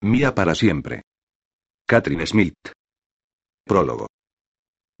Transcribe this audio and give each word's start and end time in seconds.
Mía 0.00 0.32
para 0.32 0.54
siempre. 0.54 1.02
Catherine 1.84 2.24
Smith. 2.24 2.54
Prólogo. 3.64 4.06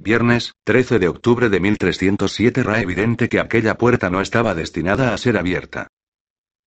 Viernes, 0.00 0.54
13 0.64 0.98
de 0.98 1.06
octubre 1.06 1.48
de 1.48 1.60
1307 1.60 2.62
Era 2.62 2.80
evidente 2.80 3.28
que 3.28 3.38
aquella 3.38 3.78
puerta 3.78 4.10
no 4.10 4.20
estaba 4.20 4.56
destinada 4.56 5.14
a 5.14 5.18
ser 5.18 5.38
abierta. 5.38 5.86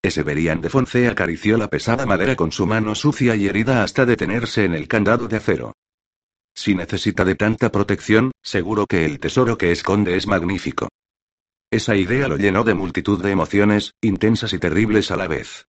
Eseberian 0.01 0.61
de 0.61 0.69
Fonce 0.69 1.09
acarició 1.09 1.57
la 1.57 1.67
pesada 1.67 2.05
madera 2.05 2.37
con 2.37 2.53
su 2.53 2.65
mano 2.65 2.95
sucia 2.95 3.35
y 3.35 3.47
herida 3.47 3.83
hasta 3.83 4.05
detenerse 4.05 4.63
en 4.63 4.75
el 4.75 4.87
candado 4.87 5.27
de 5.27 5.35
acero. 5.35 5.73
Si 6.55 6.73
necesita 6.73 7.25
de 7.25 7.35
tanta 7.35 7.69
protección, 7.69 8.31
seguro 8.41 8.85
que 8.87 9.05
el 9.05 9.19
tesoro 9.19 9.57
que 9.57 9.73
esconde 9.73 10.15
es 10.15 10.25
magnífico. 10.25 10.87
Esa 11.69 11.97
idea 11.97 12.29
lo 12.29 12.37
llenó 12.37 12.63
de 12.63 12.75
multitud 12.75 13.21
de 13.21 13.31
emociones, 13.31 13.93
intensas 14.01 14.53
y 14.53 14.59
terribles 14.59 15.11
a 15.11 15.17
la 15.17 15.27
vez. 15.27 15.65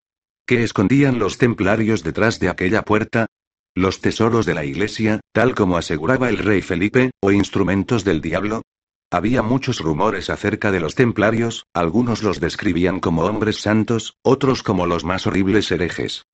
¿Qué 0.46 0.62
escondían 0.62 1.18
los 1.18 1.38
templarios 1.38 2.02
detrás 2.02 2.40
de 2.40 2.48
aquella 2.48 2.82
puerta? 2.82 3.27
¿Los 3.75 4.00
tesoros 4.00 4.45
de 4.45 4.54
la 4.54 4.64
iglesia, 4.64 5.21
tal 5.32 5.54
como 5.54 5.76
aseguraba 5.76 6.29
el 6.29 6.39
rey 6.39 6.62
Felipe, 6.62 7.11
o 7.21 7.30
instrumentos 7.30 8.04
del 8.04 8.21
diablo? 8.21 8.63
Había 9.11 9.43
muchos 9.43 9.79
rumores 9.80 10.30
acerca 10.30 10.72
de 10.72 10.80
los 10.80 10.94
templarios, 10.94 11.66
algunos 11.75 12.22
los 12.22 12.40
describían 12.40 12.99
como 12.99 13.25
hombres 13.25 13.61
santos, 13.61 14.16
otros 14.22 14.63
como 14.63 14.86
los 14.86 15.04
más 15.04 15.26
horribles 15.26 15.71
herejes. 15.71 16.25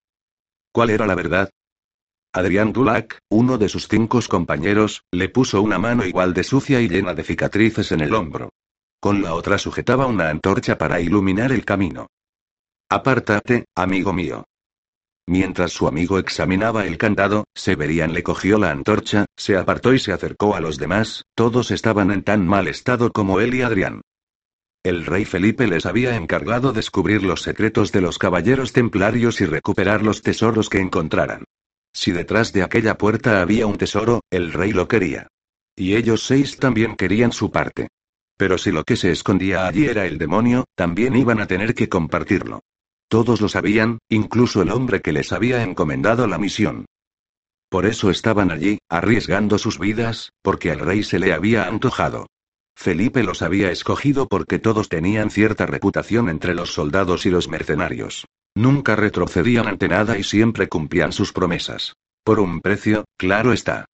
¿Cuál 0.72 0.90
era 0.90 1.06
la 1.06 1.14
verdad? 1.14 1.50
Adrián 2.32 2.72
Dulac, 2.72 3.18
uno 3.30 3.58
de 3.58 3.68
sus 3.68 3.88
cinco 3.88 4.20
compañeros, 4.28 5.02
le 5.12 5.28
puso 5.28 5.60
una 5.60 5.78
mano 5.78 6.04
igual 6.04 6.34
de 6.34 6.44
sucia 6.44 6.80
y 6.80 6.88
llena 6.88 7.14
de 7.14 7.24
cicatrices 7.24 7.92
en 7.92 8.00
el 8.00 8.14
hombro. 8.14 8.50
Con 9.00 9.22
la 9.22 9.34
otra 9.34 9.58
sujetaba 9.58 10.06
una 10.06 10.28
antorcha 10.28 10.78
para 10.78 11.00
iluminar 11.00 11.52
el 11.52 11.64
camino. 11.64 12.08
Apártate, 12.90 13.66
amigo 13.74 14.14
mío. 14.14 14.44
Mientras 15.26 15.72
su 15.72 15.86
amigo 15.86 16.18
examinaba 16.18 16.86
el 16.86 16.96
candado, 16.96 17.44
Severian 17.54 18.14
le 18.14 18.22
cogió 18.22 18.56
la 18.56 18.70
antorcha, 18.70 19.26
se 19.36 19.58
apartó 19.58 19.92
y 19.92 19.98
se 19.98 20.14
acercó 20.14 20.54
a 20.54 20.60
los 20.60 20.78
demás, 20.78 21.26
todos 21.34 21.70
estaban 21.70 22.10
en 22.10 22.22
tan 22.22 22.46
mal 22.46 22.66
estado 22.66 23.12
como 23.12 23.40
él 23.40 23.54
y 23.54 23.60
Adrián. 23.60 24.00
El 24.82 25.04
rey 25.04 25.26
Felipe 25.26 25.66
les 25.66 25.84
había 25.84 26.16
encargado 26.16 26.72
descubrir 26.72 27.24
los 27.24 27.42
secretos 27.42 27.92
de 27.92 28.00
los 28.00 28.16
caballeros 28.16 28.72
templarios 28.72 29.42
y 29.42 29.44
recuperar 29.44 30.02
los 30.02 30.22
tesoros 30.22 30.70
que 30.70 30.80
encontraran. 30.80 31.44
Si 31.92 32.12
detrás 32.12 32.54
de 32.54 32.62
aquella 32.62 32.96
puerta 32.96 33.42
había 33.42 33.66
un 33.66 33.76
tesoro, 33.76 34.22
el 34.30 34.50
rey 34.54 34.72
lo 34.72 34.88
quería. 34.88 35.26
Y 35.76 35.94
ellos 35.94 36.22
seis 36.22 36.56
también 36.56 36.96
querían 36.96 37.32
su 37.32 37.50
parte. 37.50 37.88
Pero 38.38 38.56
si 38.56 38.72
lo 38.72 38.82
que 38.84 38.96
se 38.96 39.10
escondía 39.10 39.66
allí 39.66 39.84
era 39.84 40.06
el 40.06 40.16
demonio, 40.16 40.64
también 40.74 41.16
iban 41.16 41.40
a 41.40 41.46
tener 41.46 41.74
que 41.74 41.90
compartirlo. 41.90 42.62
Todos 43.08 43.40
lo 43.40 43.48
sabían, 43.48 43.98
incluso 44.08 44.62
el 44.62 44.70
hombre 44.70 45.00
que 45.00 45.12
les 45.12 45.32
había 45.32 45.62
encomendado 45.62 46.26
la 46.26 46.38
misión. 46.38 46.84
Por 47.70 47.86
eso 47.86 48.10
estaban 48.10 48.50
allí, 48.50 48.78
arriesgando 48.88 49.58
sus 49.58 49.78
vidas, 49.78 50.30
porque 50.42 50.70
al 50.70 50.78
rey 50.78 51.02
se 51.02 51.18
le 51.18 51.32
había 51.32 51.66
antojado. 51.66 52.26
Felipe 52.76 53.22
los 53.22 53.42
había 53.42 53.72
escogido 53.72 54.28
porque 54.28 54.58
todos 54.58 54.88
tenían 54.88 55.30
cierta 55.30 55.66
reputación 55.66 56.28
entre 56.28 56.54
los 56.54 56.72
soldados 56.72 57.26
y 57.26 57.30
los 57.30 57.48
mercenarios. 57.48 58.26
Nunca 58.54 58.94
retrocedían 58.94 59.66
ante 59.66 59.88
nada 59.88 60.16
y 60.18 60.22
siempre 60.22 60.68
cumplían 60.68 61.12
sus 61.12 61.32
promesas. 61.32 61.94
Por 62.24 62.40
un 62.40 62.60
precio, 62.60 63.04
claro 63.16 63.52
está. 63.52 63.86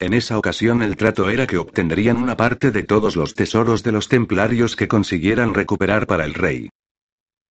En 0.00 0.14
esa 0.14 0.38
ocasión 0.38 0.82
el 0.82 0.96
trato 0.96 1.30
era 1.30 1.46
que 1.46 1.58
obtendrían 1.58 2.16
una 2.16 2.36
parte 2.36 2.70
de 2.70 2.82
todos 2.82 3.14
los 3.14 3.34
tesoros 3.34 3.82
de 3.82 3.92
los 3.92 4.08
templarios 4.08 4.74
que 4.74 4.88
consiguieran 4.88 5.54
recuperar 5.54 6.06
para 6.06 6.24
el 6.24 6.34
rey. 6.34 6.70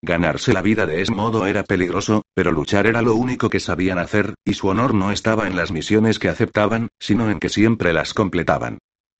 Ganarse 0.04 0.52
la 0.52 0.60
vida 0.60 0.84
de 0.84 1.00
ese 1.00 1.12
modo 1.12 1.46
era 1.46 1.62
peligroso, 1.62 2.24
pero 2.34 2.52
luchar 2.52 2.86
era 2.86 3.00
lo 3.00 3.14
único 3.14 3.48
que 3.48 3.58
sabían 3.58 3.98
hacer, 3.98 4.34
y 4.44 4.52
su 4.52 4.68
honor 4.68 4.92
no 4.92 5.10
estaba 5.10 5.46
en 5.46 5.56
las 5.56 5.72
misiones 5.72 6.18
que 6.18 6.28
aceptaban, 6.28 6.88
sino 7.00 7.30
en 7.30 7.38
que 7.38 7.48
siempre 7.48 7.94
las 7.94 8.12
completaban. 8.12 8.76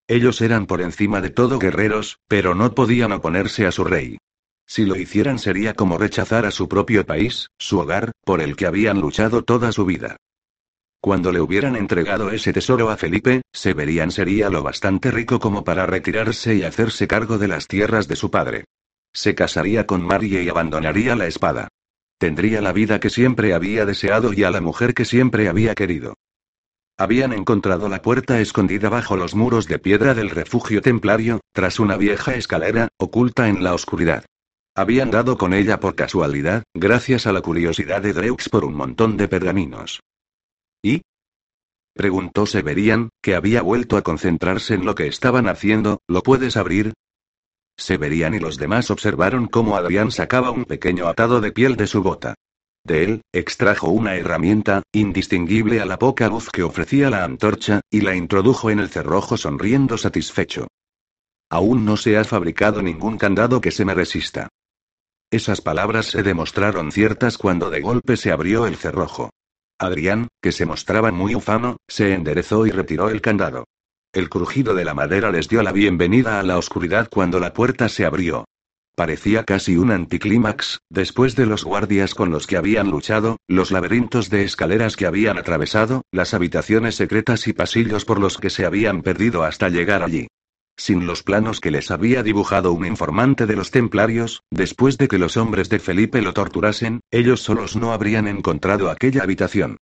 Ellos 0.09 0.43
eran 0.43 0.67
por 0.67 0.83
encima 0.83 1.23
de 1.23 1.31
todo 1.31 1.59
guerreros, 1.59 2.19
pero 2.29 2.55
no 2.55 2.75
podían 2.75 3.13
oponerse 3.13 3.67
a 3.67 3.73
su 3.73 3.85
rey. 3.85 4.19
Si 4.67 4.85
lo 4.85 4.97
hicieran 4.97 5.39
sería 5.39 5.73
como 5.73 5.97
rechazar 5.97 6.45
a 6.45 6.51
su 6.51 6.69
propio 6.69 7.07
país, 7.07 7.49
su 7.59 7.79
hogar, 7.79 8.13
por 8.23 8.43
el 8.43 8.55
que 8.55 8.67
habían 8.67 9.01
luchado 9.01 9.43
toda 9.43 9.73
su 9.73 9.87
vida. 9.87 10.19
Cuando 11.01 11.33
le 11.33 11.41
hubieran 11.41 11.77
entregado 11.77 12.31
ese 12.31 12.53
tesoro 12.53 12.91
a 12.91 12.99
Felipe, 12.99 13.41
Severian 13.55 14.11
sería 14.11 14.51
lo 14.51 14.63
bastante 14.63 15.11
rico 15.11 15.41
como 15.41 15.65
para 15.65 15.87
retirarse 15.87 16.55
y 16.57 16.63
hacerse 16.63 17.09
cargo 17.09 17.39
de 17.39 17.49
las 17.49 17.69
tierras 17.69 18.07
de 18.07 18.17
su 18.17 18.31
padre. 18.31 18.65
Se 19.15 19.35
casaría 19.35 19.87
con 19.87 20.03
Marie 20.03 20.43
y 20.43 20.49
abandonaría 20.49 21.17
la 21.17 21.27
espada. 21.27 21.69
Tendría 22.19 22.61
la 22.61 22.73
vida 22.73 23.01
que 23.01 23.11
siempre 23.11 23.55
había 23.55 23.87
deseado 23.87 24.33
y 24.33 24.45
a 24.45 24.51
la 24.51 24.61
mujer 24.61 24.93
que 24.93 25.05
siempre 25.05 25.49
había 25.49 25.75
querido. 25.75 26.15
Habían 26.97 27.33
encontrado 27.33 27.89
la 27.89 28.03
puerta 28.03 28.41
escondida 28.41 28.89
bajo 28.89 29.17
los 29.17 29.35
muros 29.35 29.67
de 29.67 29.79
piedra 29.79 30.15
del 30.15 30.31
refugio 30.31 30.81
templario, 30.81 31.41
tras 31.53 31.81
una 31.81 31.97
vieja 31.97 32.35
escalera, 32.35 32.89
oculta 32.99 33.49
en 33.49 33.65
la 33.65 33.75
oscuridad. 33.75 34.25
Habían 34.77 35.11
dado 35.11 35.39
con 35.39 35.55
ella 35.55 35.79
por 35.81 35.95
casualidad, 35.95 36.65
gracias 36.75 37.27
a 37.27 37.33
la 37.33 37.41
curiosidad 37.41 38.03
de 38.03 38.13
Dreux 38.13 38.49
por 38.49 38.65
un 38.65 38.75
montón 38.75 39.17
de 39.17 39.29
pergaminos. 39.29 40.01
¿Y? 40.83 41.03
Preguntó 41.95 42.47
Severian, 42.47 43.11
que 43.23 43.37
había 43.37 43.63
vuelto 43.63 43.97
a 43.97 44.03
concentrarse 44.03 44.75
en 44.75 44.85
lo 44.85 44.97
que 44.97 45.07
estaban 45.07 45.49
haciendo, 45.49 46.01
¿lo 46.09 46.23
puedes 46.23 46.57
abrir? 46.57 46.93
Severian 47.77 48.35
y 48.35 48.39
los 48.39 48.57
demás 48.57 48.91
observaron 48.91 49.47
cómo 49.47 49.77
Adrián 49.77 50.11
sacaba 50.11 50.51
un 50.51 50.65
pequeño 50.65 51.09
atado 51.09 51.41
de 51.41 51.53
piel 51.53 51.77
de 51.77 51.87
su 51.87 52.03
bota. 52.03 52.35
De 52.85 53.03
él, 53.03 53.23
extrajo 53.33 53.89
una 53.89 54.15
herramienta, 54.15 54.83
indistinguible 54.93 55.81
a 55.81 55.87
la 55.87 55.99
poca 55.99 56.29
luz 56.29 56.51
que 56.51 56.63
ofrecía 56.63 57.09
la 57.09 57.25
antorcha, 57.25 57.81
y 57.91 58.03
la 58.03 58.15
introdujo 58.15 58.71
en 58.71 58.79
el 58.79 58.91
cerrojo 58.91 59.37
sonriendo 59.37 59.97
satisfecho. 59.97 60.69
Aún 61.51 61.85
no 61.85 61.97
se 61.97 62.19
ha 62.19 62.25
fabricado 62.25 62.83
ningún 62.83 63.17
candado 63.17 63.61
que 63.61 63.71
se 63.71 63.85
me 63.85 63.95
resista. 63.95 64.49
Esas 65.31 65.61
palabras 65.61 66.07
se 66.07 66.23
demostraron 66.23 66.93
ciertas 66.93 67.39
cuando 67.39 67.71
de 67.71 67.81
golpe 67.81 68.17
se 68.17 68.31
abrió 68.31 68.67
el 68.67 68.77
cerrojo. 68.77 69.31
Adrián, 69.79 70.29
que 70.43 70.53
se 70.53 70.67
mostraba 70.67 71.11
muy 71.11 71.35
ufano, 71.35 71.79
se 71.89 72.13
enderezó 72.13 72.67
y 72.67 72.71
retiró 72.71 73.09
el 73.09 73.21
candado. 73.21 73.65
El 74.15 74.29
crujido 74.29 74.75
de 74.75 74.85
la 74.85 74.95
madera 74.95 75.33
les 75.33 75.49
dio 75.49 75.61
la 75.65 75.73
bienvenida 75.73 76.39
a 76.39 76.45
la 76.45 76.57
oscuridad 76.57 77.09
cuando 77.11 77.41
la 77.41 77.53
puerta 77.53 77.89
se 77.89 78.07
abrió. 78.07 78.45
Parecía 78.95 79.43
casi 79.43 79.77
un 79.77 79.91
anticlímax, 79.91 80.79
después 80.89 81.35
de 81.35 81.47
los 81.47 81.65
guardias 81.65 82.15
con 82.15 82.31
los 82.31 82.47
que 82.47 82.57
habían 82.57 82.93
luchado, 82.93 83.39
los 83.49 83.73
laberintos 83.73 84.31
de 84.31 84.45
escaleras 84.45 84.95
que 84.95 85.07
habían 85.07 85.37
atravesado, 85.37 86.03
las 86.13 86.33
habitaciones 86.33 86.95
secretas 86.95 87.49
y 87.49 87.55
pasillos 87.55 88.05
por 88.05 88.21
los 88.21 88.39
que 88.39 88.51
se 88.51 88.65
habían 88.65 89.03
perdido 89.03 89.43
hasta 89.43 89.69
llegar 89.69 90.05
allí. 90.05 90.29
Sin 90.77 91.09
los 91.09 91.25
planos 91.25 91.59
que 91.59 91.73
les 91.73 91.91
había 91.91 92.23
dibujado 92.23 92.73
un 92.73 92.87
informante 92.87 93.47
de 93.47 93.57
los 93.57 93.73
templarios, 93.73 94.45
después 94.49 94.97
de 94.97 95.09
que 95.09 95.19
los 95.19 95.37
hombres 95.37 95.69
de 95.69 95.81
Felipe 95.81 96.23
lo 96.23 96.35
torturasen, 96.35 97.01
ellos 97.11 97.43
solos 97.43 97.75
no 97.75 97.93
habrían 97.93 98.29
encontrado 98.29 98.91
aquella 98.91 99.25
habitación. 99.25 99.79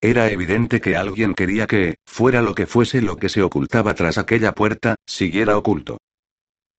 Era 0.00 0.30
evidente 0.30 0.80
que 0.80 0.96
alguien 0.96 1.34
quería 1.34 1.66
que, 1.66 1.96
fuera 2.04 2.42
lo 2.42 2.54
que 2.54 2.66
fuese 2.66 3.00
lo 3.00 3.16
que 3.16 3.28
se 3.28 3.42
ocultaba 3.42 3.94
tras 3.94 4.18
aquella 4.18 4.52
puerta, 4.52 4.96
siguiera 5.06 5.56
oculto. 5.56 5.98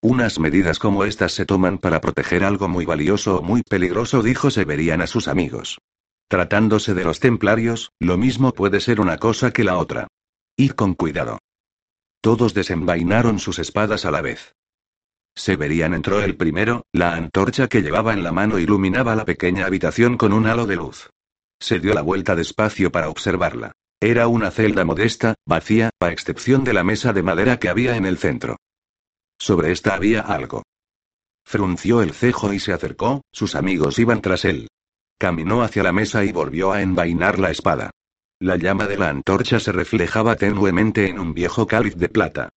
Unas 0.02 0.40
medidas 0.40 0.78
como 0.78 1.04
estas 1.04 1.34
se 1.34 1.46
toman 1.46 1.80
para 1.80 2.00
proteger 2.00 2.44
algo 2.44 2.68
muy 2.68 2.86
valioso 2.86 3.38
o 3.38 3.42
muy 3.42 3.64
peligroso, 3.64 4.22
dijo 4.22 4.52
Severian 4.52 5.02
a 5.02 5.08
sus 5.08 5.28
amigos. 5.28 5.80
Tratándose 6.28 6.94
de 6.94 7.04
los 7.04 7.20
templarios, 7.20 7.92
lo 8.00 8.18
mismo 8.18 8.54
puede 8.54 8.80
ser 8.80 9.02
una 9.02 9.18
cosa 9.18 9.52
que 9.52 9.64
la 9.64 9.78
otra. 9.78 10.08
Id 10.56 10.72
con 10.72 10.94
cuidado. 10.94 11.40
Todos 12.22 12.54
desenvainaron 12.54 13.40
sus 13.40 13.58
espadas 13.58 14.06
a 14.06 14.12
la 14.12 14.22
vez. 14.22 14.54
Severian 15.36 15.94
entró 15.94 16.22
el 16.22 16.36
primero, 16.36 16.84
la 16.92 17.16
antorcha 17.16 17.68
que 17.68 17.82
llevaba 17.82 18.14
en 18.14 18.24
la 18.24 18.32
mano 18.32 18.60
iluminaba 18.60 19.16
la 19.16 19.26
pequeña 19.26 19.66
habitación 19.66 20.18
con 20.18 20.34
un 20.34 20.48
halo 20.48 20.66
de 20.66 20.76
luz. 20.76 21.10
Se 21.60 21.80
dio 21.80 21.94
la 21.94 22.02
vuelta 22.02 22.36
despacio 22.36 22.92
para 22.92 23.10
observarla. 23.10 23.72
Era 24.00 24.28
una 24.28 24.52
celda 24.52 24.86
modesta, 24.86 25.36
vacía, 25.46 25.90
a 26.00 26.12
excepción 26.12 26.64
de 26.64 26.74
la 26.74 26.84
mesa 26.84 27.14
de 27.14 27.24
madera 27.24 27.58
que 27.58 27.70
había 27.70 27.98
en 27.98 28.06
el 28.06 28.18
centro. 28.18 28.58
Sobre 29.40 29.72
esta 29.72 29.96
había 29.96 30.22
algo. 30.22 30.64
Frunció 31.46 32.02
el 32.02 32.14
cejo 32.14 32.54
y 32.54 32.60
se 32.60 32.74
acercó, 32.74 33.22
sus 33.32 33.56
amigos 33.56 33.98
iban 34.00 34.22
tras 34.22 34.46
él. 34.46 34.68
Caminó 35.18 35.64
hacia 35.64 35.82
la 35.82 35.94
mesa 35.94 36.24
y 36.26 36.32
volvió 36.32 36.74
a 36.74 36.82
envainar 36.82 37.40
la 37.40 37.50
espada. 37.50 37.90
La 38.40 38.56
llama 38.56 38.86
de 38.86 38.98
la 38.98 39.10
antorcha 39.10 39.60
se 39.60 39.72
reflejaba 39.72 40.36
tenuemente 40.36 41.10
en 41.10 41.20
un 41.20 41.34
viejo 41.34 41.66
cáliz 41.66 41.96
de 41.96 42.10
plata. 42.10 42.50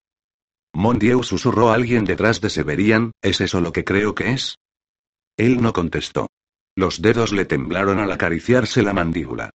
Mondieu 0.73 1.23
susurró 1.23 1.69
a 1.69 1.75
alguien 1.75 2.03
detrás 2.03 2.41
de 2.41 2.49
Severian, 2.49 3.11
¿es 3.21 3.39
eso 3.39 3.61
lo 3.61 3.71
que 3.71 3.85
creo 3.85 4.13
que 4.13 4.31
es? 4.31 4.57
Él 5.37 5.61
no 5.61 5.71
contestó. 5.71 6.27
Los 6.79 7.01
dedos 7.01 7.33
le 7.33 7.43
temblaron 7.43 7.99
al 7.99 8.09
acariciarse 8.09 8.83
la 8.83 8.93
mandíbula. 8.93 9.49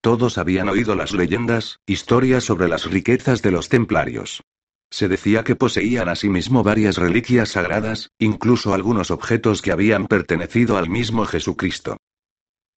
Todos 0.00 0.38
habían 0.38 0.68
oído 0.68 0.94
las 0.94 1.10
leyendas, 1.10 1.80
historias 1.86 2.44
sobre 2.44 2.68
las 2.68 2.88
riquezas 2.88 3.42
de 3.42 3.50
los 3.50 3.68
templarios. 3.68 4.44
Se 4.88 5.08
decía 5.08 5.42
que 5.42 5.56
poseían 5.56 6.08
asimismo 6.08 6.62
varias 6.62 6.98
reliquias 6.98 7.48
sagradas, 7.48 8.10
incluso 8.20 8.74
algunos 8.74 9.10
objetos 9.10 9.60
que 9.60 9.72
habían 9.72 10.06
pertenecido 10.06 10.76
al 10.76 10.88
mismo 10.88 11.24
Jesucristo. 11.24 11.96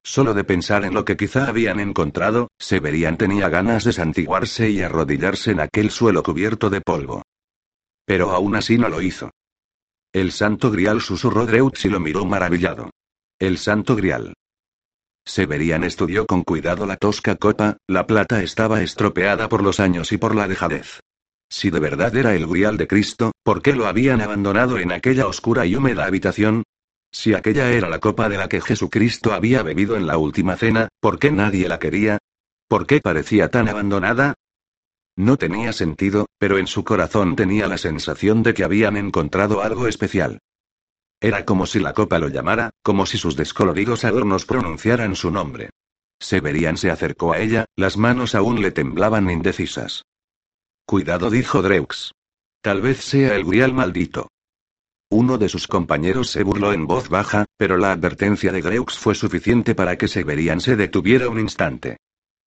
Solo 0.02 0.34
de 0.34 0.42
pensar 0.42 0.84
en 0.84 0.92
lo 0.92 1.04
que 1.04 1.16
quizá 1.16 1.46
habían 1.46 1.78
encontrado, 1.78 2.48
Severian 2.58 3.18
tenía 3.18 3.48
ganas 3.48 3.84
de 3.84 3.92
santiguarse 3.92 4.68
y 4.68 4.82
arrodillarse 4.82 5.52
en 5.52 5.60
aquel 5.60 5.92
suelo 5.92 6.24
cubierto 6.24 6.70
de 6.70 6.80
polvo. 6.80 7.22
Pero 8.04 8.32
aún 8.32 8.56
así 8.56 8.78
no 8.78 8.88
lo 8.88 9.00
hizo. 9.00 9.30
El 10.12 10.32
santo 10.32 10.72
grial 10.72 11.00
susurró 11.00 11.46
Dreutz 11.46 11.84
y 11.84 11.88
lo 11.88 12.00
miró 12.00 12.24
maravillado. 12.24 12.89
El 13.40 13.56
santo 13.56 13.96
grial. 13.96 14.34
Severian 15.24 15.82
estudió 15.82 16.26
con 16.26 16.42
cuidado 16.42 16.84
la 16.84 16.98
tosca 16.98 17.36
copa, 17.36 17.78
la 17.88 18.06
plata 18.06 18.42
estaba 18.42 18.82
estropeada 18.82 19.48
por 19.48 19.62
los 19.62 19.80
años 19.80 20.12
y 20.12 20.18
por 20.18 20.34
la 20.34 20.46
dejadez. 20.46 21.00
Si 21.48 21.70
de 21.70 21.80
verdad 21.80 22.14
era 22.14 22.34
el 22.34 22.46
grial 22.46 22.76
de 22.76 22.86
Cristo, 22.86 23.32
¿por 23.42 23.62
qué 23.62 23.72
lo 23.72 23.86
habían 23.86 24.20
abandonado 24.20 24.76
en 24.76 24.92
aquella 24.92 25.26
oscura 25.26 25.64
y 25.64 25.74
húmeda 25.74 26.04
habitación? 26.04 26.64
Si 27.12 27.32
aquella 27.32 27.72
era 27.72 27.88
la 27.88 27.98
copa 27.98 28.28
de 28.28 28.36
la 28.36 28.46
que 28.46 28.60
Jesucristo 28.60 29.32
había 29.32 29.62
bebido 29.62 29.96
en 29.96 30.06
la 30.06 30.18
última 30.18 30.58
cena, 30.58 30.90
¿por 31.00 31.18
qué 31.18 31.32
nadie 31.32 31.66
la 31.66 31.78
quería? 31.78 32.18
¿Por 32.68 32.86
qué 32.86 33.00
parecía 33.00 33.48
tan 33.48 33.70
abandonada? 33.70 34.34
No 35.16 35.38
tenía 35.38 35.72
sentido, 35.72 36.26
pero 36.38 36.58
en 36.58 36.66
su 36.66 36.84
corazón 36.84 37.36
tenía 37.36 37.68
la 37.68 37.78
sensación 37.78 38.42
de 38.42 38.52
que 38.52 38.64
habían 38.64 38.98
encontrado 38.98 39.62
algo 39.62 39.88
especial. 39.88 40.40
Era 41.20 41.44
como 41.44 41.66
si 41.66 41.80
la 41.80 41.92
copa 41.92 42.18
lo 42.18 42.28
llamara, 42.28 42.70
como 42.82 43.04
si 43.04 43.18
sus 43.18 43.36
descoloridos 43.36 44.04
adornos 44.04 44.46
pronunciaran 44.46 45.14
su 45.14 45.30
nombre. 45.30 45.70
Severian 46.18 46.76
se 46.76 46.90
acercó 46.90 47.32
a 47.32 47.38
ella, 47.38 47.66
las 47.76 47.96
manos 47.96 48.34
aún 48.34 48.62
le 48.62 48.70
temblaban 48.70 49.30
indecisas. 49.30 50.04
Cuidado, 50.86 51.30
dijo 51.30 51.62
Dreux. 51.62 52.12
Tal 52.62 52.80
vez 52.80 52.98
sea 53.04 53.36
el 53.36 53.44
grial 53.44 53.72
maldito. 53.72 54.28
Uno 55.10 55.38
de 55.38 55.48
sus 55.48 55.66
compañeros 55.66 56.30
se 56.30 56.42
burló 56.42 56.72
en 56.72 56.86
voz 56.86 57.08
baja, 57.08 57.46
pero 57.56 57.76
la 57.76 57.92
advertencia 57.92 58.52
de 58.52 58.62
Greux 58.62 58.96
fue 58.96 59.14
suficiente 59.14 59.74
para 59.74 59.96
que 59.96 60.08
Severian 60.08 60.60
se 60.60 60.76
detuviera 60.76 61.28
un 61.28 61.40
instante. 61.40 61.96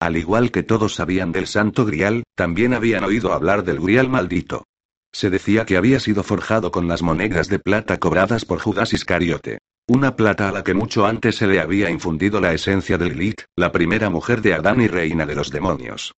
Al 0.00 0.16
igual 0.16 0.50
que 0.50 0.62
todos 0.62 0.94
sabían 0.94 1.30
del 1.30 1.46
Santo 1.46 1.84
Grial, 1.84 2.24
también 2.34 2.74
habían 2.74 3.04
oído 3.04 3.32
hablar 3.32 3.64
del 3.64 3.80
Grial 3.80 4.08
maldito. 4.08 4.64
Se 5.14 5.30
decía 5.30 5.64
que 5.64 5.76
había 5.76 6.00
sido 6.00 6.24
forjado 6.24 6.72
con 6.72 6.88
las 6.88 7.00
monedas 7.00 7.46
de 7.46 7.60
plata 7.60 7.98
cobradas 7.98 8.44
por 8.44 8.58
Judas 8.58 8.92
Iscariote. 8.92 9.60
Una 9.86 10.16
plata 10.16 10.48
a 10.48 10.52
la 10.52 10.64
que 10.64 10.74
mucho 10.74 11.06
antes 11.06 11.36
se 11.36 11.46
le 11.46 11.60
había 11.60 11.88
infundido 11.88 12.40
la 12.40 12.52
esencia 12.52 12.98
de 12.98 13.10
Lilith, 13.10 13.42
la 13.54 13.70
primera 13.70 14.10
mujer 14.10 14.42
de 14.42 14.54
Adán 14.54 14.80
y 14.80 14.88
reina 14.88 15.24
de 15.24 15.36
los 15.36 15.52
demonios. 15.52 16.16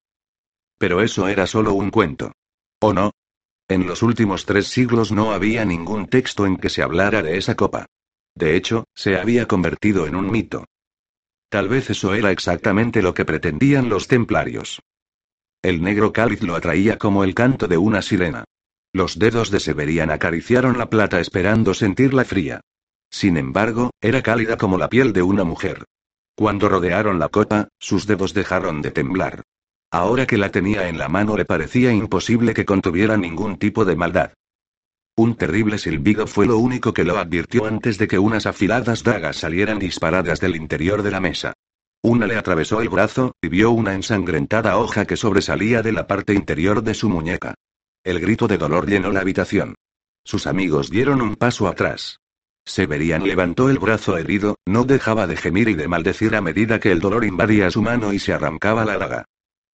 Pero 0.78 1.02
eso 1.02 1.28
era 1.28 1.46
solo 1.46 1.74
un 1.74 1.90
cuento. 1.90 2.32
¿O 2.80 2.94
no? 2.94 3.12
En 3.68 3.86
los 3.86 4.02
últimos 4.02 4.46
tres 4.46 4.68
siglos 4.68 5.12
no 5.12 5.32
había 5.32 5.66
ningún 5.66 6.06
texto 6.06 6.46
en 6.46 6.56
que 6.56 6.70
se 6.70 6.82
hablara 6.82 7.22
de 7.22 7.36
esa 7.36 7.54
copa. 7.54 7.84
De 8.34 8.56
hecho, 8.56 8.84
se 8.94 9.18
había 9.18 9.46
convertido 9.46 10.06
en 10.06 10.16
un 10.16 10.30
mito. 10.30 10.64
Tal 11.50 11.68
vez 11.68 11.90
eso 11.90 12.14
era 12.14 12.30
exactamente 12.30 13.02
lo 13.02 13.12
que 13.12 13.26
pretendían 13.26 13.90
los 13.90 14.08
templarios. 14.08 14.80
El 15.60 15.82
negro 15.82 16.14
cáliz 16.14 16.42
lo 16.42 16.56
atraía 16.56 16.96
como 16.96 17.24
el 17.24 17.34
canto 17.34 17.68
de 17.68 17.76
una 17.76 18.00
sirena. 18.00 18.44
Los 18.96 19.18
dedos 19.18 19.50
de 19.50 19.60
Severian 19.60 20.10
acariciaron 20.10 20.78
la 20.78 20.88
plata 20.88 21.20
esperando 21.20 21.74
sentirla 21.74 22.24
fría. 22.24 22.62
Sin 23.10 23.36
embargo, 23.36 23.90
era 24.00 24.22
cálida 24.22 24.56
como 24.56 24.78
la 24.78 24.88
piel 24.88 25.12
de 25.12 25.20
una 25.20 25.44
mujer. 25.44 25.84
Cuando 26.34 26.70
rodearon 26.70 27.18
la 27.18 27.28
copa, 27.28 27.68
sus 27.78 28.06
dedos 28.06 28.32
dejaron 28.32 28.80
de 28.80 28.92
temblar. 28.92 29.42
Ahora 29.90 30.26
que 30.26 30.38
la 30.38 30.50
tenía 30.50 30.88
en 30.88 30.96
la 30.96 31.10
mano 31.10 31.36
le 31.36 31.44
parecía 31.44 31.92
imposible 31.92 32.54
que 32.54 32.64
contuviera 32.64 33.18
ningún 33.18 33.58
tipo 33.58 33.84
de 33.84 33.96
maldad. 33.96 34.32
Un 35.14 35.34
terrible 35.34 35.76
silbido 35.76 36.26
fue 36.26 36.46
lo 36.46 36.56
único 36.56 36.94
que 36.94 37.04
lo 37.04 37.18
advirtió 37.18 37.66
antes 37.66 37.98
de 37.98 38.08
que 38.08 38.18
unas 38.18 38.46
afiladas 38.46 39.02
dagas 39.02 39.36
salieran 39.36 39.78
disparadas 39.78 40.40
del 40.40 40.56
interior 40.56 41.02
de 41.02 41.10
la 41.10 41.20
mesa. 41.20 41.52
Una 42.00 42.26
le 42.26 42.36
atravesó 42.36 42.80
el 42.80 42.88
brazo, 42.88 43.34
y 43.42 43.48
vio 43.48 43.72
una 43.72 43.92
ensangrentada 43.92 44.78
hoja 44.78 45.04
que 45.04 45.18
sobresalía 45.18 45.82
de 45.82 45.92
la 45.92 46.06
parte 46.06 46.32
interior 46.32 46.82
de 46.82 46.94
su 46.94 47.10
muñeca. 47.10 47.56
El 48.06 48.20
grito 48.20 48.46
de 48.46 48.56
dolor 48.56 48.88
llenó 48.88 49.10
la 49.10 49.18
habitación. 49.18 49.74
Sus 50.24 50.46
amigos 50.46 50.90
dieron 50.90 51.20
un 51.20 51.34
paso 51.34 51.66
atrás. 51.66 52.20
Severian 52.64 53.26
levantó 53.26 53.68
el 53.68 53.80
brazo 53.80 54.16
herido, 54.16 54.54
no 54.64 54.84
dejaba 54.84 55.26
de 55.26 55.36
gemir 55.36 55.68
y 55.68 55.74
de 55.74 55.88
maldecir 55.88 56.36
a 56.36 56.40
medida 56.40 56.78
que 56.78 56.92
el 56.92 57.00
dolor 57.00 57.24
invadía 57.24 57.68
su 57.68 57.82
mano 57.82 58.12
y 58.12 58.20
se 58.20 58.32
arrancaba 58.32 58.84
la 58.84 58.96
daga. 58.96 59.24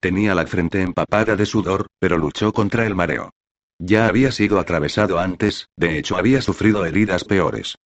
Tenía 0.00 0.34
la 0.34 0.46
frente 0.46 0.80
empapada 0.80 1.36
de 1.36 1.44
sudor, 1.44 1.88
pero 1.98 2.16
luchó 2.16 2.54
contra 2.54 2.86
el 2.86 2.94
mareo. 2.94 3.34
Ya 3.78 4.06
había 4.06 4.32
sido 4.32 4.58
atravesado 4.58 5.18
antes, 5.18 5.68
de 5.76 5.98
hecho 5.98 6.16
había 6.16 6.40
sufrido 6.40 6.86
heridas 6.86 7.24
peores. 7.24 7.76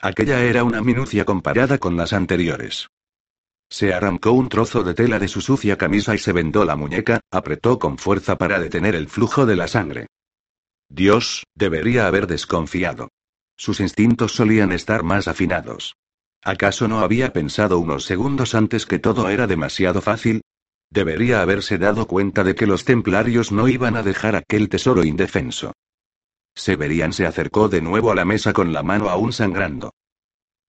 Aquella 0.00 0.40
era 0.44 0.62
una 0.62 0.82
minucia 0.82 1.24
comparada 1.24 1.78
con 1.78 1.96
las 1.96 2.12
anteriores. 2.12 2.86
Se 3.68 3.92
arrancó 3.92 4.32
un 4.32 4.48
trozo 4.48 4.82
de 4.84 4.94
tela 4.94 5.18
de 5.18 5.28
su 5.28 5.40
sucia 5.40 5.76
camisa 5.76 6.14
y 6.14 6.18
se 6.18 6.32
vendó 6.32 6.64
la 6.64 6.76
muñeca, 6.76 7.20
apretó 7.30 7.78
con 7.78 7.98
fuerza 7.98 8.36
para 8.36 8.58
detener 8.58 8.94
el 8.94 9.08
flujo 9.08 9.46
de 9.46 9.56
la 9.56 9.68
sangre. 9.68 10.06
Dios, 10.88 11.44
debería 11.54 12.06
haber 12.06 12.26
desconfiado. 12.26 13.08
Sus 13.56 13.80
instintos 13.80 14.32
solían 14.32 14.72
estar 14.72 15.02
más 15.02 15.28
afinados. 15.28 15.96
¿Acaso 16.42 16.86
no 16.86 17.00
había 17.00 17.32
pensado 17.32 17.78
unos 17.78 18.04
segundos 18.04 18.54
antes 18.54 18.86
que 18.86 19.00
todo 19.00 19.28
era 19.28 19.46
demasiado 19.46 20.00
fácil? 20.00 20.42
Debería 20.90 21.42
haberse 21.42 21.78
dado 21.78 22.06
cuenta 22.06 22.44
de 22.44 22.54
que 22.54 22.66
los 22.66 22.84
templarios 22.84 23.50
no 23.50 23.66
iban 23.66 23.96
a 23.96 24.04
dejar 24.04 24.36
aquel 24.36 24.68
tesoro 24.68 25.04
indefenso. 25.04 25.72
Severian 26.54 27.12
se 27.12 27.26
acercó 27.26 27.68
de 27.68 27.80
nuevo 27.80 28.12
a 28.12 28.14
la 28.14 28.24
mesa 28.24 28.52
con 28.52 28.72
la 28.72 28.82
mano 28.82 29.10
aún 29.10 29.32
sangrando. 29.32 29.92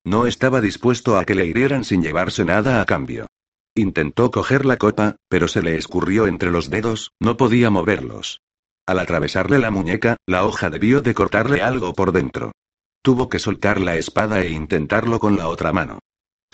No 0.07 0.25
estaba 0.25 0.61
dispuesto 0.61 1.17
a 1.17 1.25
que 1.25 1.35
le 1.35 1.45
hirieran 1.45 1.83
sin 1.83 2.01
llevarse 2.01 2.45
nada 2.45 2.79
a 2.79 2.85
cambio. 2.85 3.27
Intentó 3.75 4.31
coger 4.31 4.65
la 4.65 4.77
copa, 4.77 5.17
pero 5.27 5.49
se 5.49 5.61
le 5.61 5.75
escurrió 5.75 6.27
entre 6.27 6.49
los 6.49 6.69
dedos, 6.69 7.11
no 7.19 7.35
podía 7.35 7.69
moverlos. 7.69 8.39
Al 8.85 8.99
atravesarle 8.99 9.59
la 9.59 9.69
muñeca, 9.69 10.15
la 10.25 10.45
hoja 10.45 10.69
debió 10.69 11.01
de 11.01 11.13
cortarle 11.13 11.61
algo 11.61 11.91
por 11.91 12.13
dentro. 12.13 12.53
Tuvo 13.01 13.27
que 13.27 13.37
soltar 13.37 13.81
la 13.81 13.97
espada 13.97 14.39
e 14.39 14.49
intentarlo 14.49 15.19
con 15.19 15.35
la 15.35 15.49
otra 15.49 15.73
mano. 15.73 15.99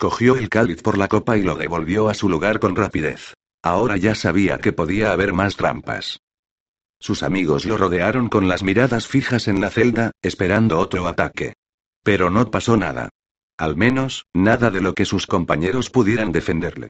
Cogió 0.00 0.34
el 0.34 0.48
cáliz 0.48 0.82
por 0.82 0.98
la 0.98 1.06
copa 1.06 1.36
y 1.36 1.44
lo 1.44 1.54
devolvió 1.54 2.08
a 2.08 2.14
su 2.14 2.28
lugar 2.28 2.58
con 2.58 2.74
rapidez. 2.74 3.34
Ahora 3.62 3.96
ya 3.96 4.16
sabía 4.16 4.58
que 4.58 4.72
podía 4.72 5.12
haber 5.12 5.32
más 5.32 5.54
trampas. 5.54 6.18
Sus 6.98 7.22
amigos 7.22 7.66
lo 7.66 7.76
rodearon 7.76 8.28
con 8.28 8.48
las 8.48 8.64
miradas 8.64 9.06
fijas 9.06 9.46
en 9.46 9.60
la 9.60 9.70
celda, 9.70 10.10
esperando 10.22 10.80
otro 10.80 11.06
ataque. 11.06 11.52
Pero 12.02 12.30
no 12.30 12.50
pasó 12.50 12.76
nada. 12.76 13.10
Al 13.56 13.76
menos, 13.76 14.26
nada 14.34 14.70
de 14.70 14.80
lo 14.80 14.94
que 14.94 15.04
sus 15.04 15.26
compañeros 15.26 15.90
pudieran 15.90 16.32
defenderle. 16.32 16.88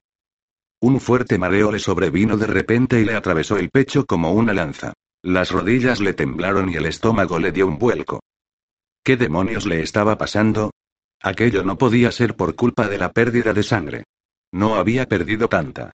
Un 0.81 1.01
fuerte 1.01 1.39
mareo 1.39 1.73
le 1.73 1.79
sobrevino 1.79 2.37
de 2.37 2.47
repente 2.47 3.01
y 3.01 3.05
le 3.05 3.15
atravesó 3.15 3.57
el 3.57 3.71
pecho 3.71 4.07
como 4.07 4.33
una 4.33 4.53
lanza. 4.53 4.93
Las 5.23 5.51
rodillas 5.51 6.01
le 6.01 6.13
temblaron 6.13 6.69
y 6.69 6.75
el 6.75 6.87
estómago 6.87 7.39
le 7.39 7.53
dio 7.53 7.67
un 7.67 7.79
vuelco. 7.79 8.21
¿Qué 9.03 9.17
demonios 9.17 9.67
le 9.67 9.83
estaba 9.83 10.19
pasando? 10.19 10.71
Aquello 11.23 11.65
no 11.65 11.79
podía 11.79 12.11
ser 12.13 12.37
por 12.37 12.55
culpa 12.55 12.89
de 12.89 12.99
la 12.99 13.13
pérdida 13.13 13.53
de 13.55 13.63
sangre. 13.63 14.05
No 14.53 14.77
había 14.77 15.07
perdido 15.07 15.49
tanta. 15.49 15.93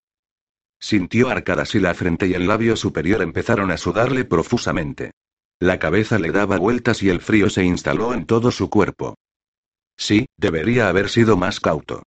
Sintió 0.81 1.29
arcadas 1.29 1.75
y 1.75 1.81
la 1.81 1.95
frente 1.95 2.27
y 2.27 2.35
el 2.35 2.47
labio 2.49 2.75
superior 2.75 3.23
empezaron 3.23 3.71
a 3.71 3.77
sudarle 3.77 4.25
profusamente. 4.25 5.13
La 5.61 5.79
cabeza 5.79 6.19
le 6.19 6.33
daba 6.33 6.59
vueltas 6.59 7.03
y 7.03 7.11
el 7.11 7.21
frío 7.21 7.51
se 7.51 7.65
instaló 7.65 8.15
en 8.15 8.27
todo 8.27 8.51
su 8.51 8.71
cuerpo. 8.71 9.15
Sí, 10.01 10.27
debería 10.39 10.89
haber 10.89 11.11
sido 11.11 11.37
más 11.37 11.61
cauto. 11.61 12.03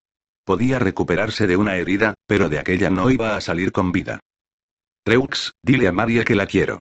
Podía 0.44 0.78
recuperarse 0.78 1.46
de 1.46 1.58
una 1.58 1.76
herida, 1.76 2.14
pero 2.26 2.48
de 2.48 2.58
aquella 2.58 2.88
no 2.88 3.10
iba 3.10 3.36
a 3.36 3.40
salir 3.42 3.70
con 3.70 3.92
vida. 3.92 4.18
Treux, 5.04 5.52
dile 5.62 5.88
a 5.88 5.92
María 5.92 6.24
que 6.24 6.34
la 6.34 6.46
quiero. 6.46 6.78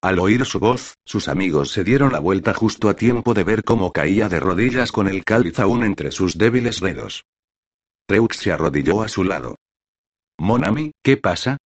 Al 0.00 0.18
oír 0.18 0.46
su 0.46 0.58
voz, 0.58 0.94
sus 1.04 1.28
amigos 1.28 1.70
se 1.70 1.84
dieron 1.84 2.12
la 2.12 2.18
vuelta 2.18 2.54
justo 2.54 2.88
a 2.88 2.96
tiempo 2.96 3.34
de 3.34 3.44
ver 3.44 3.62
cómo 3.62 3.92
caía 3.92 4.28
de 4.30 4.40
rodillas 4.40 4.90
con 4.90 5.06
el 5.06 5.22
cáliz 5.22 5.60
aún 5.60 5.84
entre 5.84 6.10
sus 6.10 6.38
débiles 6.38 6.80
dedos. 6.80 7.24
Treux 8.06 8.34
se 8.34 8.52
arrodilló 8.52 9.02
a 9.02 9.08
su 9.08 9.24
lado. 9.24 9.56
Monami, 10.38 10.92
¿qué 11.04 11.18
pasa? 11.18 11.58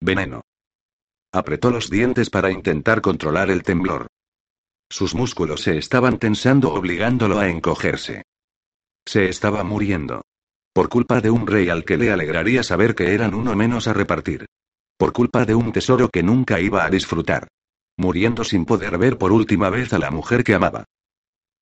Veneno. 0.00 0.40
Apretó 1.32 1.70
los 1.70 1.90
dientes 1.90 2.30
para 2.30 2.50
intentar 2.50 3.02
controlar 3.02 3.50
el 3.50 3.62
temblor. 3.62 4.06
Sus 4.90 5.14
músculos 5.14 5.62
se 5.62 5.76
estaban 5.78 6.18
tensando 6.18 6.72
obligándolo 6.72 7.38
a 7.38 7.48
encogerse. 7.48 8.22
Se 9.06 9.28
estaba 9.28 9.64
muriendo. 9.64 10.22
Por 10.72 10.88
culpa 10.88 11.20
de 11.20 11.30
un 11.30 11.46
rey 11.46 11.68
al 11.68 11.84
que 11.84 11.96
le 11.96 12.10
alegraría 12.10 12.62
saber 12.62 12.94
que 12.94 13.14
eran 13.14 13.34
uno 13.34 13.54
menos 13.54 13.86
a 13.86 13.92
repartir. 13.92 14.46
Por 14.96 15.12
culpa 15.12 15.44
de 15.44 15.54
un 15.54 15.72
tesoro 15.72 16.08
que 16.08 16.22
nunca 16.22 16.60
iba 16.60 16.84
a 16.84 16.90
disfrutar. 16.90 17.48
Muriendo 17.96 18.44
sin 18.44 18.64
poder 18.64 18.98
ver 18.98 19.18
por 19.18 19.32
última 19.32 19.70
vez 19.70 19.92
a 19.92 19.98
la 19.98 20.10
mujer 20.10 20.42
que 20.42 20.54
amaba. 20.54 20.84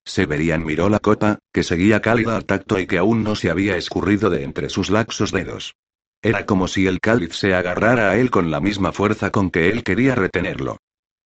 Severian 0.05 0.65
miró 0.65 0.89
la 0.89 0.99
copa, 0.99 1.39
que 1.53 1.63
seguía 1.63 2.01
cálida 2.01 2.37
al 2.37 2.45
tacto 2.45 2.79
y 2.79 2.87
que 2.87 2.99
aún 2.99 3.23
no 3.23 3.37
se 3.37 3.51
había 3.51 3.77
escurrido 3.77 4.31
de 4.31 4.43
entre 4.43 4.69
sus 4.69 4.91
laxos 4.91 5.31
dedos. 5.31 5.75
Era 6.23 6.47
como 6.47 6.69
si 6.69 6.87
el 6.87 7.01
cáliz 7.01 7.35
se 7.35 7.55
agarrara 7.55 8.11
a 8.11 8.17
él 8.17 8.31
con 8.31 8.51
la 8.51 8.61
misma 8.61 8.93
fuerza 8.93 9.31
con 9.31 9.51
que 9.51 9.69
él 9.69 9.83
quería 9.83 10.15
retenerlo. 10.15 10.79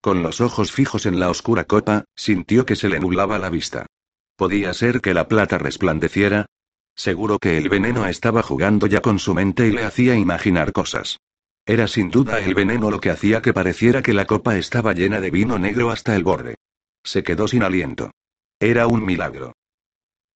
Con 0.07 0.23
los 0.23 0.41
ojos 0.41 0.71
fijos 0.71 1.05
en 1.05 1.19
la 1.19 1.31
oscura 1.31 1.65
copa, 1.65 2.05
sintió 2.15 2.65
que 2.65 2.77
se 2.77 2.89
le 2.89 3.01
nublaba 3.01 3.41
la 3.41 3.51
vista. 3.51 3.87
¿Podía 4.37 4.73
ser 4.73 5.01
que 5.01 5.15
la 5.15 5.27
plata 5.27 5.59
resplandeciera? 5.59 6.47
Seguro 6.95 7.41
que 7.41 7.59
el 7.59 7.69
veneno 7.69 8.07
estaba 8.07 8.45
jugando 8.45 8.87
ya 8.87 9.01
con 9.01 9.19
su 9.19 9.35
mente 9.35 9.67
y 9.67 9.73
le 9.73 9.83
hacía 9.83 10.15
imaginar 10.15 10.71
cosas. 10.71 11.19
Era 11.65 11.89
sin 11.89 12.11
duda 12.11 12.39
el 12.39 12.55
veneno 12.55 12.89
lo 12.89 13.01
que 13.01 13.11
hacía 13.11 13.43
que 13.43 13.53
pareciera 13.53 14.01
que 14.01 14.15
la 14.15 14.27
copa 14.27 14.57
estaba 14.57 14.93
llena 14.93 15.21
de 15.21 15.33
vino 15.33 15.59
negro 15.59 15.91
hasta 15.91 16.15
el 16.15 16.23
borde. 16.23 16.55
Se 17.03 17.25
quedó 17.25 17.49
sin 17.49 17.65
aliento. 17.65 18.13
Era 18.61 18.87
un 18.87 19.05
milagro. 19.05 19.55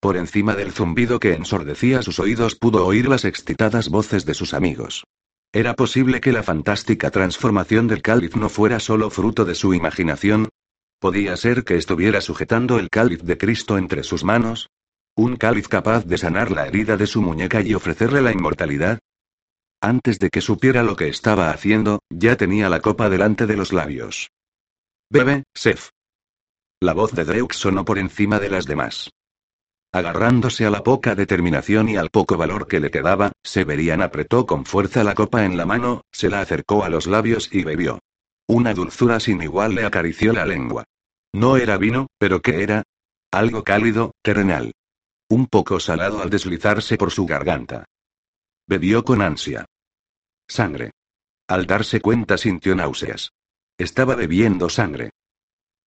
Por 0.00 0.16
encima 0.16 0.56
del 0.56 0.72
zumbido 0.72 1.20
que 1.20 1.34
ensordecía 1.34 2.02
sus 2.02 2.18
oídos 2.18 2.56
pudo 2.56 2.84
oír 2.84 3.08
las 3.08 3.24
excitadas 3.24 3.88
voces 3.88 4.26
de 4.26 4.34
sus 4.34 4.52
amigos. 4.52 5.04
¿Era 5.52 5.74
posible 5.74 6.20
que 6.20 6.30
la 6.30 6.44
fantástica 6.44 7.10
transformación 7.10 7.88
del 7.88 8.02
cáliz 8.02 8.36
no 8.36 8.48
fuera 8.48 8.78
solo 8.78 9.10
fruto 9.10 9.44
de 9.44 9.56
su 9.56 9.74
imaginación? 9.74 10.48
¿Podía 11.00 11.36
ser 11.36 11.64
que 11.64 11.76
estuviera 11.76 12.20
sujetando 12.20 12.78
el 12.78 12.88
cáliz 12.88 13.22
de 13.24 13.36
Cristo 13.36 13.76
entre 13.76 14.04
sus 14.04 14.22
manos? 14.22 14.70
¿Un 15.16 15.36
cáliz 15.36 15.66
capaz 15.66 16.04
de 16.04 16.18
sanar 16.18 16.52
la 16.52 16.68
herida 16.68 16.96
de 16.96 17.08
su 17.08 17.20
muñeca 17.20 17.62
y 17.62 17.74
ofrecerle 17.74 18.22
la 18.22 18.30
inmortalidad? 18.30 19.00
Antes 19.80 20.20
de 20.20 20.30
que 20.30 20.40
supiera 20.40 20.84
lo 20.84 20.94
que 20.94 21.08
estaba 21.08 21.50
haciendo, 21.50 22.00
ya 22.10 22.36
tenía 22.36 22.68
la 22.68 22.80
copa 22.80 23.08
delante 23.10 23.46
de 23.46 23.56
los 23.56 23.72
labios. 23.72 24.30
Bebe, 25.10 25.42
Sef. 25.52 25.90
La 26.80 26.92
voz 26.92 27.12
de 27.12 27.24
Dreux 27.24 27.56
sonó 27.56 27.84
por 27.84 27.98
encima 27.98 28.38
de 28.38 28.50
las 28.50 28.66
demás. 28.66 29.10
Agarrándose 29.92 30.66
a 30.66 30.70
la 30.70 30.84
poca 30.84 31.16
determinación 31.16 31.88
y 31.88 31.96
al 31.96 32.10
poco 32.10 32.36
valor 32.36 32.68
que 32.68 32.78
le 32.78 32.92
quedaba, 32.92 33.32
Severian 33.42 34.02
apretó 34.02 34.46
con 34.46 34.64
fuerza 34.64 35.02
la 35.02 35.14
copa 35.14 35.44
en 35.44 35.56
la 35.56 35.66
mano, 35.66 36.02
se 36.12 36.30
la 36.30 36.40
acercó 36.40 36.84
a 36.84 36.88
los 36.88 37.08
labios 37.08 37.48
y 37.52 37.64
bebió. 37.64 37.98
Una 38.46 38.72
dulzura 38.72 39.18
sin 39.18 39.42
igual 39.42 39.74
le 39.74 39.84
acarició 39.84 40.32
la 40.32 40.46
lengua. 40.46 40.84
No 41.32 41.56
era 41.56 41.76
vino, 41.76 42.06
pero 42.18 42.40
¿qué 42.40 42.62
era? 42.62 42.84
Algo 43.32 43.64
cálido, 43.64 44.12
terrenal. 44.22 44.72
Un 45.28 45.46
poco 45.46 45.80
salado 45.80 46.22
al 46.22 46.30
deslizarse 46.30 46.96
por 46.96 47.10
su 47.10 47.26
garganta. 47.26 47.84
Bebió 48.68 49.04
con 49.04 49.22
ansia. 49.22 49.66
Sangre. 50.48 50.92
Al 51.48 51.66
darse 51.66 52.00
cuenta 52.00 52.38
sintió 52.38 52.76
náuseas. 52.76 53.32
Estaba 53.76 54.14
bebiendo 54.14 54.68
sangre. 54.68 55.10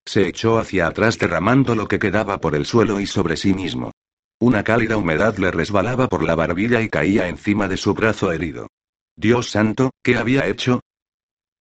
Se 0.05 0.27
echó 0.27 0.57
hacia 0.57 0.87
atrás 0.87 1.17
derramando 1.17 1.75
lo 1.75 1.87
que 1.87 1.99
quedaba 1.99 2.39
por 2.39 2.55
el 2.55 2.65
suelo 2.65 2.99
y 2.99 3.07
sobre 3.07 3.37
sí 3.37 3.53
mismo. 3.53 3.91
Una 4.39 4.63
cálida 4.63 4.97
humedad 4.97 5.37
le 5.37 5.51
resbalaba 5.51 6.09
por 6.09 6.23
la 6.23 6.35
barbilla 6.35 6.81
y 6.81 6.89
caía 6.89 7.29
encima 7.29 7.67
de 7.67 7.77
su 7.77 7.93
brazo 7.93 8.31
herido. 8.31 8.67
Dios 9.15 9.49
santo, 9.49 9.91
¿qué 10.03 10.17
había 10.17 10.47
hecho? 10.47 10.81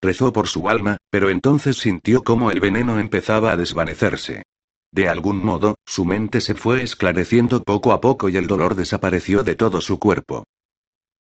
Rezó 0.01 0.33
por 0.33 0.49
su 0.49 0.69
alma, 0.69 0.97
pero 1.11 1.31
entonces 1.31 1.77
sintió 1.77 2.25
cómo 2.25 2.51
el 2.51 2.59
veneno 2.59 2.99
empezaba 2.99 3.53
a 3.53 3.57
desvanecerse. 3.57 4.43
De 4.91 5.09
algún 5.09 5.45
modo, 5.45 5.77
su 5.87 6.05
mente 6.05 6.41
se 6.41 6.55
fue 6.55 6.83
esclareciendo 6.83 7.63
poco 7.63 7.93
a 7.93 8.01
poco 8.01 8.29
y 8.29 8.37
el 8.37 8.47
dolor 8.47 8.75
desapareció 8.75 9.45
de 9.45 9.55
todo 9.55 9.81
su 9.81 9.99
cuerpo. 9.99 10.45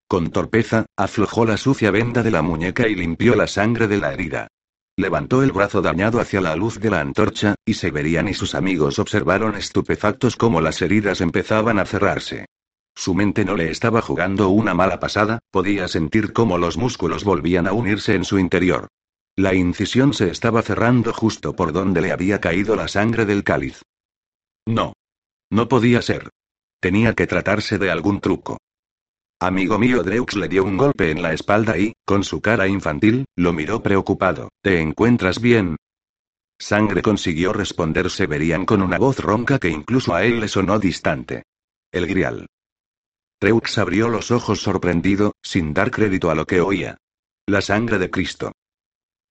Con 0.09 0.31
torpeza, 0.31 0.87
aflojó 0.97 1.47
la 1.47 1.57
sucia 1.57 1.91
venda 1.91 2.23
de 2.23 2.31
la 2.31 2.43
muñeca 2.43 2.89
y 2.89 2.95
limpió 2.95 3.35
la 3.35 3.47
sangre 3.47 3.89
de 3.89 3.99
la 3.99 4.13
herida. 4.13 4.49
Levantó 4.97 5.43
el 5.43 5.53
brazo 5.53 5.81
dañado 5.81 6.21
hacia 6.21 6.41
la 6.41 6.55
luz 6.55 6.79
de 6.79 6.91
la 6.91 7.01
antorcha, 7.01 7.55
y 7.65 7.75
Severian 7.75 8.29
y 8.29 8.35
sus 8.35 8.55
amigos 8.55 8.99
observaron 8.99 9.57
estupefactos 9.57 10.37
cómo 10.37 10.61
las 10.61 10.83
heridas 10.83 11.21
empezaban 11.21 11.79
a 11.79 11.87
cerrarse. 11.87 12.47
Su 12.95 13.15
mente 13.15 13.45
no 13.45 13.57
le 13.57 13.71
estaba 13.71 14.03
jugando 14.03 14.51
una 14.51 14.75
mala 14.75 15.01
pasada, 15.01 15.39
podía 15.51 15.89
sentir 15.89 16.33
cómo 16.35 16.59
los 16.59 16.77
músculos 16.77 17.25
volvían 17.25 17.67
a 17.67 17.73
unirse 17.73 18.15
en 18.15 18.25
su 18.25 18.39
interior. 18.39 18.89
La 19.35 19.55
incisión 19.55 20.13
se 20.13 20.31
estaba 20.31 20.61
cerrando 20.61 21.15
justo 21.15 21.57
por 21.57 21.73
donde 21.73 22.03
le 22.03 22.13
había 22.13 22.41
caído 22.41 22.77
la 22.77 22.89
sangre 22.89 23.25
del 23.25 23.45
cáliz. 23.45 23.81
No. 24.67 24.93
No 25.51 25.69
podía 25.69 26.03
ser. 26.03 26.29
Tenía 26.81 27.15
que 27.15 27.27
tratarse 27.27 27.79
de 27.79 27.91
algún 27.91 28.21
truco. 28.21 28.59
Amigo 29.43 29.77
mío, 29.77 30.05
Dreux 30.05 30.37
le 30.37 30.47
dio 30.47 30.63
un 30.63 30.77
golpe 30.77 31.11
en 31.11 31.21
la 31.21 31.33
espalda 31.33 31.77
y, 31.77 31.95
con 32.05 32.23
su 32.23 32.41
cara 32.41 32.69
infantil, 32.69 33.25
lo 33.35 33.53
miró 33.53 33.83
preocupado. 33.83 34.51
¿Te 34.63 34.81
encuentras 34.81 35.41
bien? 35.41 35.75
Sangre 36.61 37.03
consiguió 37.03 37.53
responder 37.53 38.09
Severian 38.09 38.65
con 38.65 38.83
una 38.83 38.99
voz 38.99 39.19
ronca 39.19 39.59
que 39.59 39.69
incluso 39.69 40.15
a 40.15 40.23
él 40.23 40.39
le 40.39 40.47
sonó 40.47 40.79
distante. 40.79 41.43
El 41.91 42.07
grial. 42.07 42.47
Dreux 43.41 43.79
abrió 43.79 44.09
los 44.09 44.31
ojos 44.31 44.61
sorprendido, 44.61 45.33
sin 45.43 45.75
dar 45.75 45.91
crédito 45.91 46.31
a 46.31 46.37
lo 46.37 46.47
que 46.47 46.61
oía. 46.61 46.99
La 47.49 47.63
sangre 47.63 47.99
de 47.99 48.11
Cristo. 48.13 48.53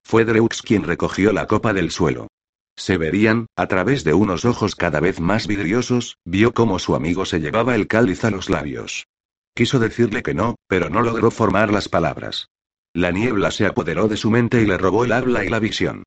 Fue 0.03 0.25
Dreux 0.25 0.61
quien 0.61 0.83
recogió 0.83 1.31
la 1.31 1.47
copa 1.47 1.71
del 1.71 1.89
suelo. 1.89 2.27
Severian, 2.75 3.45
a 3.55 3.67
través 3.67 4.03
de 4.03 4.13
unos 4.13 4.43
ojos 4.43 4.75
cada 4.75 4.99
vez 4.99 5.21
más 5.21 5.47
vidriosos, 5.47 6.17
vio 6.25 6.53
cómo 6.53 6.79
su 6.79 6.95
amigo 6.95 7.25
se 7.25 7.39
llevaba 7.39 7.75
el 7.75 7.87
cáliz 7.87 8.25
a 8.25 8.29
los 8.29 8.49
labios. 8.49 9.05
Quiso 9.61 9.77
decirle 9.77 10.23
que 10.23 10.33
no, 10.33 10.55
pero 10.67 10.89
no 10.89 11.03
logró 11.03 11.29
formar 11.29 11.71
las 11.71 11.87
palabras. 11.87 12.47
La 12.95 13.11
niebla 13.11 13.51
se 13.51 13.67
apoderó 13.67 14.07
de 14.07 14.17
su 14.17 14.31
mente 14.31 14.59
y 14.59 14.65
le 14.65 14.75
robó 14.75 15.05
el 15.05 15.11
habla 15.11 15.45
y 15.45 15.49
la 15.49 15.59
visión. 15.59 16.01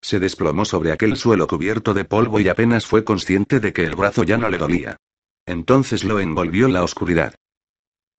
Se 0.00 0.20
desplomó 0.20 0.64
sobre 0.64 0.92
aquel 0.92 1.16
suelo 1.16 1.48
cubierto 1.48 1.92
de 1.92 2.04
polvo 2.04 2.38
y 2.38 2.48
apenas 2.48 2.86
fue 2.86 3.02
consciente 3.02 3.58
de 3.58 3.72
que 3.72 3.82
el 3.82 3.96
brazo 3.96 4.22
ya 4.22 4.38
no 4.38 4.48
le 4.48 4.58
dolía. 4.58 4.96
Entonces 5.44 6.04
lo 6.04 6.20
envolvió 6.20 6.68
la 6.68 6.84
oscuridad. 6.84 7.34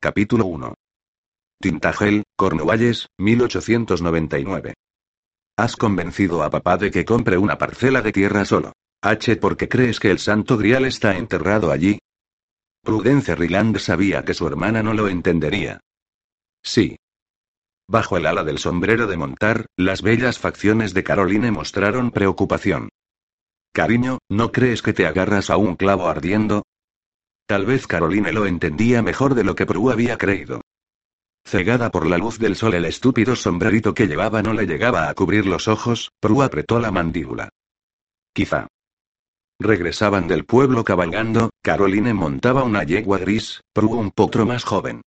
Capítulo 0.01 0.45
1. 0.48 0.74
Tintagel, 1.62 2.24
Cornualles, 2.36 3.07
1899. 3.17 4.74
Has 5.55 5.77
convencido 5.77 6.43
a 6.43 6.50
papá 6.50 6.75
de 6.75 6.91
que 6.91 7.05
compre 7.05 7.38
una 7.38 7.57
parcela 7.57 8.01
de 8.01 8.12
tierra 8.12 8.43
solo. 8.43 8.74
H. 9.01 9.38
porque 9.38 9.69
crees 9.69 10.01
que 10.01 10.12
el 10.12 10.19
Santo 10.19 10.57
Grial 10.57 10.83
está 10.83 11.15
enterrado 11.15 11.71
allí. 11.71 11.98
Prudence 12.83 13.35
Ryland 13.35 13.77
sabía 13.77 14.25
que 14.25 14.33
su 14.33 14.47
hermana 14.47 14.81
no 14.81 14.93
lo 14.93 15.07
entendería. 15.07 15.81
Sí. 16.63 16.97
Bajo 17.88 18.17
el 18.17 18.25
ala 18.25 18.43
del 18.43 18.57
sombrero 18.57 19.07
de 19.07 19.17
montar, 19.17 19.67
las 19.77 20.01
bellas 20.01 20.39
facciones 20.39 20.93
de 20.93 21.03
Caroline 21.03 21.51
mostraron 21.51 22.11
preocupación. 22.11 22.89
Cariño, 23.73 24.19
¿no 24.29 24.51
crees 24.51 24.81
que 24.81 24.93
te 24.93 25.05
agarras 25.05 25.50
a 25.50 25.57
un 25.57 25.75
clavo 25.75 26.07
ardiendo? 26.07 26.63
Tal 27.45 27.65
vez 27.65 27.85
Caroline 27.85 28.31
lo 28.31 28.45
entendía 28.45 29.01
mejor 29.01 29.35
de 29.35 29.43
lo 29.43 29.55
que 29.55 29.65
Prue 29.65 29.91
había 29.91 30.17
creído. 30.17 30.61
Cegada 31.43 31.91
por 31.91 32.07
la 32.07 32.17
luz 32.17 32.39
del 32.39 32.55
sol, 32.55 32.73
el 32.73 32.85
estúpido 32.85 33.35
sombrerito 33.35 33.93
que 33.93 34.07
llevaba 34.07 34.41
no 34.41 34.53
le 34.53 34.65
llegaba 34.65 35.09
a 35.09 35.13
cubrir 35.13 35.45
los 35.45 35.67
ojos, 35.67 36.11
Prue 36.19 36.45
apretó 36.45 36.79
la 36.79 36.91
mandíbula. 36.91 37.50
Quizá. 38.33 38.67
Regresaban 39.63 40.27
del 40.27 40.43
pueblo 40.43 40.83
cabalgando, 40.83 41.51
Caroline 41.61 42.15
montaba 42.15 42.63
una 42.63 42.83
yegua 42.83 43.19
gris, 43.19 43.61
Prue 43.73 43.95
un 43.95 44.09
potro 44.09 44.43
más 44.43 44.63
joven. 44.63 45.01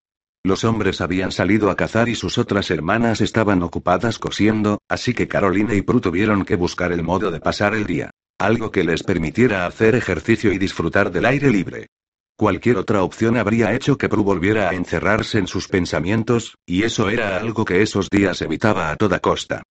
Los 0.45 0.63
hombres 0.63 1.01
habían 1.01 1.33
salido 1.33 1.71
a 1.71 1.75
cazar 1.77 2.09
y 2.09 2.15
sus 2.15 2.39
otras 2.39 2.71
hermanas 2.71 3.21
estaban 3.21 3.65
ocupadas 3.65 4.21
cosiendo, 4.21 4.79
así 4.89 5.13
que 5.13 5.27
Caroline 5.27 5.75
y 5.75 5.83
Prue 5.83 6.01
tuvieron 6.01 6.45
que 6.45 6.55
buscar 6.55 6.93
el 6.93 7.03
modo 7.03 7.33
de 7.33 7.41
pasar 7.41 7.75
el 7.75 7.85
día. 7.85 8.11
Algo 8.39 8.71
que 8.71 8.85
les 8.85 9.03
permitiera 9.03 9.67
hacer 9.67 9.97
ejercicio 9.97 10.53
y 10.53 10.59
disfrutar 10.59 11.11
del 11.11 11.25
aire 11.25 11.51
libre. 11.51 11.89
Cualquier 12.37 12.77
otra 12.77 13.03
opción 13.03 13.37
habría 13.37 13.75
hecho 13.75 13.99
que 13.99 14.09
Prue 14.09 14.23
volviera 14.23 14.69
a 14.69 14.75
encerrarse 14.75 15.39
en 15.39 15.49
sus 15.49 15.67
pensamientos, 15.67 16.55
y 16.65 16.85
eso 16.85 17.11
era 17.11 17.39
algo 17.39 17.65
que 17.65 17.83
esos 17.83 18.09
días 18.09 18.41
evitaba 18.41 18.91
a 18.91 18.97
toda 18.97 19.19
costa. 19.19 19.65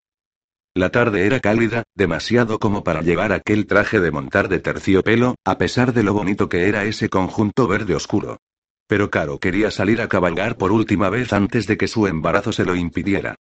La 0.75 0.89
tarde 0.89 1.27
era 1.27 1.39
cálida, 1.39 1.84
demasiado 1.94 2.58
como 2.58 2.84
para 2.84 3.03
llevar 3.03 3.32
aquel 3.32 3.68
traje 3.68 4.00
de 4.00 4.10
montar 4.10 4.50
de 4.50 4.60
terciopelo, 4.60 5.36
a 5.46 5.60
pesar 5.60 5.94
de 5.94 6.01
lo 6.01 6.13
bonito 6.13 6.50
que 6.50 6.68
era 6.68 6.84
ese 6.86 7.10
conjunto 7.10 7.68
verde 7.68 7.94
oscuro. 7.94 8.39
Pero 8.88 9.12
Caro 9.12 9.39
quería 9.39 9.70
salir 9.70 10.01
a 10.01 10.08
cabalgar 10.08 10.58
por 10.58 10.72
última 10.72 11.10
vez 11.10 11.32
antes 11.32 11.68
de 11.68 11.77
que 11.77 11.88
su 11.88 12.08
embarazo 12.08 12.51
se 12.51 12.65
lo 12.65 12.75
impidiera. 12.75 13.36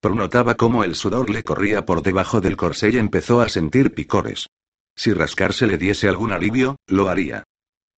Prue 0.00 0.16
notaba 0.16 0.54
cómo 0.54 0.82
el 0.82 0.94
sudor 0.94 1.28
le 1.28 1.42
corría 1.42 1.84
por 1.84 2.02
debajo 2.02 2.40
del 2.40 2.56
corsé 2.56 2.90
y 2.90 2.96
empezó 2.96 3.42
a 3.42 3.50
sentir 3.50 3.92
picores. 3.92 4.46
Si 4.96 5.12
rascarse 5.12 5.66
le 5.66 5.76
diese 5.76 6.08
algún 6.08 6.32
alivio, 6.32 6.76
lo 6.86 7.10
haría. 7.10 7.44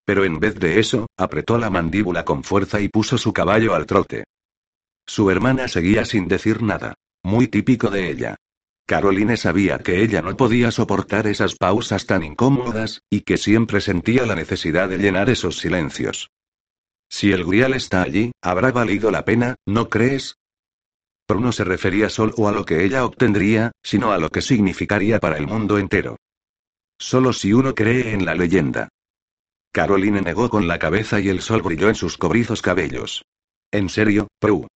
Pero 0.04 0.24
en 0.24 0.40
vez 0.40 0.58
de 0.58 0.80
eso, 0.80 1.06
apretó 1.16 1.58
la 1.58 1.70
mandíbula 1.70 2.24
con 2.24 2.42
fuerza 2.42 2.80
y 2.80 2.88
puso 2.88 3.18
su 3.18 3.32
caballo 3.32 3.74
al 3.74 3.86
trote. 3.86 4.24
Su 5.06 5.30
hermana 5.30 5.68
seguía 5.68 6.04
sin 6.04 6.26
decir 6.26 6.62
nada. 6.62 6.94
Muy 7.22 7.46
típico 7.46 7.88
de 7.90 8.10
ella. 8.10 8.36
Caroline 8.86 9.36
sabía 9.36 9.78
que 9.78 10.02
ella 10.02 10.22
no 10.22 10.36
podía 10.36 10.70
soportar 10.70 11.26
esas 11.26 11.54
pausas 11.54 12.06
tan 12.06 12.24
incómodas, 12.24 13.02
y 13.08 13.20
que 13.20 13.36
siempre 13.36 13.80
sentía 13.80 14.26
la 14.26 14.34
necesidad 14.34 14.88
de 14.88 14.98
llenar 14.98 15.30
esos 15.30 15.58
silencios. 15.58 16.30
Si 17.08 17.32
el 17.32 17.44
grial 17.44 17.74
está 17.74 18.02
allí, 18.02 18.32
habrá 18.40 18.70
valido 18.72 19.10
la 19.10 19.24
pena, 19.24 19.56
¿no 19.66 19.88
crees? 19.88 20.36
Pero 21.26 21.40
no 21.40 21.52
se 21.52 21.64
refería 21.64 22.08
solo 22.08 22.48
a 22.48 22.52
lo 22.52 22.64
que 22.64 22.84
ella 22.84 23.04
obtendría, 23.04 23.72
sino 23.82 24.12
a 24.12 24.18
lo 24.18 24.30
que 24.30 24.42
significaría 24.42 25.20
para 25.20 25.36
el 25.36 25.46
mundo 25.46 25.78
entero. 25.78 26.16
Solo 26.98 27.32
si 27.32 27.52
uno 27.52 27.74
cree 27.74 28.12
en 28.12 28.24
la 28.24 28.34
leyenda. 28.34 28.88
Caroline 29.72 30.20
negó 30.20 30.50
con 30.50 30.66
la 30.66 30.78
cabeza 30.78 31.20
y 31.20 31.28
el 31.28 31.40
sol 31.40 31.62
brilló 31.62 31.88
en 31.88 31.94
sus 31.94 32.18
cobrizos 32.18 32.62
cabellos. 32.62 33.22
En 33.70 33.88
serio, 33.88 34.26
Prue. 34.40 34.66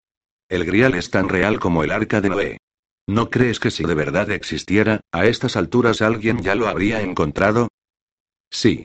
El 0.48 0.64
grial 0.64 0.94
es 0.94 1.10
tan 1.10 1.28
real 1.28 1.58
como 1.58 1.82
el 1.82 1.90
arca 1.90 2.20
de 2.20 2.28
Noé. 2.28 2.58
¿No 3.06 3.28
crees 3.28 3.60
que 3.60 3.70
si 3.70 3.84
de 3.84 3.94
verdad 3.94 4.30
existiera, 4.30 5.00
a 5.12 5.26
estas 5.26 5.56
alturas 5.56 6.00
alguien 6.00 6.42
ya 6.42 6.54
lo 6.54 6.68
habría 6.68 7.02
encontrado? 7.02 7.68
Sí. 8.50 8.84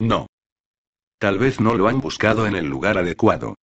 No. 0.00 0.26
Tal 1.18 1.38
vez 1.38 1.60
no 1.60 1.74
lo 1.74 1.86
han 1.88 2.00
buscado 2.00 2.46
en 2.46 2.56
el 2.56 2.66
lugar 2.66 2.98
adecuado. 2.98 3.54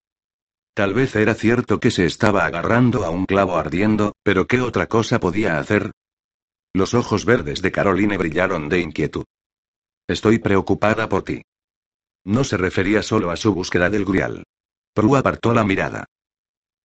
Tal 0.74 0.94
vez 0.94 1.16
era 1.16 1.34
cierto 1.34 1.80
que 1.80 1.90
se 1.90 2.06
estaba 2.06 2.46
agarrando 2.46 3.04
a 3.04 3.10
un 3.10 3.26
clavo 3.26 3.56
ardiendo, 3.56 4.12
pero 4.22 4.46
¿qué 4.46 4.60
otra 4.60 4.86
cosa 4.86 5.18
podía 5.18 5.58
hacer? 5.58 5.90
Los 6.72 6.94
ojos 6.94 7.24
verdes 7.24 7.62
de 7.62 7.72
Caroline 7.72 8.16
brillaron 8.16 8.68
de 8.68 8.78
inquietud. 8.78 9.24
Estoy 10.06 10.38
preocupada 10.38 11.08
por 11.08 11.24
ti. 11.24 11.42
No 12.24 12.44
se 12.44 12.56
refería 12.56 13.02
solo 13.02 13.30
a 13.30 13.36
su 13.36 13.52
búsqueda 13.52 13.90
del 13.90 14.04
grial. 14.04 14.44
Prue 14.94 15.18
apartó 15.18 15.52
la 15.52 15.64
mirada. 15.64 16.04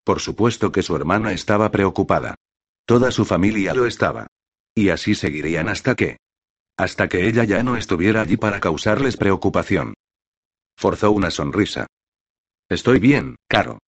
Por 0.04 0.20
supuesto 0.20 0.72
que 0.72 0.82
su 0.82 0.96
hermana 0.96 1.32
estaba 1.32 1.70
preocupada. 1.70 2.36
Toda 2.86 3.12
su 3.12 3.26
familia 3.26 3.74
lo 3.74 3.86
estaba. 3.86 4.28
Y 4.76 4.90
así 4.90 5.16
seguirían 5.16 5.70
hasta 5.70 5.96
que... 5.96 6.18
Hasta 6.78 7.08
que 7.08 7.28
ella 7.28 7.44
ya 7.44 7.62
no 7.64 7.78
estuviera 7.78 8.22
allí 8.22 8.36
para 8.36 8.60
causarles 8.60 9.16
preocupación. 9.16 9.94
Forzó 10.76 11.12
una 11.12 11.30
sonrisa. 11.30 11.88
Estoy 12.68 13.00
bien, 13.00 13.36
Caro. 13.48 13.80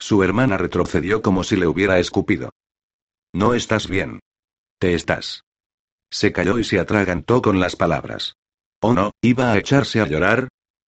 Su 0.00 0.24
hermana 0.24 0.58
retrocedió 0.58 1.22
como 1.22 1.44
si 1.44 1.56
le 1.56 1.66
hubiera 1.66 2.00
escupido. 2.00 2.50
No 3.32 3.54
estás 3.54 3.88
bien. 3.88 4.18
Te 4.80 4.94
estás. 4.94 5.44
Se 6.10 6.32
calló 6.32 6.58
y 6.58 6.64
se 6.64 6.80
atragantó 6.80 7.40
con 7.40 7.60
las 7.60 7.76
palabras. 7.76 8.34
¿O 8.80 8.92
no, 8.92 9.12
iba 9.22 9.52
a 9.52 9.58
echarse 9.58 10.00
a 10.00 10.06
llorar? 10.06 10.48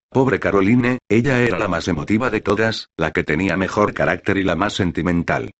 Pobre 0.10 0.40
Caroline, 0.40 0.98
ella 1.08 1.42
era 1.42 1.60
la 1.60 1.68
más 1.68 1.88
emotiva 1.88 2.30
de 2.30 2.42
todas, 2.42 2.90
la 2.98 3.12
que 3.12 3.24
tenía 3.24 3.56
mejor 3.56 3.94
carácter 3.94 4.38
y 4.38 4.44
la 4.44 4.56
más 4.56 4.74
sentimental. 4.74 5.52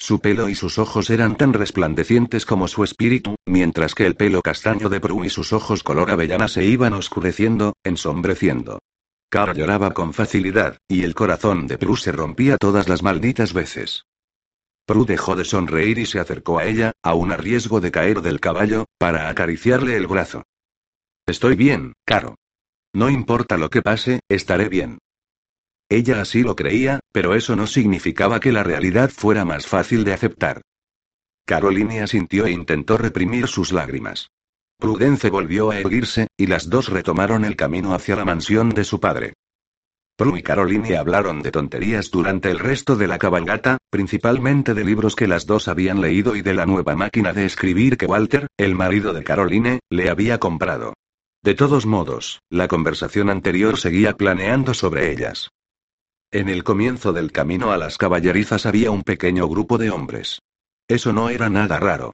Su 0.00 0.18
pelo 0.18 0.48
y 0.48 0.54
sus 0.54 0.78
ojos 0.78 1.10
eran 1.10 1.36
tan 1.36 1.52
resplandecientes 1.52 2.46
como 2.46 2.68
su 2.68 2.84
espíritu, 2.84 3.36
mientras 3.46 3.94
que 3.94 4.06
el 4.06 4.16
pelo 4.16 4.40
castaño 4.40 4.88
de 4.88 4.98
Prue 4.98 5.26
y 5.26 5.30
sus 5.30 5.52
ojos 5.52 5.82
color 5.82 6.10
avellana 6.10 6.48
se 6.48 6.64
iban 6.64 6.94
oscureciendo, 6.94 7.74
ensombreciendo. 7.84 8.78
Cara 9.28 9.52
lloraba 9.52 9.92
con 9.92 10.14
facilidad, 10.14 10.78
y 10.88 11.02
el 11.04 11.14
corazón 11.14 11.66
de 11.66 11.76
Prue 11.76 11.98
se 11.98 12.12
rompía 12.12 12.56
todas 12.56 12.88
las 12.88 13.02
malditas 13.02 13.52
veces. 13.52 14.06
Prue 14.86 15.04
dejó 15.04 15.36
de 15.36 15.44
sonreír 15.44 15.98
y 15.98 16.06
se 16.06 16.18
acercó 16.18 16.58
a 16.58 16.64
ella, 16.64 16.92
aún 17.02 17.30
a 17.30 17.36
riesgo 17.36 17.82
de 17.82 17.90
caer 17.90 18.22
del 18.22 18.40
caballo, 18.40 18.86
para 18.96 19.28
acariciarle 19.28 19.96
el 19.96 20.06
brazo. 20.06 20.44
Estoy 21.26 21.56
bien, 21.56 21.92
Caro. 22.06 22.36
No 22.94 23.10
importa 23.10 23.58
lo 23.58 23.68
que 23.68 23.82
pase, 23.82 24.20
estaré 24.30 24.70
bien. 24.70 24.98
Ella 25.90 26.20
así 26.20 26.44
lo 26.44 26.54
creía, 26.54 27.00
pero 27.10 27.34
eso 27.34 27.56
no 27.56 27.66
significaba 27.66 28.38
que 28.38 28.52
la 28.52 28.62
realidad 28.62 29.10
fuera 29.10 29.44
más 29.44 29.66
fácil 29.66 30.04
de 30.04 30.12
aceptar. 30.12 30.62
Carolina 31.44 32.04
asintió 32.04 32.46
e 32.46 32.52
intentó 32.52 32.96
reprimir 32.96 33.48
sus 33.48 33.72
lágrimas. 33.72 34.30
Prudence 34.78 35.28
volvió 35.30 35.72
a 35.72 35.80
erguirse, 35.80 36.28
y 36.36 36.46
las 36.46 36.70
dos 36.70 36.90
retomaron 36.90 37.44
el 37.44 37.56
camino 37.56 37.92
hacia 37.92 38.14
la 38.14 38.24
mansión 38.24 38.68
de 38.70 38.84
su 38.84 39.00
padre. 39.00 39.34
Prue 40.16 40.38
y 40.38 40.42
Caroline 40.42 40.96
hablaron 40.96 41.42
de 41.42 41.50
tonterías 41.50 42.10
durante 42.10 42.52
el 42.52 42.60
resto 42.60 42.94
de 42.94 43.08
la 43.08 43.18
cabalgata, 43.18 43.78
principalmente 43.90 44.74
de 44.74 44.84
libros 44.84 45.16
que 45.16 45.26
las 45.26 45.44
dos 45.44 45.66
habían 45.66 46.00
leído 46.00 46.36
y 46.36 46.42
de 46.42 46.54
la 46.54 46.66
nueva 46.66 46.94
máquina 46.94 47.32
de 47.32 47.46
escribir 47.46 47.96
que 47.96 48.06
Walter, 48.06 48.46
el 48.56 48.76
marido 48.76 49.12
de 49.12 49.24
Caroline, 49.24 49.80
le 49.90 50.08
había 50.08 50.38
comprado. 50.38 50.94
De 51.42 51.54
todos 51.54 51.84
modos, 51.84 52.40
la 52.48 52.68
conversación 52.68 53.28
anterior 53.28 53.76
seguía 53.76 54.16
planeando 54.16 54.72
sobre 54.72 55.10
ellas. 55.10 55.50
En 56.32 56.48
el 56.48 56.62
comienzo 56.62 57.12
del 57.12 57.32
camino 57.32 57.72
a 57.72 57.76
las 57.76 57.98
caballerizas 57.98 58.64
había 58.64 58.92
un 58.92 59.02
pequeño 59.02 59.48
grupo 59.48 59.78
de 59.78 59.90
hombres. 59.90 60.40
Eso 60.86 61.12
no 61.12 61.28
era 61.28 61.50
nada 61.50 61.80
raro. 61.80 62.12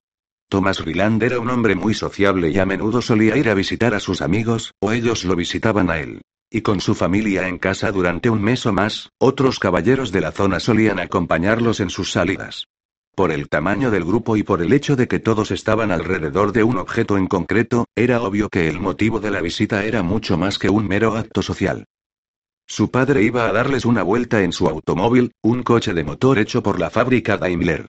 Thomas 0.48 0.82
Ryland 0.82 1.22
era 1.22 1.38
un 1.38 1.50
hombre 1.50 1.74
muy 1.74 1.92
sociable 1.92 2.48
y 2.48 2.58
a 2.58 2.64
menudo 2.64 3.02
solía 3.02 3.36
ir 3.36 3.50
a 3.50 3.54
visitar 3.54 3.92
a 3.92 4.00
sus 4.00 4.22
amigos, 4.22 4.72
o 4.80 4.92
ellos 4.92 5.26
lo 5.26 5.36
visitaban 5.36 5.90
a 5.90 5.98
él. 5.98 6.22
Y 6.48 6.62
con 6.62 6.80
su 6.80 6.94
familia 6.94 7.46
en 7.46 7.58
casa 7.58 7.92
durante 7.92 8.30
un 8.30 8.40
mes 8.40 8.64
o 8.64 8.72
más, 8.72 9.10
otros 9.18 9.58
caballeros 9.58 10.12
de 10.12 10.22
la 10.22 10.32
zona 10.32 10.60
solían 10.60 10.98
acompañarlos 10.98 11.80
en 11.80 11.90
sus 11.90 12.10
salidas. 12.10 12.68
Por 13.14 13.32
el 13.32 13.50
tamaño 13.50 13.90
del 13.90 14.06
grupo 14.06 14.38
y 14.38 14.42
por 14.42 14.62
el 14.62 14.72
hecho 14.72 14.96
de 14.96 15.08
que 15.08 15.18
todos 15.18 15.50
estaban 15.50 15.90
alrededor 15.90 16.52
de 16.52 16.62
un 16.62 16.78
objeto 16.78 17.18
en 17.18 17.26
concreto, 17.26 17.84
era 17.94 18.22
obvio 18.22 18.48
que 18.48 18.70
el 18.70 18.80
motivo 18.80 19.20
de 19.20 19.30
la 19.30 19.42
visita 19.42 19.84
era 19.84 20.02
mucho 20.02 20.38
más 20.38 20.58
que 20.58 20.70
un 20.70 20.88
mero 20.88 21.16
acto 21.16 21.42
social. 21.42 21.84
Su 22.68 22.90
padre 22.90 23.22
iba 23.22 23.48
a 23.48 23.52
darles 23.52 23.84
una 23.84 24.02
vuelta 24.02 24.42
en 24.42 24.52
su 24.52 24.68
automóvil, 24.68 25.32
un 25.40 25.62
coche 25.62 25.94
de 25.94 26.02
motor 26.02 26.38
hecho 26.38 26.62
por 26.62 26.80
la 26.80 26.90
fábrica 26.90 27.36
Daimler. 27.36 27.86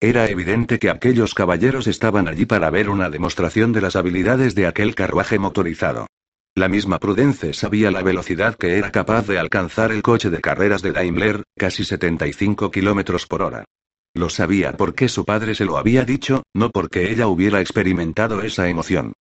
Era 0.00 0.30
evidente 0.30 0.78
que 0.78 0.88
aquellos 0.88 1.34
caballeros 1.34 1.88
estaban 1.88 2.28
allí 2.28 2.46
para 2.46 2.70
ver 2.70 2.88
una 2.88 3.10
demostración 3.10 3.72
de 3.72 3.80
las 3.80 3.96
habilidades 3.96 4.54
de 4.54 4.66
aquel 4.66 4.94
carruaje 4.94 5.38
motorizado. 5.38 6.06
La 6.54 6.68
misma 6.68 6.98
Prudence 6.98 7.52
sabía 7.52 7.90
la 7.90 8.02
velocidad 8.02 8.56
que 8.56 8.78
era 8.78 8.92
capaz 8.92 9.26
de 9.26 9.38
alcanzar 9.38 9.92
el 9.92 10.02
coche 10.02 10.30
de 10.30 10.40
carreras 10.40 10.80
de 10.80 10.92
Daimler, 10.92 11.42
casi 11.56 11.84
75 11.84 12.70
kilómetros 12.70 13.26
por 13.26 13.42
hora. 13.42 13.64
Lo 14.14 14.30
sabía 14.30 14.76
porque 14.76 15.08
su 15.08 15.24
padre 15.24 15.54
se 15.54 15.64
lo 15.64 15.76
había 15.76 16.04
dicho, 16.04 16.44
no 16.54 16.70
porque 16.70 17.10
ella 17.10 17.26
hubiera 17.26 17.60
experimentado 17.60 18.42
esa 18.42 18.68
emoción. 18.68 19.12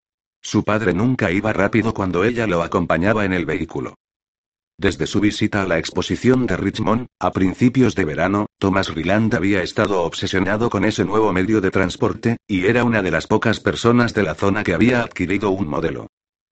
Su 0.42 0.64
padre 0.64 0.94
nunca 0.94 1.32
iba 1.32 1.52
rápido 1.52 1.94
cuando 1.94 2.24
ella 2.24 2.48
lo 2.48 2.64
acompañaba 2.64 3.26
en 3.26 3.34
el 3.34 3.46
vehículo. 3.46 3.96
Desde 4.80 5.08
su 5.08 5.20
visita 5.20 5.62
a 5.62 5.68
la 5.68 5.78
exposición 5.78 6.48
de 6.48 6.56
Richmond, 6.56 7.08
a 7.20 7.32
principios 7.32 7.96
de 7.96 8.06
verano, 8.06 8.46
Thomas 8.60 8.88
Ryland 8.88 9.36
había 9.36 9.62
estado 9.62 10.04
obsesionado 10.04 10.70
con 10.70 10.86
ese 10.86 11.04
nuevo 11.04 11.34
medio 11.34 11.60
de 11.60 11.70
transporte, 11.70 12.38
y 12.48 12.66
era 12.66 12.86
una 12.86 13.02
de 13.02 13.12
las 13.12 13.28
pocas 13.28 13.60
personas 13.60 14.14
de 14.14 14.24
la 14.24 14.36
zona 14.36 14.64
que 14.64 14.74
había 14.74 15.04
adquirido 15.04 15.50
un 15.50 15.68
modelo. 15.68 16.08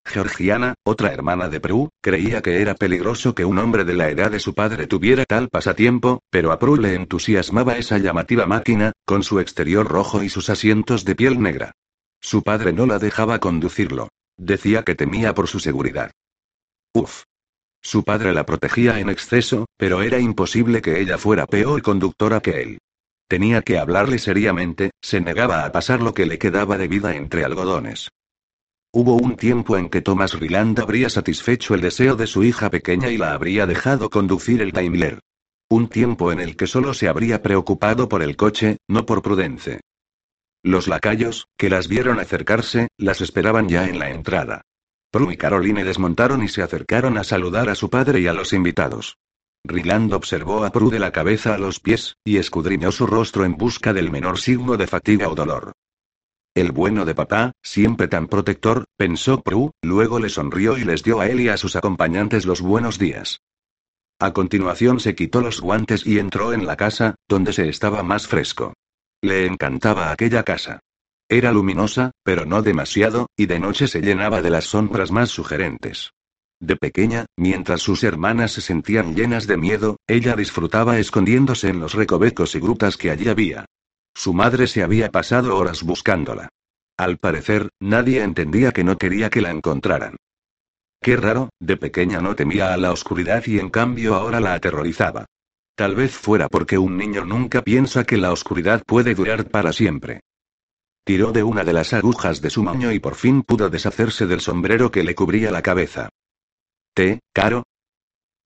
Georgiana, 0.05 0.73
otra 0.83 1.13
hermana 1.13 1.47
de 1.47 1.61
Prue, 1.61 1.87
creía 2.01 2.41
que 2.41 2.61
era 2.61 2.75
peligroso 2.75 3.33
que 3.33 3.45
un 3.45 3.59
hombre 3.59 3.85
de 3.85 3.93
la 3.93 4.09
edad 4.09 4.29
de 4.29 4.41
su 4.41 4.53
padre 4.53 4.87
tuviera 4.87 5.23
tal 5.23 5.47
pasatiempo, 5.47 6.19
pero 6.29 6.51
a 6.51 6.59
Prue 6.59 6.81
le 6.81 6.95
entusiasmaba 6.95 7.77
esa 7.77 7.97
llamativa 7.97 8.45
máquina, 8.45 8.91
con 9.05 9.23
su 9.23 9.39
exterior 9.39 9.87
rojo 9.87 10.21
y 10.21 10.27
sus 10.27 10.49
asientos 10.49 11.05
de 11.05 11.15
piel 11.15 11.41
negra. 11.41 11.71
Su 12.19 12.43
padre 12.43 12.73
no 12.73 12.87
la 12.87 12.99
dejaba 12.99 13.39
conducirlo. 13.39 14.09
Decía 14.35 14.83
que 14.83 14.95
temía 14.95 15.33
por 15.33 15.47
su 15.47 15.61
seguridad. 15.61 16.11
Uf. 16.93 17.23
Su 17.81 18.03
padre 18.03 18.33
la 18.33 18.45
protegía 18.45 18.99
en 18.99 19.09
exceso, 19.09 19.65
pero 19.77 20.01
era 20.01 20.19
imposible 20.19 20.81
que 20.81 20.99
ella 20.99 21.17
fuera 21.17 21.45
peor 21.45 21.81
conductora 21.81 22.41
que 22.41 22.61
él. 22.61 22.77
Tenía 23.27 23.61
que 23.61 23.77
hablarle 23.77 24.19
seriamente, 24.19 24.91
se 25.01 25.19
negaba 25.19 25.65
a 25.65 25.71
pasar 25.71 26.01
lo 26.01 26.13
que 26.13 26.25
le 26.25 26.37
quedaba 26.37 26.77
de 26.77 26.87
vida 26.87 27.15
entre 27.15 27.43
algodones. 27.43 28.09
Hubo 28.93 29.15
un 29.15 29.35
tiempo 29.35 29.77
en 29.77 29.89
que 29.89 30.01
Thomas 30.01 30.33
Ryland 30.39 30.79
habría 30.79 31.09
satisfecho 31.09 31.75
el 31.75 31.81
deseo 31.81 32.15
de 32.15 32.25
su 32.25 32.43
hija 32.43 32.69
pequeña 32.69 33.09
y 33.09 33.17
la 33.17 33.33
habría 33.33 33.65
dejado 33.65 34.09
conducir 34.09 34.61
el 34.61 34.71
Daimler. 34.71 35.19
Un 35.69 35.89
tiempo 35.89 36.31
en 36.31 36.39
el 36.39 36.55
que 36.55 36.67
solo 36.67 36.93
se 36.93 37.09
habría 37.09 37.43
preocupado 37.43 38.07
por 38.07 38.23
el 38.23 38.37
coche, 38.37 38.77
no 38.87 39.05
por 39.05 39.21
Prudence. 39.21 39.81
Los 40.63 40.87
lacayos, 40.87 41.47
que 41.57 41.69
las 41.69 41.89
vieron 41.89 42.19
acercarse, 42.19 42.87
las 42.97 43.19
esperaban 43.19 43.67
ya 43.67 43.87
en 43.87 43.99
la 43.99 44.09
entrada. 44.09 44.61
Prue 45.11 45.33
y 45.33 45.37
Caroline 45.37 45.83
desmontaron 45.83 46.43
y 46.43 46.47
se 46.47 46.61
acercaron 46.61 47.17
a 47.17 47.23
saludar 47.23 47.69
a 47.69 47.75
su 47.75 47.89
padre 47.89 48.19
y 48.19 48.27
a 48.27 48.33
los 48.33 48.53
invitados. 48.53 49.17
Ryland 49.63 50.13
observó 50.13 50.63
a 50.63 50.69
Prue 50.71 50.91
de 50.91 50.99
la 50.99 51.11
cabeza 51.11 51.55
a 51.55 51.57
los 51.57 51.79
pies, 51.79 52.17
y 52.23 52.37
escudriñó 52.37 52.91
su 52.91 53.07
rostro 53.07 53.45
en 53.45 53.57
busca 53.57 53.93
del 53.93 54.11
menor 54.11 54.39
signo 54.39 54.77
de 54.77 54.87
fatiga 54.87 55.29
o 55.29 55.35
dolor. 55.35 55.73
El 56.55 56.71
bueno 56.71 57.05
de 57.05 57.13
papá, 57.13 57.51
siempre 57.61 58.07
tan 58.07 58.27
protector, 58.27 58.85
pensó 58.97 59.41
Prue, 59.41 59.71
luego 59.81 60.19
le 60.19 60.29
sonrió 60.29 60.77
y 60.77 60.83
les 60.83 61.03
dio 61.03 61.19
a 61.19 61.27
él 61.27 61.41
y 61.41 61.49
a 61.49 61.57
sus 61.57 61.75
acompañantes 61.75 62.45
los 62.45 62.61
buenos 62.61 62.97
días. 62.97 63.41
A 64.19 64.33
continuación 64.33 64.99
se 64.99 65.13
quitó 65.13 65.41
los 65.41 65.61
guantes 65.61 66.05
y 66.07 66.17
entró 66.17 66.53
en 66.53 66.65
la 66.65 66.75
casa, 66.75 67.15
donde 67.27 67.53
se 67.53 67.69
estaba 67.69 68.01
más 68.01 68.27
fresco. 68.27 68.73
Le 69.21 69.45
encantaba 69.45 70.11
aquella 70.11 70.43
casa. 70.43 70.79
Era 71.29 71.51
luminosa, 71.51 72.11
pero 72.23 72.45
no 72.45 72.61
demasiado, 72.61 73.27
y 73.35 73.47
de 73.47 73.59
noche 73.59 73.87
se 73.87 74.01
llenaba 74.01 74.41
de 74.41 74.49
las 74.49 74.65
sombras 74.65 75.11
más 75.11 75.29
sugerentes. 75.29 76.11
De 76.59 76.75
pequeña, 76.75 77.25
mientras 77.35 77.81
sus 77.81 78.03
hermanas 78.03 78.53
se 78.53 78.61
sentían 78.61 79.13
llenas 79.13 79.45
de 79.45 79.57
miedo, 79.57 79.97
ella 80.07 80.35
disfrutaba 80.35 80.99
escondiéndose 80.99 81.69
en 81.69 81.79
los 81.79 81.93
recovecos 81.93 82.55
y 82.55 82.59
grutas 82.59 82.97
que 82.97 83.11
allí 83.11 83.27
había. 83.27 83.65
Su 84.15 84.33
madre 84.33 84.67
se 84.67 84.83
había 84.83 85.11
pasado 85.11 85.55
horas 85.55 85.83
buscándola. 85.83 86.49
Al 86.97 87.17
parecer, 87.17 87.69
nadie 87.79 88.23
entendía 88.23 88.71
que 88.71 88.83
no 88.83 88.97
quería 88.97 89.29
que 89.29 89.41
la 89.41 89.51
encontraran. 89.51 90.15
Qué 90.99 91.15
raro, 91.15 91.49
de 91.59 91.77
pequeña 91.77 92.21
no 92.21 92.35
temía 92.35 92.73
a 92.73 92.77
la 92.77 92.91
oscuridad 92.91 93.43
y 93.45 93.59
en 93.59 93.69
cambio 93.69 94.15
ahora 94.15 94.39
la 94.39 94.55
aterrorizaba. 94.55 95.25
Tal 95.75 95.93
vez 95.93 96.11
fuera 96.11 96.47
porque 96.47 96.79
un 96.79 96.97
niño 96.97 97.23
nunca 97.23 97.61
piensa 97.61 98.03
que 98.03 98.17
la 98.17 98.31
oscuridad 98.31 98.81
puede 98.83 99.13
durar 99.13 99.45
para 99.45 99.73
siempre. 99.73 100.21
Tiró 101.07 101.31
de 101.31 101.41
una 101.41 101.63
de 101.63 101.71
las 101.71 101.93
agujas 101.93 102.41
de 102.41 102.49
su 102.49 102.63
moño 102.63 102.91
y 102.91 102.99
por 102.99 103.15
fin 103.15 103.41
pudo 103.41 103.69
deshacerse 103.69 104.27
del 104.27 104.41
sombrero 104.41 104.91
que 104.91 105.05
le 105.05 105.15
cubría 105.15 105.51
la 105.51 105.61
cabeza. 105.61 106.09
¿Te, 106.93 107.21
Caro? 107.31 107.63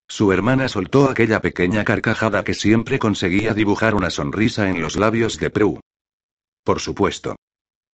Su 0.07 0.31
hermana 0.31 0.67
soltó 0.67 1.09
aquella 1.09 1.41
pequeña 1.41 1.83
carcajada 1.83 2.43
que 2.43 2.53
siempre 2.53 2.99
conseguía 2.99 3.55
dibujar 3.55 3.95
una 3.95 4.11
sonrisa 4.11 4.69
en 4.69 4.79
los 4.79 4.95
labios 4.95 5.39
de 5.39 5.49
Prue. 5.49 5.79
Por 6.63 6.79
supuesto. 6.79 7.35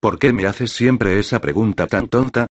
¿Por 0.02 0.20
qué 0.20 0.34
me 0.34 0.46
haces 0.46 0.74
siempre 0.74 1.18
esa 1.18 1.40
pregunta 1.40 1.88
tan 1.88 2.10
tonta? 2.10 2.48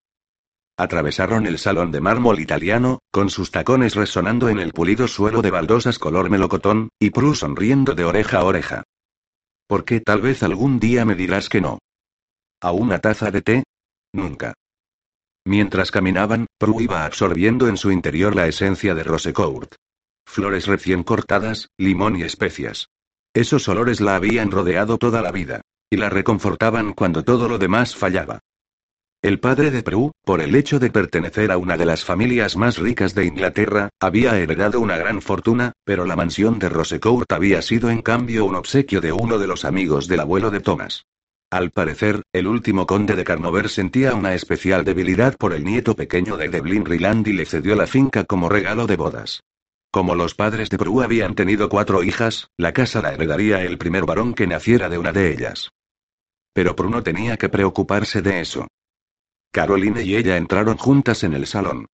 Atravesaron 0.78 1.46
el 1.46 1.58
salón 1.58 1.92
de 1.92 2.00
mármol 2.00 2.40
italiano, 2.40 3.00
con 3.12 3.30
sus 3.30 3.52
tacones 3.52 3.94
resonando 3.94 4.48
en 4.48 4.60
el 4.60 4.72
pulido 4.72 5.10
suelo 5.10 5.42
de 5.42 5.52
baldosas 5.52 6.00
color 6.00 6.30
melocotón, 6.30 6.88
y 6.98 7.10
Prue 7.10 7.36
sonriendo 7.36 7.94
de 7.94 8.06
oreja 8.06 8.38
a 8.38 8.46
oreja. 8.46 8.84
¿Por 9.68 9.84
qué 9.84 10.00
tal 10.00 10.22
vez 10.22 10.44
algún 10.44 10.80
día 10.80 11.04
me 11.04 11.16
dirás 11.16 11.50
que 11.50 11.60
no? 11.60 11.80
¿A 12.66 12.72
una 12.72 12.98
taza 12.98 13.30
de 13.30 13.44
té? 13.44 13.64
Nunca. 14.12 14.56
Mientras 15.46 15.92
caminaban, 15.92 16.48
Prue 16.58 16.86
iba 16.86 17.06
absorbiendo 17.06 17.68
en 17.68 17.78
su 17.78 17.92
interior 17.92 18.36
la 18.36 18.48
esencia 18.48 18.96
de 18.96 19.04
Rosecourt. 19.04 19.76
Flores 20.26 20.66
recién 20.66 21.04
cortadas, 21.04 21.70
limón 21.78 22.16
y 22.16 22.24
especias. 22.24 22.88
Esos 23.36 23.68
olores 23.68 24.02
la 24.02 24.16
habían 24.16 24.50
rodeado 24.50 24.98
toda 24.98 25.22
la 25.22 25.32
vida. 25.32 25.62
Y 25.92 25.98
la 25.98 26.10
reconfortaban 26.10 26.94
cuando 26.94 27.24
todo 27.24 27.48
lo 27.48 27.60
demás 27.60 27.96
fallaba. 27.96 28.40
El 29.22 29.40
padre 29.40 29.70
de 29.70 29.84
Prue, 29.84 30.10
por 30.24 30.42
el 30.42 30.56
hecho 30.56 30.80
de 30.80 30.90
pertenecer 30.90 31.52
a 31.52 31.60
una 31.60 31.78
de 31.78 31.86
las 31.86 32.04
familias 32.04 32.58
más 32.58 32.80
ricas 32.80 33.14
de 33.14 33.28
Inglaterra, 33.28 33.90
había 34.00 34.40
heredado 34.40 34.80
una 34.80 34.98
gran 34.98 35.22
fortuna, 35.22 35.74
pero 35.84 36.06
la 36.06 36.16
mansión 36.16 36.58
de 36.58 36.70
Rosecourt 36.70 37.32
había 37.32 37.62
sido 37.62 37.92
en 37.92 38.02
cambio 38.02 38.44
un 38.44 38.56
obsequio 38.56 39.02
de 39.02 39.12
uno 39.12 39.38
de 39.38 39.46
los 39.46 39.66
amigos 39.66 40.08
del 40.08 40.22
abuelo 40.22 40.50
de 40.50 40.62
Thomas. 40.62 41.06
Al 41.56 41.72
parecer, 41.72 42.22
el 42.34 42.48
último 42.48 42.86
conde 42.86 43.16
de 43.16 43.24
Carnover 43.24 43.70
sentía 43.70 44.14
una 44.14 44.34
especial 44.34 44.84
debilidad 44.84 45.38
por 45.38 45.54
el 45.54 45.64
nieto 45.64 45.96
pequeño 45.96 46.36
de 46.36 46.50
Devlin 46.50 46.84
Ryland 46.84 47.26
y 47.30 47.32
le 47.32 47.46
cedió 47.46 47.78
la 47.78 47.88
finca 47.88 48.26
como 48.26 48.50
regalo 48.50 48.88
de 48.88 48.98
bodas. 48.98 49.40
Como 49.90 50.16
los 50.16 50.36
padres 50.36 50.70
de 50.70 50.78
Prue 50.78 51.06
habían 51.06 51.34
tenido 51.34 51.70
cuatro 51.70 52.04
hijas, 52.04 52.50
la 52.58 52.74
casa 52.74 53.02
la 53.02 53.14
heredaría 53.14 53.62
el 53.62 53.78
primer 53.78 54.04
varón 54.06 54.34
que 54.34 54.48
naciera 54.48 54.90
de 54.90 54.98
una 54.98 55.14
de 55.14 55.32
ellas. 55.32 55.70
Pero 56.52 56.76
Prue 56.76 56.92
no 56.92 57.04
tenía 57.04 57.38
que 57.38 57.48
preocuparse 57.48 58.22
de 58.22 58.42
eso. 58.42 58.68
Caroline 59.54 60.04
y 60.04 60.18
ella 60.18 60.36
entraron 60.36 60.76
juntas 60.76 61.24
en 61.24 61.36
el 61.36 61.48
salón. 61.48 61.86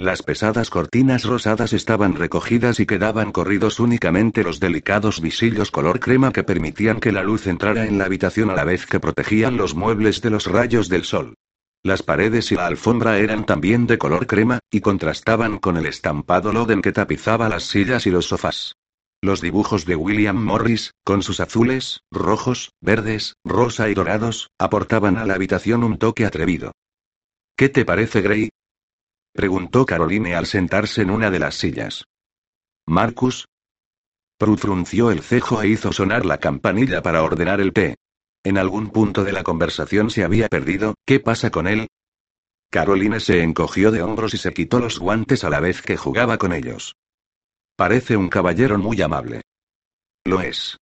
Las 0.00 0.22
pesadas 0.22 0.70
cortinas 0.70 1.24
rosadas 1.24 1.72
estaban 1.72 2.14
recogidas 2.14 2.78
y 2.78 2.86
quedaban 2.86 3.32
corridos 3.32 3.80
únicamente 3.80 4.44
los 4.44 4.60
delicados 4.60 5.20
visillos 5.20 5.72
color 5.72 5.98
crema 5.98 6.30
que 6.30 6.44
permitían 6.44 7.00
que 7.00 7.10
la 7.10 7.24
luz 7.24 7.48
entrara 7.48 7.84
en 7.84 7.98
la 7.98 8.04
habitación 8.04 8.48
a 8.50 8.54
la 8.54 8.62
vez 8.62 8.86
que 8.86 9.00
protegían 9.00 9.56
los 9.56 9.74
muebles 9.74 10.22
de 10.22 10.30
los 10.30 10.46
rayos 10.46 10.88
del 10.88 11.02
sol. 11.02 11.34
Las 11.82 12.04
paredes 12.04 12.52
y 12.52 12.54
la 12.54 12.66
alfombra 12.66 13.18
eran 13.18 13.44
también 13.44 13.88
de 13.88 13.98
color 13.98 14.28
crema, 14.28 14.60
y 14.70 14.82
contrastaban 14.82 15.58
con 15.58 15.76
el 15.76 15.86
estampado 15.86 16.52
loden 16.52 16.80
que 16.80 16.92
tapizaba 16.92 17.48
las 17.48 17.64
sillas 17.64 18.06
y 18.06 18.12
los 18.12 18.26
sofás. 18.26 18.76
Los 19.20 19.40
dibujos 19.40 19.84
de 19.84 19.96
William 19.96 20.36
Morris, 20.36 20.92
con 21.02 21.24
sus 21.24 21.40
azules, 21.40 22.02
rojos, 22.12 22.70
verdes, 22.80 23.34
rosa 23.44 23.88
y 23.88 23.94
dorados, 23.94 24.48
aportaban 24.60 25.16
a 25.16 25.26
la 25.26 25.34
habitación 25.34 25.82
un 25.82 25.98
toque 25.98 26.24
atrevido. 26.24 26.70
¿Qué 27.56 27.68
te 27.68 27.84
parece, 27.84 28.20
Gray? 28.20 28.50
Preguntó 29.38 29.86
Caroline 29.86 30.34
al 30.34 30.46
sentarse 30.46 31.02
en 31.02 31.10
una 31.10 31.30
de 31.30 31.38
las 31.38 31.54
sillas. 31.54 32.06
Marcus. 32.88 33.46
Prue 34.36 34.56
el 35.12 35.22
cejo 35.22 35.62
e 35.62 35.68
hizo 35.68 35.92
sonar 35.92 36.26
la 36.26 36.38
campanilla 36.38 37.04
para 37.04 37.22
ordenar 37.22 37.60
el 37.60 37.72
té. 37.72 37.94
En 38.42 38.58
algún 38.58 38.90
punto 38.90 39.22
de 39.22 39.30
la 39.30 39.44
conversación 39.44 40.10
se 40.10 40.24
había 40.24 40.48
perdido, 40.48 40.94
¿qué 41.06 41.20
pasa 41.20 41.52
con 41.52 41.68
él? 41.68 41.86
Caroline 42.68 43.20
se 43.20 43.44
encogió 43.44 43.92
de 43.92 44.02
hombros 44.02 44.34
y 44.34 44.38
se 44.38 44.52
quitó 44.52 44.80
los 44.80 44.98
guantes 44.98 45.44
a 45.44 45.50
la 45.50 45.60
vez 45.60 45.82
que 45.82 45.96
jugaba 45.96 46.36
con 46.36 46.52
ellos. 46.52 46.96
Parece 47.76 48.16
un 48.16 48.30
caballero 48.30 48.76
muy 48.76 49.00
amable. 49.02 49.42
Lo 50.24 50.40
es. 50.40 50.78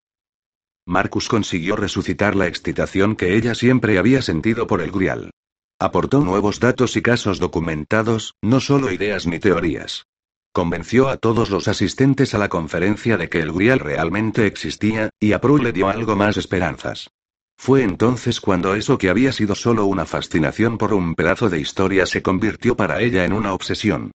Marcus 0.86 1.28
consiguió 1.28 1.76
resucitar 1.76 2.34
la 2.34 2.46
excitación 2.46 3.16
que 3.16 3.36
ella 3.36 3.54
siempre 3.54 3.98
había 3.98 4.22
sentido 4.22 4.66
por 4.66 4.80
el 4.80 4.92
Grial. 4.92 5.30
Aportó 5.78 6.20
nuevos 6.20 6.58
datos 6.58 6.96
y 6.96 7.02
casos 7.02 7.38
documentados, 7.38 8.34
no 8.40 8.60
solo 8.60 8.90
ideas 8.90 9.26
ni 9.26 9.38
teorías. 9.38 10.06
Convenció 10.52 11.08
a 11.08 11.18
todos 11.18 11.50
los 11.50 11.68
asistentes 11.68 12.32
a 12.32 12.38
la 12.38 12.48
conferencia 12.48 13.18
de 13.18 13.28
que 13.28 13.40
el 13.40 13.52
Grial 13.52 13.80
realmente 13.80 14.46
existía, 14.46 15.10
y 15.20 15.32
a 15.32 15.40
Prue 15.42 15.62
le 15.62 15.72
dio 15.72 15.88
algo 15.88 16.16
más 16.16 16.38
esperanzas. 16.38 17.10
Fue 17.58 17.82
entonces 17.82 18.40
cuando 18.40 18.74
eso 18.74 18.96
que 18.96 19.10
había 19.10 19.32
sido 19.32 19.54
solo 19.54 19.84
una 19.84 20.06
fascinación 20.06 20.78
por 20.78 20.94
un 20.94 21.14
pedazo 21.14 21.50
de 21.50 21.60
historia 21.60 22.06
se 22.06 22.22
convirtió 22.22 22.74
para 22.74 23.02
ella 23.02 23.26
en 23.26 23.34
una 23.34 23.52
obsesión. 23.52 24.12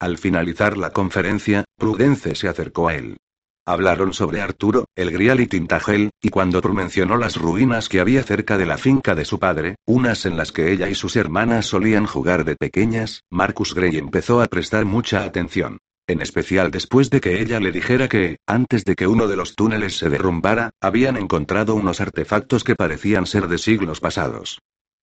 Al 0.00 0.18
finalizar 0.18 0.76
la 0.76 0.90
conferencia, 0.90 1.64
Prudence 1.76 2.34
se 2.34 2.48
acercó 2.48 2.88
a 2.88 2.96
él. 2.96 3.18
Hablaron 3.64 4.12
sobre 4.12 4.40
Arturo, 4.40 4.86
el 4.96 5.12
Grial 5.12 5.40
y 5.40 5.46
Tintagel, 5.46 6.10
y 6.20 6.30
cuando 6.30 6.60
mencionó 6.72 7.16
las 7.16 7.36
ruinas 7.36 7.88
que 7.88 8.00
había 8.00 8.24
cerca 8.24 8.58
de 8.58 8.66
la 8.66 8.76
finca 8.76 9.14
de 9.14 9.24
su 9.24 9.38
padre, 9.38 9.76
unas 9.86 10.26
en 10.26 10.36
las 10.36 10.50
que 10.50 10.72
ella 10.72 10.88
y 10.88 10.96
sus 10.96 11.14
hermanas 11.14 11.66
solían 11.66 12.06
jugar 12.06 12.44
de 12.44 12.56
pequeñas, 12.56 13.22
Marcus 13.30 13.74
Gray 13.74 13.98
empezó 13.98 14.42
a 14.42 14.46
prestar 14.46 14.84
mucha 14.84 15.22
atención. 15.22 15.78
En 16.08 16.20
especial 16.20 16.72
después 16.72 17.08
de 17.10 17.20
que 17.20 17.40
ella 17.40 17.60
le 17.60 17.70
dijera 17.70 18.08
que, 18.08 18.38
antes 18.48 18.84
de 18.84 18.96
que 18.96 19.06
uno 19.06 19.28
de 19.28 19.36
los 19.36 19.54
túneles 19.54 19.96
se 19.96 20.10
derrumbara, 20.10 20.70
habían 20.80 21.16
encontrado 21.16 21.76
unos 21.76 22.00
artefactos 22.00 22.64
que 22.64 22.74
parecían 22.74 23.26
ser 23.26 23.46
de 23.46 23.58
siglos 23.58 24.00
pasados. 24.00 24.58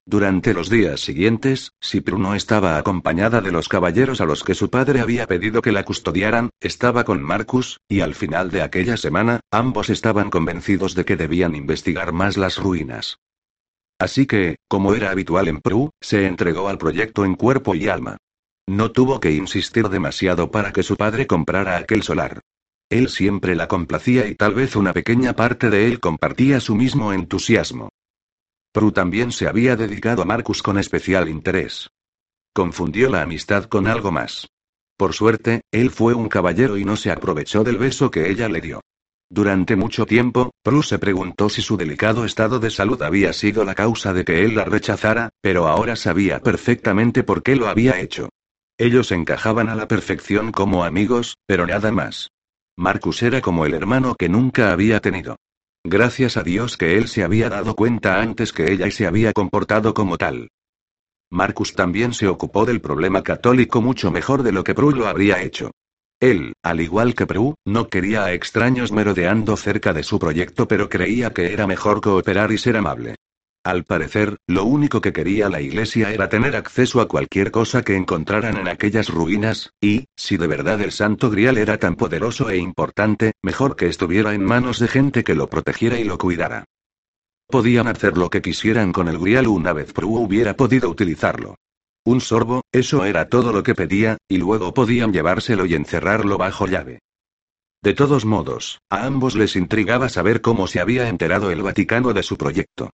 Durante 0.10 0.56
los 0.56 0.72
días 0.72 1.02
siguientes, 1.02 1.74
si 1.80 2.02
no 2.02 2.34
estaba 2.34 2.80
acompañada 2.80 3.42
de 3.42 3.52
los 3.52 3.70
caballeros 3.70 4.22
a 4.22 4.26
los 4.26 4.44
que 4.44 4.56
su 4.56 4.72
padre 4.72 5.02
había 5.02 5.28
pedido 5.28 5.62
que 5.62 5.72
la 5.72 5.84
custodiaran, 5.84 6.50
estaba 6.62 7.04
con 7.04 7.22
Marcus, 7.22 7.80
y 7.88 8.00
al 8.00 8.16
final 8.16 8.50
de 8.50 8.64
aquella 8.64 8.98
semana, 8.98 9.42
ambos 9.52 9.92
estaban 9.92 10.32
convencidos 10.32 10.96
de 10.96 11.06
que 11.06 11.16
debían 11.16 11.54
investigar 11.54 12.12
más 12.12 12.38
las 12.38 12.58
ruinas. 12.58 13.20
Así 14.00 14.26
que, 14.26 14.56
como 14.68 14.96
era 14.96 15.12
habitual 15.12 15.48
en 15.48 15.62
Prue, 15.62 15.92
se 16.02 16.26
entregó 16.26 16.70
al 16.70 16.80
proyecto 16.80 17.24
en 17.24 17.36
cuerpo 17.36 17.76
y 17.76 17.88
alma. 17.88 18.18
No 18.66 18.92
tuvo 18.92 19.20
que 19.20 19.34
insistir 19.34 19.90
demasiado 19.90 20.50
para 20.50 20.74
que 20.74 20.82
su 20.82 20.98
padre 20.98 21.28
comprara 21.28 21.78
aquel 21.78 22.02
solar. 22.02 22.40
Él 22.90 23.10
siempre 23.10 23.56
la 23.56 23.68
complacía 23.68 24.26
y 24.26 24.34
tal 24.34 24.56
vez 24.56 24.76
una 24.76 24.92
pequeña 24.92 25.34
parte 25.34 25.70
de 25.70 25.86
él 25.86 26.00
compartía 26.00 26.60
su 26.60 26.74
mismo 26.74 27.14
entusiasmo. 27.14 27.90
Prue 28.72 28.92
también 28.92 29.32
se 29.32 29.48
había 29.48 29.76
dedicado 29.76 30.22
a 30.22 30.26
Marcus 30.26 30.62
con 30.62 30.78
especial 30.78 31.28
interés. 31.28 31.90
Confundió 32.54 33.10
la 33.10 33.24
amistad 33.24 33.66
con 33.66 33.88
algo 33.88 34.12
más. 34.12 34.48
Por 34.98 35.14
suerte, 35.14 35.62
él 35.72 35.92
fue 35.92 36.14
un 36.14 36.30
caballero 36.30 36.78
y 36.78 36.86
no 36.86 36.96
se 36.96 37.12
aprovechó 37.12 37.64
del 37.64 37.78
beso 37.78 38.12
que 38.12 38.30
ella 38.30 38.50
le 38.50 38.62
dio. 38.62 38.82
Durante 39.32 39.76
mucho 39.76 40.06
tiempo, 40.06 40.52
Prue 40.64 40.84
se 40.84 41.00
preguntó 41.00 41.50
si 41.50 41.62
su 41.62 41.78
delicado 41.78 42.26
estado 42.26 42.60
de 42.60 42.72
salud 42.72 43.02
había 43.02 43.32
sido 43.34 43.64
la 43.64 43.76
causa 43.76 44.12
de 44.12 44.26
que 44.26 44.44
él 44.44 44.56
la 44.56 44.66
rechazara, 44.66 45.30
pero 45.42 45.68
ahora 45.68 45.96
sabía 45.96 46.40
perfectamente 46.40 47.24
por 47.24 47.44
qué 47.44 47.56
lo 47.56 47.68
había 47.68 48.00
hecho. 48.00 48.30
Ellos 48.78 49.12
encajaban 49.12 49.70
a 49.70 49.76
la 49.76 49.88
perfección 49.88 50.52
como 50.52 50.84
amigos, 50.84 51.38
pero 51.46 51.68
nada 51.68 51.92
más. 51.92 52.30
Marcus 52.76 53.22
era 53.24 53.42
como 53.42 53.66
el 53.66 53.74
hermano 53.74 54.16
que 54.16 54.30
nunca 54.30 54.72
había 54.72 55.00
tenido. 55.00 55.36
Gracias 55.84 56.36
a 56.36 56.44
Dios 56.44 56.76
que 56.78 56.98
él 56.98 57.08
se 57.08 57.24
había 57.24 57.50
dado 57.50 57.76
cuenta 57.76 58.22
antes 58.22 58.52
que 58.52 58.72
ella 58.72 58.88
y 58.88 58.92
se 58.92 59.08
había 59.08 59.32
comportado 59.32 59.94
como 59.94 60.18
tal. 60.18 60.50
Marcus 61.32 61.74
también 61.74 62.14
se 62.14 62.28
ocupó 62.28 62.66
del 62.66 62.82
problema 62.82 63.24
católico 63.24 63.82
mucho 63.82 64.12
mejor 64.12 64.44
de 64.44 64.52
lo 64.52 64.64
que 64.64 64.76
Prue 64.76 64.96
lo 64.96 65.08
habría 65.08 65.42
hecho. 65.42 65.72
Él, 66.20 66.54
al 66.64 66.82
igual 66.82 67.16
que 67.16 67.26
Prue, 67.26 67.54
no 67.66 67.88
quería 67.88 68.26
a 68.26 68.34
extraños 68.34 68.92
merodeando 68.92 69.56
cerca 69.56 69.94
de 69.94 70.04
su 70.04 70.20
proyecto 70.20 70.68
pero 70.68 70.90
creía 70.90 71.34
que 71.34 71.54
era 71.54 71.66
mejor 71.66 72.02
cooperar 72.02 72.52
y 72.52 72.58
ser 72.58 72.76
amable. 72.76 73.16
Al 73.70 73.84
parecer, 73.84 74.38
lo 74.48 74.66
único 74.66 75.00
que 75.00 75.14
quería 75.14 75.48
la 75.48 75.62
iglesia 75.62 76.12
era 76.12 76.28
tener 76.28 76.56
acceso 76.56 77.02
a 77.02 77.08
cualquier 77.08 77.52
cosa 77.52 77.84
que 77.84 77.96
encontraran 77.96 78.58
en 78.58 78.68
aquellas 78.68 79.10
ruinas, 79.10 79.74
y, 79.80 80.08
si 80.16 80.38
de 80.38 80.48
verdad 80.48 80.82
el 80.82 80.92
Santo 80.92 81.30
Grial 81.30 81.56
era 81.56 81.78
tan 81.78 81.96
poderoso 81.96 82.50
e 82.50 82.58
importante, 82.58 83.34
mejor 83.44 83.76
que 83.76 83.86
estuviera 83.86 84.34
en 84.34 84.44
manos 84.44 84.80
de 84.80 84.88
gente 84.88 85.24
que 85.24 85.36
lo 85.36 85.52
protegiera 85.52 86.00
y 86.00 86.04
lo 86.04 86.18
cuidara. 86.18 86.66
Podían 87.46 87.88
hacer 87.88 88.18
lo 88.18 88.32
que 88.32 88.42
quisieran 88.42 88.92
con 88.92 89.08
el 89.08 89.20
Grial 89.20 89.46
una 89.46 89.72
vez 89.72 89.94
Prue 89.94 90.20
hubiera 90.20 90.56
podido 90.56 90.90
utilizarlo. 90.90 91.54
Un 92.04 92.22
sorbo, 92.22 92.64
eso 92.72 93.06
era 93.06 93.30
todo 93.30 93.54
lo 93.54 93.62
que 93.62 93.76
pedía, 93.76 94.18
y 94.28 94.38
luego 94.38 94.74
podían 94.74 95.14
llevárselo 95.14 95.68
y 95.68 95.76
encerrarlo 95.76 96.40
bajo 96.40 96.66
llave. 96.66 97.02
De 97.84 97.94
todos 97.94 98.26
modos, 98.26 98.80
a 98.90 99.06
ambos 99.06 99.36
les 99.36 99.56
intrigaba 99.56 100.10
saber 100.10 100.42
cómo 100.42 100.66
se 100.66 100.80
había 100.80 101.08
enterado 101.08 101.52
el 101.52 101.62
Vaticano 101.62 102.14
de 102.14 102.24
su 102.24 102.36
proyecto. 102.36 102.90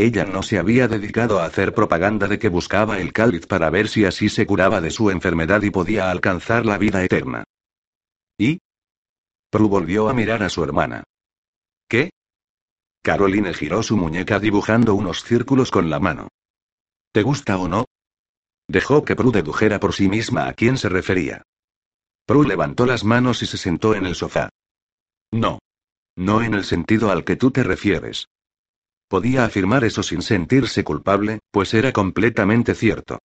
Ella 0.00 0.24
no 0.24 0.44
se 0.44 0.60
había 0.60 0.86
dedicado 0.86 1.40
a 1.40 1.44
hacer 1.44 1.74
propaganda 1.74 2.28
de 2.28 2.38
que 2.38 2.48
buscaba 2.48 3.00
el 3.00 3.12
cáliz 3.12 3.48
para 3.48 3.68
ver 3.68 3.88
si 3.88 4.04
así 4.04 4.28
se 4.28 4.46
curaba 4.46 4.80
de 4.80 4.92
su 4.92 5.10
enfermedad 5.10 5.62
y 5.62 5.70
podía 5.70 6.12
alcanzar 6.12 6.64
la 6.64 6.78
vida 6.78 7.02
eterna. 7.02 7.42
¿Y? 8.38 8.60
Prue 9.50 9.68
volvió 9.68 10.08
a 10.08 10.14
mirar 10.14 10.44
a 10.44 10.50
su 10.50 10.62
hermana. 10.62 11.02
¿Qué? 11.88 12.10
Caroline 13.02 13.52
giró 13.52 13.82
su 13.82 13.96
muñeca 13.96 14.38
dibujando 14.38 14.94
unos 14.94 15.24
círculos 15.24 15.72
con 15.72 15.90
la 15.90 15.98
mano. 15.98 16.28
¿Te 17.12 17.24
gusta 17.24 17.58
o 17.58 17.66
no? 17.66 17.84
Dejó 18.68 19.04
que 19.04 19.16
Prue 19.16 19.32
dedujera 19.32 19.80
por 19.80 19.94
sí 19.94 20.08
misma 20.08 20.46
a 20.46 20.52
quién 20.52 20.78
se 20.78 20.88
refería. 20.88 21.42
Prue 22.24 22.46
levantó 22.46 22.86
las 22.86 23.02
manos 23.02 23.42
y 23.42 23.46
se 23.46 23.56
sentó 23.56 23.96
en 23.96 24.06
el 24.06 24.14
sofá. 24.14 24.48
No. 25.32 25.58
No 26.14 26.40
en 26.40 26.54
el 26.54 26.62
sentido 26.62 27.10
al 27.10 27.24
que 27.24 27.34
tú 27.34 27.50
te 27.50 27.64
refieres. 27.64 28.28
Podía 29.08 29.44
afirmar 29.44 29.84
eso 29.84 30.02
sin 30.02 30.20
sentirse 30.20 30.84
culpable, 30.84 31.40
pues 31.50 31.72
era 31.72 31.92
completamente 31.92 32.74
cierto. 32.74 33.18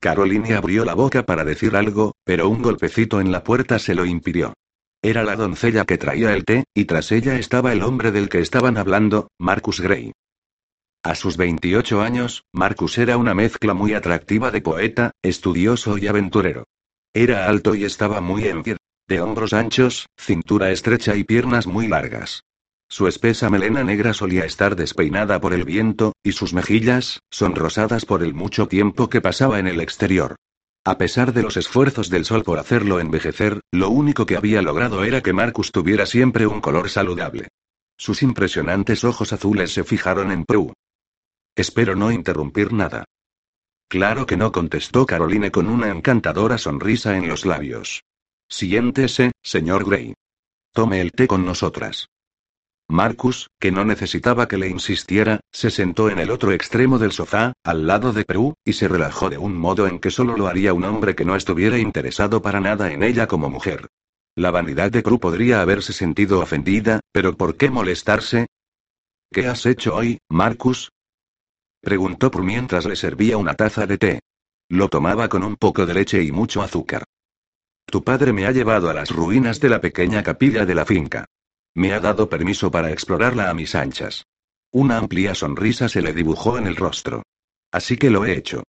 Caroline 0.00 0.54
abrió 0.54 0.84
la 0.84 0.94
boca 0.94 1.24
para 1.24 1.44
decir 1.44 1.76
algo, 1.76 2.14
pero 2.24 2.48
un 2.48 2.60
golpecito 2.60 3.20
en 3.20 3.32
la 3.32 3.44
puerta 3.44 3.78
se 3.78 3.94
lo 3.94 4.04
impidió. 4.04 4.52
Era 5.02 5.22
la 5.22 5.36
doncella 5.36 5.84
que 5.84 5.98
traía 5.98 6.34
el 6.34 6.44
té, 6.44 6.64
y 6.74 6.86
tras 6.86 7.12
ella 7.12 7.38
estaba 7.38 7.72
el 7.72 7.82
hombre 7.82 8.10
del 8.10 8.28
que 8.28 8.40
estaban 8.40 8.76
hablando, 8.76 9.28
Marcus 9.38 9.80
Gray. 9.80 10.12
A 11.04 11.14
sus 11.14 11.36
28 11.36 12.00
años, 12.00 12.42
Marcus 12.52 12.98
era 12.98 13.16
una 13.16 13.32
mezcla 13.32 13.74
muy 13.74 13.94
atractiva 13.94 14.50
de 14.50 14.60
poeta, 14.60 15.12
estudioso 15.22 15.98
y 15.98 16.08
aventurero. 16.08 16.64
Era 17.14 17.48
alto 17.48 17.76
y 17.76 17.84
estaba 17.84 18.20
muy 18.20 18.48
en 18.48 18.64
pie, 18.64 18.76
de 19.06 19.20
hombros 19.20 19.52
anchos, 19.52 20.08
cintura 20.18 20.72
estrecha 20.72 21.14
y 21.14 21.22
piernas 21.22 21.68
muy 21.68 21.86
largas. 21.86 22.42
Su 22.88 23.08
espesa 23.08 23.50
melena 23.50 23.82
negra 23.82 24.14
solía 24.14 24.44
estar 24.44 24.76
despeinada 24.76 25.40
por 25.40 25.52
el 25.52 25.64
viento, 25.64 26.12
y 26.22 26.32
sus 26.32 26.54
mejillas, 26.54 27.20
sonrosadas 27.30 28.04
por 28.04 28.22
el 28.22 28.32
mucho 28.32 28.68
tiempo 28.68 29.08
que 29.08 29.20
pasaba 29.20 29.58
en 29.58 29.66
el 29.66 29.80
exterior. 29.80 30.36
A 30.84 30.98
pesar 30.98 31.32
de 31.32 31.42
los 31.42 31.56
esfuerzos 31.56 32.10
del 32.10 32.24
sol 32.24 32.44
por 32.44 32.60
hacerlo 32.60 33.00
envejecer, 33.00 33.60
lo 33.72 33.90
único 33.90 34.24
que 34.24 34.36
había 34.36 34.62
logrado 34.62 35.04
era 35.04 35.20
que 35.20 35.32
Marcus 35.32 35.72
tuviera 35.72 36.06
siempre 36.06 36.46
un 36.46 36.60
color 36.60 36.88
saludable. 36.88 37.48
Sus 37.98 38.22
impresionantes 38.22 39.02
ojos 39.02 39.32
azules 39.32 39.72
se 39.72 39.82
fijaron 39.82 40.30
en 40.30 40.44
Prue. 40.44 40.72
Espero 41.56 41.96
no 41.96 42.12
interrumpir 42.12 42.72
nada. 42.72 43.04
Claro 43.88 44.26
que 44.26 44.36
no 44.36 44.52
contestó 44.52 45.06
Caroline 45.06 45.50
con 45.50 45.68
una 45.68 45.88
encantadora 45.88 46.56
sonrisa 46.56 47.16
en 47.16 47.26
los 47.26 47.46
labios. 47.46 48.02
Siéntese, 48.48 49.32
señor 49.42 49.88
Gray. 49.88 50.14
Tome 50.72 51.00
el 51.00 51.10
té 51.10 51.26
con 51.26 51.44
nosotras. 51.44 52.06
Marcus, 52.88 53.50
que 53.58 53.72
no 53.72 53.84
necesitaba 53.84 54.46
que 54.46 54.58
le 54.58 54.68
insistiera, 54.68 55.40
se 55.52 55.70
sentó 55.70 56.08
en 56.08 56.20
el 56.20 56.30
otro 56.30 56.52
extremo 56.52 56.98
del 56.98 57.12
sofá, 57.12 57.52
al 57.64 57.86
lado 57.86 58.12
de 58.12 58.24
Perú, 58.24 58.54
y 58.64 58.74
se 58.74 58.86
relajó 58.86 59.28
de 59.28 59.38
un 59.38 59.56
modo 59.56 59.88
en 59.88 59.98
que 59.98 60.12
solo 60.12 60.36
lo 60.36 60.46
haría 60.46 60.72
un 60.72 60.84
hombre 60.84 61.16
que 61.16 61.24
no 61.24 61.34
estuviera 61.34 61.78
interesado 61.78 62.40
para 62.42 62.60
nada 62.60 62.92
en 62.92 63.02
ella 63.02 63.26
como 63.26 63.50
mujer. 63.50 63.88
La 64.36 64.50
vanidad 64.50 64.92
de 64.92 65.02
Prue 65.02 65.18
podría 65.18 65.62
haberse 65.62 65.92
sentido 65.92 66.40
ofendida, 66.40 67.00
pero 67.10 67.36
¿por 67.36 67.56
qué 67.56 67.70
molestarse? 67.70 68.46
¿Qué 69.32 69.46
has 69.48 69.66
hecho 69.66 69.96
hoy, 69.96 70.18
Marcus? 70.28 70.92
Preguntó 71.80 72.30
Prue 72.30 72.44
mientras 72.44 72.84
le 72.84 72.94
servía 72.94 73.36
una 73.36 73.54
taza 73.54 73.86
de 73.86 73.98
té. 73.98 74.20
Lo 74.68 74.88
tomaba 74.88 75.28
con 75.28 75.42
un 75.42 75.56
poco 75.56 75.86
de 75.86 75.94
leche 75.94 76.22
y 76.22 76.32
mucho 76.32 76.62
azúcar. 76.62 77.04
Tu 77.86 78.04
padre 78.04 78.32
me 78.32 78.46
ha 78.46 78.52
llevado 78.52 78.90
a 78.90 78.94
las 78.94 79.10
ruinas 79.10 79.58
de 79.58 79.70
la 79.70 79.80
pequeña 79.80 80.22
capilla 80.22 80.66
de 80.66 80.74
la 80.74 80.84
finca. 80.84 81.24
Me 81.76 81.92
ha 81.92 82.00
dado 82.00 82.30
permiso 82.30 82.70
para 82.70 82.90
explorarla 82.90 83.50
a 83.50 83.54
mis 83.54 83.74
anchas. 83.74 84.24
Una 84.72 84.96
amplia 84.96 85.34
sonrisa 85.34 85.90
se 85.90 86.00
le 86.00 86.14
dibujó 86.14 86.56
en 86.56 86.66
el 86.66 86.74
rostro. 86.74 87.22
Así 87.70 87.98
que 87.98 88.08
lo 88.08 88.24
he 88.24 88.32
hecho. 88.32 88.62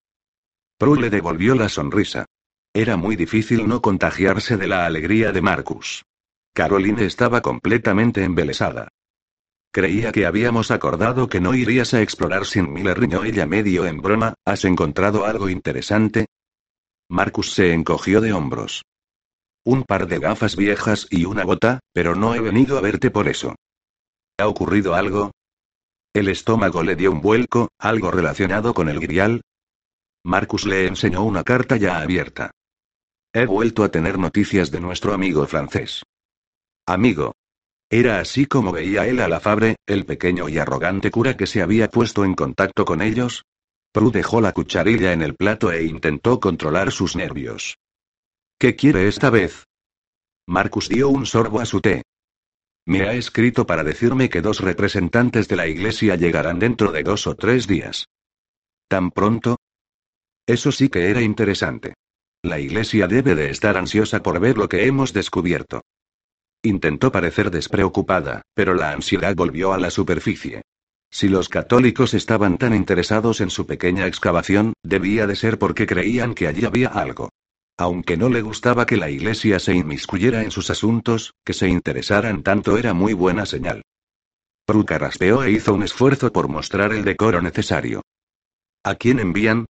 Prue 0.77 0.99
le 0.99 1.09
devolvió 1.09 1.55
la 1.55 1.69
sonrisa. 1.69 2.25
Era 2.73 2.97
muy 2.97 3.15
difícil 3.15 3.65
no 3.65 3.81
contagiarse 3.81 4.57
de 4.57 4.67
la 4.67 4.85
alegría 4.85 5.31
de 5.31 5.41
Marcus. 5.41 6.03
Caroline 6.53 7.05
estaba 7.05 7.41
completamente 7.41 8.25
embelesada. 8.25 8.89
Creía 9.71 10.11
que 10.11 10.25
habíamos 10.25 10.69
acordado 10.69 11.29
que 11.29 11.39
no 11.39 11.53
irías 11.53 11.93
a 11.93 12.01
explorar 12.01 12.45
sin 12.45 12.73
mí, 12.73 12.83
le 12.83 12.93
ella 13.23 13.45
medio 13.45 13.85
en 13.85 14.01
broma. 14.01 14.33
¿Has 14.43 14.65
encontrado 14.65 15.25
algo 15.25 15.47
interesante? 15.47 16.25
Marcus 17.07 17.53
se 17.53 17.71
encogió 17.71 18.19
de 18.19 18.33
hombros 18.33 18.83
un 19.67 19.83
par 19.83 20.07
de 20.07 20.19
gafas 20.19 20.55
viejas 20.55 21.07
y 21.09 21.25
una 21.25 21.43
bota, 21.43 21.81
pero 21.91 22.15
no 22.15 22.33
he 22.33 22.39
venido 22.39 22.77
a 22.77 22.81
verte 22.81 23.11
por 23.11 23.27
eso. 23.27 23.53
¿Ha 24.39 24.47
ocurrido 24.47 24.95
algo? 24.95 25.31
El 26.13 26.29
estómago 26.29 26.83
le 26.83 26.95
dio 26.95 27.11
un 27.11 27.19
vuelco, 27.19 27.67
algo 27.77 28.09
relacionado 28.09 28.73
con 28.73 28.87
el 28.87 29.01
grial. 29.01 29.41
Marcus 30.23 30.65
le 30.65 30.87
enseñó 30.87 31.23
una 31.23 31.43
carta 31.43 31.75
ya 31.75 31.99
abierta. 31.99 32.51
He 33.33 33.45
vuelto 33.45 33.83
a 33.83 33.89
tener 33.89 34.17
noticias 34.17 34.71
de 34.71 34.79
nuestro 34.79 35.13
amigo 35.13 35.45
francés. 35.47 36.01
Amigo. 36.85 37.33
Era 37.89 38.21
así 38.21 38.45
como 38.45 38.71
veía 38.71 39.05
él 39.05 39.19
a 39.19 39.27
la 39.27 39.41
Fabre, 39.41 39.75
el 39.85 40.05
pequeño 40.05 40.47
y 40.47 40.59
arrogante 40.59 41.11
cura 41.11 41.35
que 41.35 41.45
se 41.45 41.61
había 41.61 41.89
puesto 41.89 42.23
en 42.23 42.35
contacto 42.35 42.85
con 42.85 43.01
ellos. 43.01 43.43
Prue 43.91 44.11
dejó 44.11 44.39
la 44.39 44.53
cucharilla 44.53 45.11
en 45.11 45.23
el 45.23 45.35
plato 45.35 45.73
e 45.73 45.83
intentó 45.83 46.39
controlar 46.39 46.93
sus 46.93 47.17
nervios. 47.17 47.77
¿Qué 48.59 48.75
quiere 48.75 49.07
esta 49.07 49.29
vez? 49.29 49.67
Marcus 50.47 50.89
dio 50.89 51.09
un 51.09 51.27
sorbo 51.27 51.59
a 51.59 51.65
su 51.65 51.79
té. 51.79 52.01
Me 52.87 53.01
ha 53.01 53.13
escrito 53.13 53.67
para 53.67 53.83
decirme 53.83 54.29
que 54.29 54.41
dos 54.41 54.61
representantes 54.61 55.47
de 55.47 55.55
la 55.57 55.67
iglesia 55.67 56.15
llegarán 56.15 56.57
dentro 56.57 56.91
de 56.91 57.03
dos 57.03 57.27
o 57.27 57.35
tres 57.35 57.67
días. 57.67 58.07
¿Tan 58.87 59.11
pronto? 59.11 59.57
Eso 60.47 60.71
sí 60.71 60.89
que 60.89 61.11
era 61.11 61.21
interesante. 61.21 61.93
La 62.41 62.59
iglesia 62.59 63.07
debe 63.07 63.35
de 63.35 63.51
estar 63.51 63.77
ansiosa 63.77 64.23
por 64.23 64.39
ver 64.39 64.57
lo 64.57 64.67
que 64.67 64.87
hemos 64.87 65.13
descubierto. 65.13 65.81
Intentó 66.63 67.11
parecer 67.11 67.51
despreocupada, 67.51 68.41
pero 68.55 68.73
la 68.73 68.91
ansiedad 68.91 69.35
volvió 69.35 69.73
a 69.73 69.77
la 69.77 69.91
superficie. 69.91 70.63
Si 71.11 71.29
los 71.29 71.47
católicos 71.47 72.15
estaban 72.15 72.57
tan 72.57 72.73
interesados 72.73 73.39
en 73.39 73.51
su 73.51 73.67
pequeña 73.67 74.07
excavación, 74.07 74.73
debía 74.81 75.27
de 75.27 75.35
ser 75.35 75.59
porque 75.59 75.85
creían 75.85 76.33
que 76.33 76.47
allí 76.47 76.65
había 76.65 76.87
algo. 76.87 77.29
Aunque 77.77 78.17
no 78.17 78.29
le 78.29 78.41
gustaba 78.41 78.87
que 78.87 78.97
la 78.97 79.09
iglesia 79.11 79.59
se 79.59 79.75
inmiscuyera 79.75 80.41
en 80.41 80.49
sus 80.49 80.69
asuntos, 80.71 81.35
que 81.45 81.53
se 81.53 81.67
interesaran 81.67 82.41
tanto 82.41 82.77
era 82.77 82.93
muy 82.93 83.13
buena 83.13 83.45
señal. 83.45 83.83
Pruca 84.65 84.97
raspeó 84.97 85.43
e 85.43 85.51
hizo 85.51 85.73
un 85.73 85.83
esfuerzo 85.83 86.33
por 86.33 86.49
mostrar 86.49 86.91
el 86.91 87.05
decoro 87.05 87.41
necesario. 87.41 88.01
¿A 88.83 88.95
quién 88.95 89.19
envían? 89.19 89.65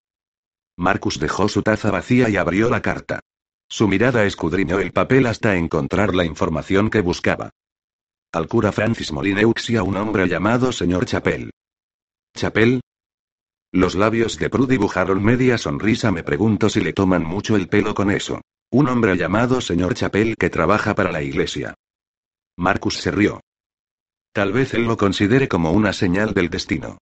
Marcus 0.77 1.19
dejó 1.19 1.49
su 1.49 1.63
taza 1.63 1.89
vacía 1.89 2.29
y 2.29 2.37
abrió 2.37 2.69
la 2.69 2.81
carta. 2.81 3.21
Su 3.67 3.87
mirada 3.87 4.25
escudriñó 4.25 4.79
el 4.79 4.91
papel 4.91 5.25
hasta 5.25 5.55
encontrar 5.55 6.13
la 6.13 6.25
información 6.25 6.89
que 6.89 7.01
buscaba. 7.01 7.49
Al 8.31 8.47
cura 8.47 8.71
Francis 8.71 9.11
Molineux 9.11 9.69
y 9.69 9.77
a 9.77 9.83
un 9.83 9.97
hombre 9.97 10.27
llamado 10.27 10.71
señor 10.71 11.05
Chapel. 11.05 11.51
¿Chapel? 12.35 12.81
Los 13.75 13.93
labios 13.93 14.39
de 14.39 14.49
Prue 14.49 14.67
dibujaron 14.67 15.21
media 15.21 15.57
sonrisa. 15.57 16.09
Me 16.09 16.23
pregunto 16.23 16.69
si 16.69 16.79
le 16.79 16.93
toman 16.93 17.25
mucho 17.25 17.57
el 17.57 17.67
pelo 17.67 17.93
con 17.93 18.09
eso. 18.09 18.39
Un 18.71 18.87
hombre 18.87 19.17
llamado 19.17 19.59
señor 19.59 19.95
Chapel 19.95 20.37
que 20.37 20.49
trabaja 20.49 20.95
para 20.95 21.11
la 21.11 21.21
iglesia. 21.21 21.73
Marcus 22.55 22.99
se 22.99 23.11
rió. 23.11 23.41
Tal 24.31 24.53
vez 24.53 24.73
él 24.75 24.85
lo 24.85 24.95
considere 24.95 25.49
como 25.49 25.73
una 25.73 25.91
señal 25.91 26.33
del 26.33 26.49
destino. 26.49 26.99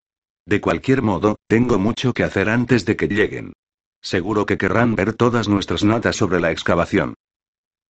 De 0.47 0.61
cualquier 0.61 1.03
modo, 1.03 1.35
tengo 1.47 1.77
mucho 1.77 2.11
que 2.11 2.23
hacer 2.23 2.49
antes 2.49 2.85
de 2.85 2.95
que 2.95 3.07
lleguen. 3.07 3.53
Seguro 4.01 4.47
que 4.47 4.57
querrán 4.57 4.95
ver 4.95 5.13
todas 5.13 5.47
nuestras 5.47 5.83
notas 5.83 6.15
sobre 6.15 6.39
la 6.39 6.49
excavación. 6.49 7.13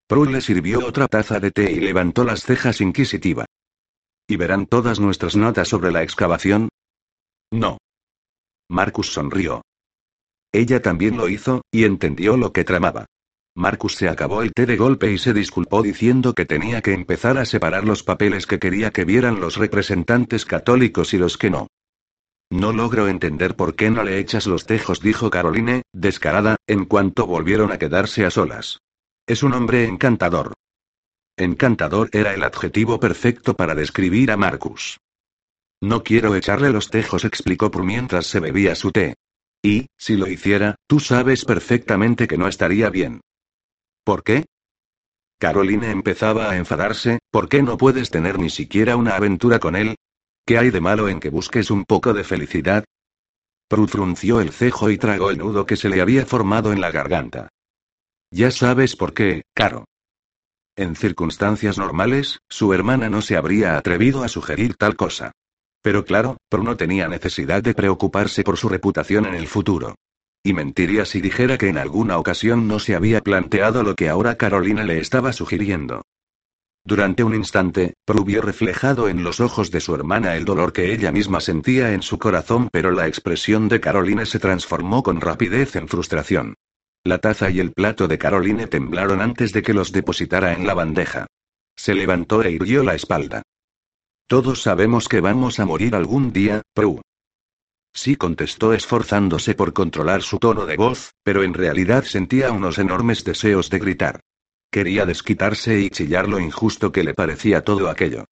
Prue 0.09 0.29
le 0.29 0.41
sirvió 0.41 0.85
otra 0.85 1.07
taza 1.07 1.39
de 1.39 1.51
té 1.51 1.71
y 1.71 1.79
levantó 1.79 2.25
las 2.25 2.43
cejas 2.43 2.81
inquisitiva. 2.81 3.45
¿Y 4.27 4.35
verán 4.35 4.65
todas 4.65 4.99
nuestras 4.99 5.37
notas 5.37 5.69
sobre 5.69 5.93
la 5.93 6.03
excavación? 6.03 6.67
No. 7.49 7.77
Marcus 8.69 9.11
sonrió. 9.11 9.61
Ella 10.51 10.81
también 10.81 11.17
lo 11.17 11.29
hizo, 11.29 11.61
y 11.71 11.83
entendió 11.83 12.37
lo 12.37 12.53
que 12.53 12.63
tramaba. 12.63 13.05
Marcus 13.55 13.95
se 13.95 14.09
acabó 14.09 14.41
el 14.41 14.51
té 14.51 14.65
de 14.65 14.77
golpe 14.77 15.11
y 15.11 15.17
se 15.17 15.33
disculpó 15.33 15.83
diciendo 15.83 16.33
que 16.33 16.45
tenía 16.45 16.81
que 16.81 16.93
empezar 16.93 17.37
a 17.37 17.45
separar 17.45 17.83
los 17.83 18.01
papeles 18.01 18.47
que 18.47 18.59
quería 18.59 18.91
que 18.91 19.05
vieran 19.05 19.39
los 19.39 19.57
representantes 19.57 20.45
católicos 20.45 21.13
y 21.13 21.19
los 21.19 21.37
que 21.37 21.51
no. 21.51 21.67
No 22.49 22.71
logro 22.71 23.07
entender 23.07 23.55
por 23.55 23.75
qué 23.75 23.89
no 23.89 24.03
le 24.03 24.19
echas 24.19 24.47
los 24.47 24.65
tejos, 24.65 25.01
dijo 25.01 25.29
Caroline, 25.29 25.83
descarada, 25.91 26.55
en 26.67 26.85
cuanto 26.85 27.25
volvieron 27.27 27.71
a 27.71 27.77
quedarse 27.77 28.25
a 28.25 28.31
solas. 28.31 28.79
Es 29.27 29.43
un 29.43 29.53
hombre 29.53 29.85
encantador. 29.85 30.53
Encantador 31.37 32.09
era 32.11 32.33
el 32.33 32.43
adjetivo 32.43 32.99
perfecto 32.99 33.55
para 33.55 33.73
describir 33.73 34.31
a 34.31 34.37
Marcus. 34.37 34.99
No 35.83 36.01
quiero 36.01 36.33
echarle 36.33 36.71
los 36.71 36.89
tejos, 36.89 37.25
explicó 37.25 37.69
por 37.69 37.83
mientras 37.83 38.25
se 38.27 38.39
bebía 38.39 38.73
su 38.73 38.93
té. 38.93 39.15
Y, 39.61 39.87
si 39.97 40.15
lo 40.15 40.27
hiciera, 40.27 40.75
tú 40.87 41.01
sabes 41.01 41.43
perfectamente 41.43 42.25
que 42.25 42.37
no 42.37 42.47
estaría 42.47 42.89
bien. 42.89 43.19
¿Por 44.05 44.23
qué? 44.23 44.45
Caroline 45.39 45.91
empezaba 45.91 46.49
a 46.49 46.55
enfadarse, 46.55 47.19
¿por 47.29 47.49
qué 47.49 47.61
no 47.63 47.75
puedes 47.77 48.11
tener 48.11 48.39
ni 48.39 48.49
siquiera 48.49 48.95
una 48.95 49.17
aventura 49.17 49.59
con 49.59 49.75
él? 49.75 49.97
¿Qué 50.45 50.57
hay 50.57 50.69
de 50.69 50.79
malo 50.79 51.09
en 51.09 51.19
que 51.19 51.29
busques 51.29 51.69
un 51.69 51.83
poco 51.83 52.13
de 52.13 52.23
felicidad? 52.23 52.85
Prue 53.67 53.89
frunció 53.89 54.39
el 54.39 54.53
cejo 54.53 54.89
y 54.89 54.97
tragó 54.97 55.31
el 55.31 55.39
nudo 55.39 55.65
que 55.65 55.75
se 55.75 55.89
le 55.89 55.99
había 55.99 56.25
formado 56.25 56.71
en 56.71 56.79
la 56.79 56.91
garganta. 56.91 57.49
Ya 58.31 58.51
sabes 58.51 58.95
por 58.95 59.13
qué, 59.13 59.41
Caro. 59.53 59.83
En 60.77 60.95
circunstancias 60.95 61.77
normales, 61.77 62.39
su 62.47 62.73
hermana 62.73 63.09
no 63.09 63.21
se 63.21 63.35
habría 63.35 63.75
atrevido 63.75 64.23
a 64.23 64.29
sugerir 64.29 64.75
tal 64.75 64.95
cosa. 64.95 65.33
Pero 65.83 66.05
claro, 66.05 66.37
Pro 66.49 66.63
no 66.63 66.77
tenía 66.77 67.09
necesidad 67.09 67.61
de 67.61 67.75
preocuparse 67.75 68.43
por 68.43 68.57
su 68.57 68.69
reputación 68.69 69.25
en 69.25 69.35
el 69.35 69.47
futuro. 69.47 69.95
Y 70.41 70.53
mentiría 70.53 71.05
si 71.05 71.19
dijera 71.19 71.57
que 71.57 71.67
en 71.67 71.77
alguna 71.77 72.17
ocasión 72.17 72.67
no 72.67 72.79
se 72.79 72.95
había 72.95 73.21
planteado 73.21 73.83
lo 73.83 73.93
que 73.93 74.09
ahora 74.09 74.35
Carolina 74.35 74.83
le 74.83 74.99
estaba 74.99 75.33
sugiriendo. 75.33 76.01
Durante 76.85 77.23
un 77.23 77.35
instante, 77.35 77.93
Prue 78.05 78.23
vio 78.25 78.41
reflejado 78.41 79.09
en 79.09 79.23
los 79.23 79.41
ojos 79.41 79.71
de 79.71 79.81
su 79.81 79.93
hermana 79.93 80.35
el 80.35 80.45
dolor 80.45 80.71
que 80.73 80.93
ella 80.93 81.11
misma 81.11 81.41
sentía 81.41 81.93
en 81.93 82.01
su 82.01 82.17
corazón, 82.17 82.69
pero 82.71 82.91
la 82.91 83.07
expresión 83.07 83.67
de 83.67 83.79
Caroline 83.81 84.25
se 84.25 84.39
transformó 84.39 85.03
con 85.03 85.21
rapidez 85.21 85.75
en 85.75 85.87
frustración. 85.87 86.55
La 87.05 87.17
taza 87.17 87.49
y 87.49 87.59
el 87.59 87.73
plato 87.73 88.07
de 88.07 88.17
Caroline 88.17 88.67
temblaron 88.67 89.21
antes 89.21 89.51
de 89.51 89.61
que 89.61 89.73
los 89.73 89.91
depositara 89.91 90.53
en 90.53 90.65
la 90.65 90.73
bandeja. 90.73 91.27
Se 91.75 91.93
levantó 91.93 92.41
e 92.41 92.51
irguió 92.51 92.83
la 92.83 92.95
espalda. 92.95 93.43
Todos 94.27 94.61
sabemos 94.61 95.07
que 95.07 95.21
vamos 95.21 95.59
a 95.59 95.65
morir 95.65 95.95
algún 95.95 96.33
día, 96.33 96.61
Prue. 96.73 97.01
Sí 97.93 98.15
contestó 98.15 98.73
esforzándose 98.73 99.53
por 99.53 99.73
controlar 99.73 100.23
su 100.23 100.39
tono 100.39 100.65
de 100.65 100.77
voz, 100.77 101.11
pero 101.23 101.43
en 101.43 101.53
realidad 101.53 102.03
sentía 102.05 102.51
unos 102.51 102.79
enormes 102.79 103.23
deseos 103.23 103.69
de 103.69 103.79
gritar. 103.79 104.19
Quería 104.71 105.05
desquitarse 105.05 105.79
y 105.79 105.91
chillar 105.91 106.27
lo 106.27 106.39
injusto 106.39 106.91
que 106.91 107.03
le 107.03 107.13
parecía 107.13 107.63
todo 107.63 107.89
aquello. 107.89 108.25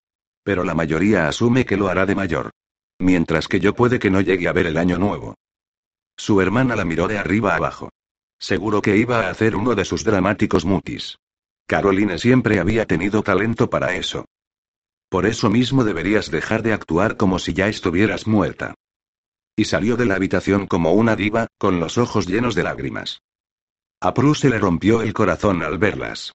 Pero 0.43 0.63
la 0.63 0.73
mayoría 0.73 1.27
asume 1.27 1.65
que 1.65 1.77
lo 1.77 1.87
hará 1.87 2.07
de 2.07 2.15
mayor. 2.15 2.49
Mientras 2.97 3.47
que 3.47 3.59
yo 3.59 3.75
puede 3.75 3.99
que 3.99 4.09
no 4.09 4.21
llegue 4.21 4.47
a 4.47 4.53
ver 4.53 4.65
el 4.65 4.77
año 4.77 4.97
nuevo. 4.97 5.35
Su 6.17 6.41
hermana 6.41 6.75
la 6.75 6.85
miró 6.85 7.07
de 7.07 7.19
arriba 7.19 7.55
abajo. 7.55 7.89
Seguro 8.39 8.81
que 8.81 8.97
iba 8.97 9.27
a 9.27 9.29
hacer 9.29 9.55
uno 9.55 9.75
de 9.75 9.85
sus 9.85 10.03
dramáticos 10.03 10.65
mutis. 10.65 11.17
Caroline 11.67 12.17
siempre 12.17 12.59
había 12.59 12.87
tenido 12.87 13.21
talento 13.21 13.69
para 13.69 13.95
eso. 13.95 14.25
Por 15.11 15.25
eso 15.25 15.49
mismo 15.49 15.83
deberías 15.83 16.31
dejar 16.31 16.63
de 16.63 16.71
actuar 16.71 17.17
como 17.17 17.37
si 17.37 17.51
ya 17.51 17.67
estuvieras 17.67 18.27
muerta. 18.27 18.75
Y 19.57 19.65
salió 19.65 19.97
de 19.97 20.05
la 20.05 20.15
habitación 20.15 20.67
como 20.67 20.93
una 20.93 21.17
diva, 21.17 21.47
con 21.57 21.81
los 21.81 21.97
ojos 21.97 22.27
llenos 22.27 22.55
de 22.55 22.63
lágrimas. 22.63 23.21
A 23.99 24.13
Prue 24.13 24.35
se 24.35 24.49
le 24.49 24.57
rompió 24.57 25.01
el 25.01 25.11
corazón 25.11 25.63
al 25.63 25.77
verlas. 25.77 26.31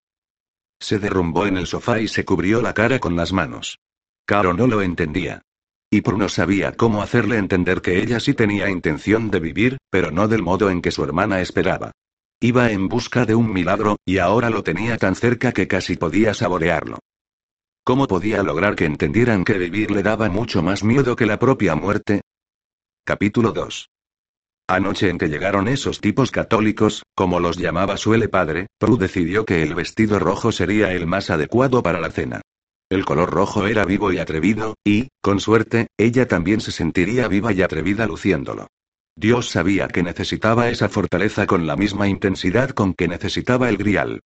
Se 0.79 0.99
derrumbó 0.99 1.47
en 1.47 1.57
el 1.57 1.67
sofá 1.67 2.01
y 2.01 2.09
se 2.09 2.27
cubrió 2.27 2.61
la 2.61 2.75
cara 2.75 2.99
con 2.99 3.17
las 3.17 3.33
manos. 3.33 3.79
Caro 4.27 4.53
no 4.53 4.67
lo 4.67 4.83
entendía. 4.83 5.41
Y 5.91 6.03
Prue 6.03 6.19
no 6.19 6.29
sabía 6.29 6.73
cómo 6.73 7.01
hacerle 7.01 7.39
entender 7.39 7.81
que 7.81 8.03
ella 8.03 8.21
sí 8.21 8.35
tenía 8.35 8.69
intención 8.69 9.31
de 9.31 9.41
vivir, 9.41 9.79
pero 9.89 10.11
no 10.11 10.29
del 10.29 10.43
modo 10.43 10.69
en 10.69 10.83
que 10.83 10.91
su 10.91 11.03
hermana 11.03 11.41
esperaba. 11.41 11.93
Iba 12.41 12.71
en 12.71 12.89
busca 12.89 13.25
de 13.25 13.37
un 13.37 13.51
milagro, 13.51 13.97
y 14.05 14.19
ahora 14.19 14.51
lo 14.51 14.63
tenía 14.63 14.99
tan 14.99 15.15
cerca 15.15 15.53
que 15.53 15.67
casi 15.67 15.97
podía 15.97 16.35
saborearlo. 16.35 16.99
¿Cómo 17.87 18.09
podía 18.09 18.43
lograr 18.43 18.75
que 18.75 18.85
entendieran 18.85 19.45
que 19.45 19.59
vivir 19.59 19.93
le 19.93 20.03
daba 20.03 20.29
mucho 20.29 20.61
más 20.61 20.83
miedo 20.83 21.15
que 21.15 21.25
la 21.25 21.39
propia 21.39 21.77
muerte? 21.77 22.23
Capítulo 23.05 23.53
2. 23.53 23.91
Anoche 24.67 25.09
en 25.09 25.19
que 25.19 25.29
llegaron 25.29 25.69
esos 25.69 26.01
tipos 26.01 26.33
católicos, 26.33 27.05
como 27.15 27.39
los 27.39 27.59
llamaba 27.59 27.97
su 27.97 28.11
padre, 28.29 28.67
Prue 28.81 28.99
decidió 28.99 29.45
que 29.45 29.63
el 29.63 29.77
vestido 29.77 30.19
rojo 30.19 30.51
sería 30.51 30.95
el 30.95 31.07
más 31.07 31.31
adecuado 31.31 31.85
para 31.85 32.01
la 32.01 32.11
cena. 32.11 32.41
El 32.91 33.05
color 33.05 33.31
rojo 33.31 33.69
era 33.69 33.85
vivo 33.85 34.13
y 34.13 34.19
atrevido, 34.19 34.75
y, 34.85 35.07
con 35.23 35.39
suerte, 35.39 35.87
ella 35.97 36.27
también 36.27 36.61
se 36.61 36.73
sentiría 36.73 37.29
viva 37.29 37.53
y 37.53 37.63
atrevida 37.63 38.09
luciéndolo. 38.09 38.67
Dios 39.15 39.49
sabía 39.49 39.87
que 39.87 40.03
necesitaba 40.03 40.71
esa 40.71 40.89
fortaleza 40.89 41.47
con 41.47 41.69
la 41.69 41.77
misma 41.77 42.09
intensidad 42.09 42.71
con 42.71 42.95
que 42.95 43.07
necesitaba 43.07 43.69
el 43.69 43.77
grial. 43.77 44.23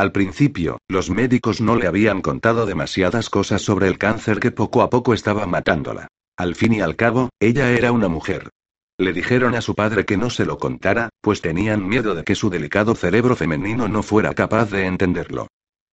Al 0.00 0.12
principio, 0.12 0.78
los 0.88 1.10
médicos 1.10 1.60
no 1.60 1.76
le 1.76 1.86
habían 1.86 2.22
contado 2.22 2.64
demasiadas 2.64 3.28
cosas 3.28 3.60
sobre 3.60 3.86
el 3.86 3.98
cáncer 3.98 4.40
que 4.40 4.50
poco 4.50 4.80
a 4.80 4.88
poco 4.88 5.12
estaba 5.12 5.44
matándola. 5.44 6.08
Al 6.38 6.54
fin 6.54 6.72
y 6.72 6.80
al 6.80 6.96
cabo, 6.96 7.28
ella 7.38 7.70
era 7.70 7.92
una 7.92 8.08
mujer. 8.08 8.48
Le 8.96 9.12
dijeron 9.12 9.54
a 9.54 9.60
su 9.60 9.74
padre 9.74 10.06
que 10.06 10.16
no 10.16 10.30
se 10.30 10.46
lo 10.46 10.56
contara, 10.56 11.10
pues 11.20 11.42
tenían 11.42 11.86
miedo 11.86 12.14
de 12.14 12.24
que 12.24 12.34
su 12.34 12.48
delicado 12.48 12.94
cerebro 12.94 13.36
femenino 13.36 13.88
no 13.88 14.02
fuera 14.02 14.32
capaz 14.32 14.70
de 14.70 14.86
entenderlo. 14.86 15.48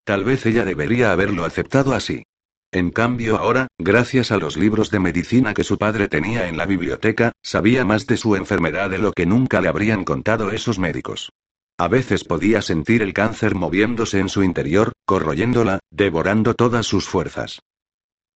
Tal 0.05 0.23
vez 0.23 0.45
ella 0.45 0.63
debería 0.63 1.11
haberlo 1.11 1.43
aceptado 1.43 1.93
así. 1.93 2.23
En 2.71 2.91
cambio 2.91 3.35
ahora, 3.35 3.67
gracias 3.77 4.31
a 4.31 4.37
los 4.37 4.55
libros 4.55 4.89
de 4.89 5.01
medicina 5.01 5.53
que 5.53 5.65
su 5.65 5.77
padre 5.77 6.07
tenía 6.07 6.47
en 6.47 6.55
la 6.55 6.65
biblioteca, 6.65 7.33
sabía 7.43 7.83
más 7.83 8.07
de 8.07 8.15
su 8.15 8.37
enfermedad 8.37 8.89
de 8.89 8.99
lo 8.99 9.11
que 9.11 9.25
nunca 9.25 9.59
le 9.59 9.67
habrían 9.67 10.05
contado 10.05 10.51
esos 10.51 10.79
médicos. 10.79 11.29
A 11.79 11.87
veces 11.87 12.23
podía 12.23 12.63
sentir 12.63 13.03
el 13.03 13.13
cáncer 13.13 13.53
moviéndose 13.53 14.19
en 14.19 14.29
su 14.29 14.41
interior, 14.41 14.93
corroyéndola, 15.05 15.79
devorando 15.91 16.55
todas 16.55 16.87
sus 16.87 17.07
fuerzas. 17.07 17.59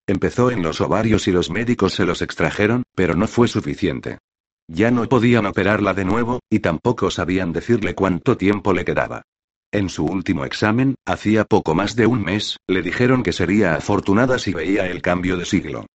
Empezó 0.08 0.52
en 0.52 0.62
los 0.62 0.80
ovarios 0.80 1.28
y 1.28 1.32
los 1.32 1.50
médicos 1.50 1.94
se 1.94 2.06
los 2.06 2.22
extrajeron, 2.22 2.84
pero 2.96 3.16
no 3.16 3.28
fue 3.28 3.48
suficiente. 3.48 4.20
Ya 4.68 4.92
no 4.92 5.10
podían 5.10 5.48
operarla 5.48 5.96
de 5.96 6.06
nuevo, 6.06 6.40
y 6.52 6.60
tampoco 6.60 7.10
sabían 7.10 7.52
decirle 7.52 7.96
cuánto 7.96 8.38
tiempo 8.38 8.74
le 8.74 8.86
quedaba. 8.86 9.24
En 9.72 9.90
su 9.90 10.06
último 10.06 10.46
examen, 10.46 10.96
hacía 11.06 11.46
poco 11.46 11.74
más 11.74 11.96
de 11.96 12.06
un 12.06 12.24
mes, 12.24 12.58
le 12.68 12.84
dijeron 12.84 13.24
que 13.24 13.34
sería 13.34 13.74
afortunada 13.74 14.38
si 14.38 14.54
veía 14.54 14.86
el 14.86 15.02
cambio 15.02 15.38
de 15.38 15.46
siglo. 15.46 15.88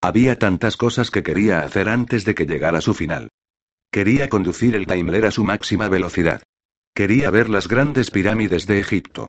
Había 0.00 0.38
tantas 0.38 0.76
cosas 0.76 1.10
que 1.10 1.22
quería 1.22 1.60
hacer 1.60 1.88
antes 1.88 2.24
de 2.24 2.34
que 2.34 2.46
llegara 2.46 2.80
su 2.80 2.94
final. 2.94 3.28
Quería 3.92 4.28
conducir 4.28 4.74
el 4.74 4.86
Daimler 4.86 5.26
a 5.26 5.30
su 5.30 5.44
máxima 5.44 5.88
velocidad. 5.88 6.42
Quería 6.96 7.30
ver 7.30 7.50
las 7.50 7.66
grandes 7.66 8.12
pirámides 8.12 8.68
de 8.68 8.78
Egipto. 8.78 9.26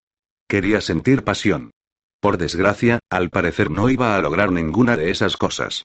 Quería 0.47 0.81
sentir 0.81 1.23
pasión. 1.23 1.71
Por 2.19 2.37
desgracia, 2.37 2.99
al 3.09 3.31
parecer 3.31 3.71
no 3.71 3.89
iba 3.89 4.15
a 4.15 4.21
lograr 4.21 4.51
ninguna 4.51 4.95
de 4.95 5.09
esas 5.09 5.35
cosas. 5.35 5.83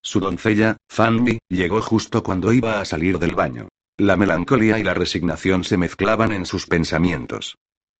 Su 0.00 0.20
doncella, 0.20 0.76
Fanny, 0.88 1.40
llegó 1.48 1.82
justo 1.82 2.22
cuando 2.22 2.52
iba 2.52 2.80
a 2.80 2.84
salir 2.84 3.18
del 3.18 3.34
baño. 3.34 3.66
La 3.98 4.16
melancolía 4.16 4.78
y 4.78 4.84
la 4.84 4.94
resignación 4.94 5.64
se 5.64 5.76
mezclaban 5.76 6.30
en 6.30 6.46
sus 6.46 6.66
pensamientos. 6.66 7.56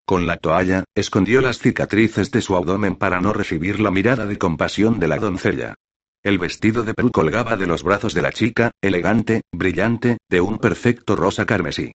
Con 0.06 0.28
la 0.28 0.36
toalla, 0.36 0.84
escondió 0.94 1.40
las 1.40 1.58
cicatrices 1.58 2.30
de 2.30 2.40
su 2.40 2.54
abdomen 2.54 2.94
para 2.94 3.20
no 3.20 3.32
recibir 3.32 3.80
la 3.80 3.90
mirada 3.90 4.26
de 4.26 4.38
compasión 4.38 5.00
de 5.00 5.08
la 5.08 5.16
doncella. 5.18 5.74
El 6.22 6.38
vestido 6.38 6.84
de 6.84 6.94
Prue 6.94 7.10
colgaba 7.10 7.56
de 7.56 7.66
los 7.66 7.82
brazos 7.82 8.14
de 8.14 8.22
la 8.22 8.30
chica, 8.30 8.70
elegante, 8.80 9.42
brillante, 9.50 10.18
de 10.30 10.40
un 10.40 10.58
perfecto 10.58 11.16
rosa 11.16 11.46
carmesí. 11.46 11.92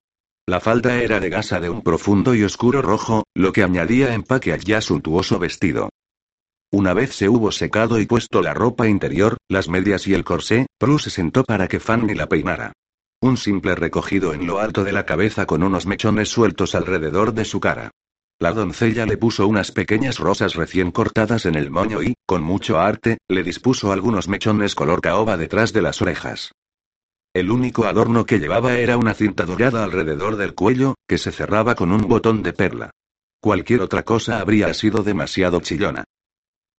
La 0.48 0.60
falda 0.60 1.02
era 1.02 1.20
de 1.20 1.28
gasa 1.28 1.60
de 1.60 1.68
un 1.68 1.82
profundo 1.82 2.34
y 2.34 2.42
oscuro 2.42 2.80
rojo, 2.80 3.24
lo 3.34 3.52
que 3.52 3.62
añadía 3.62 4.14
empaque 4.14 4.54
al 4.54 4.60
ya 4.60 4.80
suntuoso 4.80 5.38
vestido. 5.38 5.90
Una 6.72 6.94
vez 6.94 7.14
se 7.14 7.28
hubo 7.28 7.52
secado 7.52 8.00
y 8.00 8.06
puesto 8.06 8.40
la 8.40 8.54
ropa 8.54 8.88
interior, 8.88 9.36
las 9.50 9.68
medias 9.68 10.06
y 10.06 10.14
el 10.14 10.24
corsé, 10.24 10.66
Prue 10.78 11.00
se 11.00 11.10
sentó 11.10 11.44
para 11.44 11.68
que 11.68 11.80
Fanny 11.80 12.14
la 12.14 12.30
peinara. 12.30 12.72
Un 13.20 13.36
simple 13.36 13.74
recogido 13.74 14.32
en 14.32 14.46
lo 14.46 14.58
alto 14.58 14.84
de 14.84 14.92
la 14.92 15.04
cabeza 15.04 15.44
con 15.44 15.62
unos 15.62 15.84
mechones 15.84 16.30
sueltos 16.30 16.74
alrededor 16.74 17.34
de 17.34 17.44
su 17.44 17.60
cara. 17.60 17.90
La 18.40 18.54
doncella 18.54 19.04
le 19.04 19.18
puso 19.18 19.46
unas 19.46 19.70
pequeñas 19.70 20.18
rosas 20.18 20.54
recién 20.54 20.92
cortadas 20.92 21.44
en 21.44 21.56
el 21.56 21.70
moño 21.70 22.02
y, 22.02 22.14
con 22.24 22.42
mucho 22.42 22.78
arte, 22.78 23.18
le 23.28 23.42
dispuso 23.42 23.92
algunos 23.92 24.28
mechones 24.28 24.74
color 24.74 25.02
caoba 25.02 25.36
detrás 25.36 25.74
de 25.74 25.82
las 25.82 26.00
orejas. 26.00 26.52
El 27.38 27.52
único 27.52 27.84
adorno 27.84 28.26
que 28.26 28.40
llevaba 28.40 28.78
era 28.78 28.96
una 28.96 29.14
cinta 29.14 29.44
dorada 29.44 29.84
alrededor 29.84 30.34
del 30.34 30.56
cuello, 30.56 30.96
que 31.06 31.18
se 31.18 31.30
cerraba 31.30 31.76
con 31.76 31.92
un 31.92 32.08
botón 32.08 32.42
de 32.42 32.52
perla. 32.52 32.90
Cualquier 33.40 33.80
otra 33.82 34.02
cosa 34.02 34.40
habría 34.40 34.74
sido 34.74 35.04
demasiado 35.04 35.60
chillona. 35.60 36.02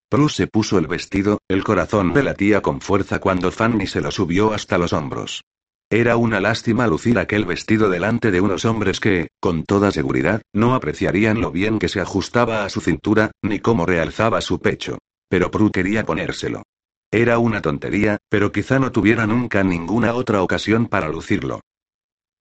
Prue 0.10 0.28
se 0.28 0.48
puso 0.48 0.78
el 0.78 0.88
vestido, 0.88 1.38
el 1.48 1.64
corazón 1.64 2.14
le 2.14 2.24
latía 2.24 2.60
con 2.62 2.82
fuerza 2.82 3.20
cuando 3.20 3.52
Fanny 3.52 3.88
se 3.88 4.02
lo 4.02 4.12
subió 4.12 4.52
hasta 4.52 4.78
los 4.78 4.92
hombros. 4.92 5.46
Era 5.90 6.18
una 6.18 6.42
lástima 6.42 6.88
lucir 6.88 7.20
aquel 7.20 7.46
vestido 7.46 7.90
delante 7.90 8.30
de 8.30 8.42
unos 8.42 8.66
hombres 8.66 9.00
que, 9.00 9.30
con 9.40 9.64
toda 9.64 9.94
seguridad, 9.94 10.42
no 10.52 10.76
apreciarían 10.76 11.40
lo 11.40 11.54
bien 11.54 11.80
que 11.80 11.88
se 11.88 12.02
ajustaba 12.02 12.66
a 12.66 12.70
su 12.70 12.82
cintura, 12.82 13.32
ni 13.42 13.60
cómo 13.60 13.86
realzaba 13.86 14.42
su 14.42 14.60
pecho. 14.60 14.98
Pero 15.30 15.52
Prue 15.52 15.72
quería 15.72 16.06
ponérselo. 16.06 16.64
Era 17.12 17.40
una 17.40 17.62
tontería, 17.62 18.20
pero 18.30 18.52
quizá 18.52 18.78
no 18.78 18.92
tuviera 18.92 19.26
nunca 19.26 19.64
ninguna 19.64 20.14
otra 20.14 20.44
ocasión 20.44 20.88
para 20.88 21.10
lucirlo. 21.10 21.62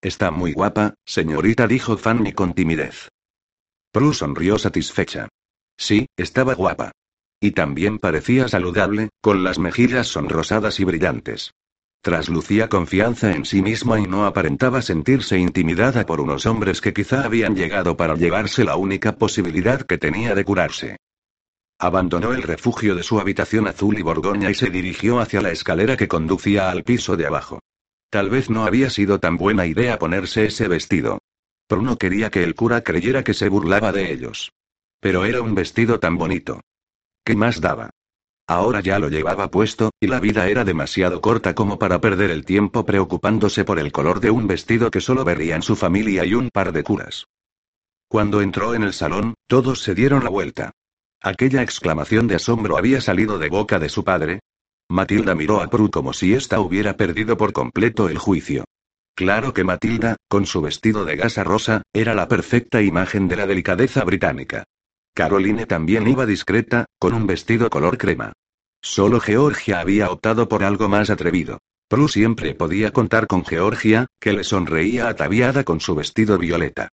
Está 0.02 0.30
muy 0.30 0.52
guapa, 0.52 0.94
señorita, 1.06 1.66
dijo 1.66 1.96
Fanny 1.96 2.32
con 2.32 2.52
timidez. 2.52 3.08
Prue 3.90 4.12
sonrió 4.12 4.58
satisfecha. 4.58 5.28
Sí, 5.78 6.06
estaba 6.16 6.54
guapa. 6.54 6.92
Y 7.40 7.52
también 7.52 7.98
parecía 7.98 8.46
saludable, 8.48 9.08
con 9.22 9.42
las 9.42 9.58
mejillas 9.58 10.08
sonrosadas 10.08 10.80
y 10.80 10.84
brillantes. 10.84 11.52
Traslucía 12.02 12.68
confianza 12.68 13.32
en 13.32 13.44
sí 13.44 13.62
misma 13.62 13.98
y 13.98 14.06
no 14.06 14.26
aparentaba 14.26 14.82
sentirse 14.82 15.38
intimidada 15.38 16.04
por 16.04 16.20
unos 16.20 16.46
hombres 16.46 16.80
que 16.80 16.92
quizá 16.92 17.24
habían 17.24 17.56
llegado 17.56 17.96
para 17.96 18.14
llevarse 18.14 18.64
la 18.64 18.76
única 18.76 19.16
posibilidad 19.16 19.80
que 19.82 19.98
tenía 19.98 20.34
de 20.34 20.44
curarse. 20.44 20.96
Abandonó 21.80 22.32
el 22.32 22.42
refugio 22.42 22.96
de 22.96 23.04
su 23.04 23.20
habitación 23.20 23.68
azul 23.68 23.98
y 23.98 24.02
borgoña 24.02 24.50
y 24.50 24.54
se 24.54 24.68
dirigió 24.68 25.20
hacia 25.20 25.40
la 25.40 25.52
escalera 25.52 25.96
que 25.96 26.08
conducía 26.08 26.70
al 26.70 26.82
piso 26.82 27.16
de 27.16 27.26
abajo. 27.26 27.60
Tal 28.10 28.30
vez 28.30 28.50
no 28.50 28.64
había 28.64 28.90
sido 28.90 29.20
tan 29.20 29.36
buena 29.36 29.64
idea 29.66 29.98
ponerse 29.98 30.46
ese 30.46 30.66
vestido. 30.66 31.18
Bruno 31.68 31.96
quería 31.96 32.30
que 32.30 32.42
el 32.42 32.56
cura 32.56 32.82
creyera 32.82 33.22
que 33.22 33.34
se 33.34 33.48
burlaba 33.48 33.92
de 33.92 34.12
ellos. 34.12 34.50
Pero 35.00 35.24
era 35.24 35.40
un 35.40 35.54
vestido 35.54 36.00
tan 36.00 36.16
bonito. 36.16 36.62
¿Qué 37.24 37.36
más 37.36 37.60
daba? 37.60 37.90
Ahora 38.48 38.80
ya 38.80 38.98
lo 38.98 39.10
llevaba 39.10 39.50
puesto, 39.50 39.90
y 40.00 40.06
la 40.06 40.18
vida 40.18 40.48
era 40.48 40.64
demasiado 40.64 41.20
corta 41.20 41.54
como 41.54 41.78
para 41.78 42.00
perder 42.00 42.30
el 42.30 42.46
tiempo 42.46 42.86
preocupándose 42.86 43.64
por 43.64 43.78
el 43.78 43.92
color 43.92 44.20
de 44.20 44.30
un 44.30 44.46
vestido 44.46 44.90
que 44.90 45.02
solo 45.02 45.22
verían 45.22 45.62
su 45.62 45.76
familia 45.76 46.24
y 46.24 46.34
un 46.34 46.48
par 46.48 46.72
de 46.72 46.82
curas. 46.82 47.26
Cuando 48.08 48.40
entró 48.40 48.74
en 48.74 48.82
el 48.82 48.94
salón, 48.94 49.34
todos 49.46 49.82
se 49.82 49.94
dieron 49.94 50.24
la 50.24 50.30
vuelta. 50.30 50.72
Aquella 51.22 51.62
exclamación 51.62 52.28
de 52.28 52.36
asombro 52.36 52.76
había 52.76 53.00
salido 53.00 53.38
de 53.38 53.48
boca 53.48 53.78
de 53.78 53.88
su 53.88 54.04
padre. 54.04 54.40
Matilda 54.88 55.34
miró 55.34 55.60
a 55.60 55.68
Prue 55.68 55.90
como 55.90 56.12
si 56.12 56.32
ésta 56.32 56.60
hubiera 56.60 56.96
perdido 56.96 57.36
por 57.36 57.52
completo 57.52 58.08
el 58.08 58.18
juicio. 58.18 58.64
Claro 59.16 59.52
que 59.52 59.64
Matilda, 59.64 60.16
con 60.28 60.46
su 60.46 60.60
vestido 60.60 61.04
de 61.04 61.16
gasa 61.16 61.42
rosa, 61.42 61.82
era 61.92 62.14
la 62.14 62.28
perfecta 62.28 62.82
imagen 62.82 63.26
de 63.26 63.34
la 63.34 63.46
delicadeza 63.46 64.04
británica. 64.04 64.62
Caroline 65.12 65.66
también 65.66 66.06
iba 66.06 66.24
discreta, 66.24 66.86
con 67.00 67.12
un 67.14 67.26
vestido 67.26 67.68
color 67.68 67.98
crema. 67.98 68.32
Solo 68.80 69.18
Georgia 69.18 69.80
había 69.80 70.12
optado 70.12 70.48
por 70.48 70.62
algo 70.62 70.88
más 70.88 71.10
atrevido. 71.10 71.58
Prue 71.88 72.08
siempre 72.08 72.54
podía 72.54 72.92
contar 72.92 73.26
con 73.26 73.44
Georgia, 73.44 74.06
que 74.20 74.32
le 74.32 74.44
sonreía 74.44 75.08
ataviada 75.08 75.64
con 75.64 75.80
su 75.80 75.96
vestido 75.96 76.38
violeta. 76.38 76.90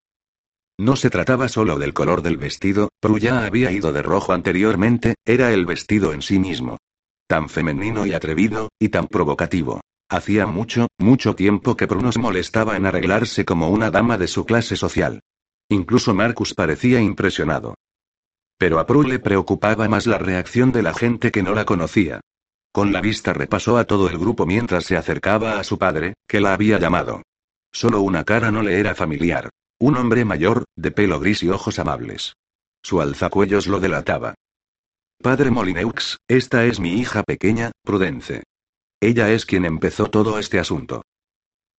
No 0.77 0.97
se 0.97 1.09
trataba 1.09 1.47
solo 1.47 1.79
del 1.79 1.93
color 1.93 2.21
del 2.21 2.37
vestido, 2.37 2.89
Prue 2.99 3.21
ya 3.21 3.45
había 3.45 3.71
ido 3.71 3.93
de 3.93 4.01
rojo 4.01 4.33
anteriormente, 4.33 5.15
era 5.23 5.53
el 5.53 5.65
vestido 5.65 6.11
en 6.11 6.21
sí 6.21 6.37
mismo. 6.37 6.77
Tan 7.27 7.47
femenino 7.47 8.05
y 8.05 8.13
atrevido, 8.13 8.69
y 8.77 8.89
tan 8.89 9.07
provocativo. 9.07 9.81
Hacía 10.09 10.45
mucho, 10.45 10.87
mucho 10.97 11.33
tiempo 11.33 11.75
que 11.77 11.85
Bruno 11.85 12.11
se 12.11 12.19
molestaba 12.19 12.75
en 12.75 12.85
arreglarse 12.85 13.45
como 13.45 13.69
una 13.69 13.89
dama 13.89 14.17
de 14.17 14.27
su 14.27 14.45
clase 14.45 14.75
social. 14.75 15.21
Incluso 15.69 16.13
Marcus 16.13 16.53
parecía 16.53 17.01
impresionado. 17.01 17.75
Pero 18.57 18.79
a 18.79 18.85
Prue 18.85 19.07
le 19.07 19.19
preocupaba 19.19 19.87
más 19.87 20.05
la 20.05 20.17
reacción 20.17 20.71
de 20.71 20.83
la 20.83 20.93
gente 20.93 21.31
que 21.31 21.41
no 21.41 21.55
la 21.55 21.65
conocía. 21.65 22.19
Con 22.71 22.91
la 22.91 22.99
vista 22.99 23.33
repasó 23.33 23.77
a 23.77 23.85
todo 23.85 24.09
el 24.09 24.17
grupo 24.17 24.45
mientras 24.45 24.83
se 24.83 24.97
acercaba 24.97 25.57
a 25.57 25.63
su 25.63 25.77
padre, 25.77 26.15
que 26.27 26.41
la 26.41 26.53
había 26.53 26.77
llamado. 26.77 27.21
Solo 27.71 28.01
una 28.01 28.25
cara 28.25 28.51
no 28.51 28.61
le 28.61 28.79
era 28.79 28.93
familiar. 28.93 29.49
Un 29.79 29.97
hombre 29.97 30.23
mayor, 30.23 30.63
de 30.77 30.91
pelo 30.91 31.19
gris 31.19 31.43
y 31.43 31.49
ojos 31.49 31.79
amables. 31.79 32.37
Su 32.81 33.01
alzacuellos 33.01 33.67
lo 33.67 33.81
delataba. 33.81 34.35
Padre 35.21 35.51
Molineux, 35.51 36.17
esta 36.29 36.65
es 36.65 36.79
mi 36.79 36.93
hija 36.93 37.23
pequeña, 37.23 37.71
Prudence. 37.83 38.43
Ella 39.01 39.31
es 39.31 39.45
quien 39.45 39.65
empezó 39.65 40.09
todo 40.09 40.39
este 40.39 40.59
asunto. 40.59 41.03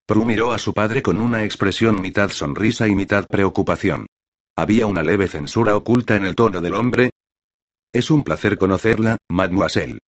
Prue 0.06 0.26
miró 0.26 0.52
a 0.52 0.58
su 0.58 0.74
padre 0.74 1.02
con 1.02 1.20
una 1.20 1.44
expresión 1.44 2.00
mitad 2.00 2.30
sonrisa 2.30 2.86
y 2.86 2.94
mitad 2.94 3.26
preocupación. 3.26 4.06
Había 4.56 4.86
una 4.86 5.02
leve 5.02 5.26
censura 5.26 5.74
oculta 5.74 6.16
en 6.16 6.26
el 6.26 6.34
tono 6.34 6.60
del 6.60 6.74
hombre. 6.74 7.10
Es 7.92 8.10
un 8.10 8.24
placer 8.24 8.58
conocerla, 8.58 9.16
mademoiselle. 9.30 10.00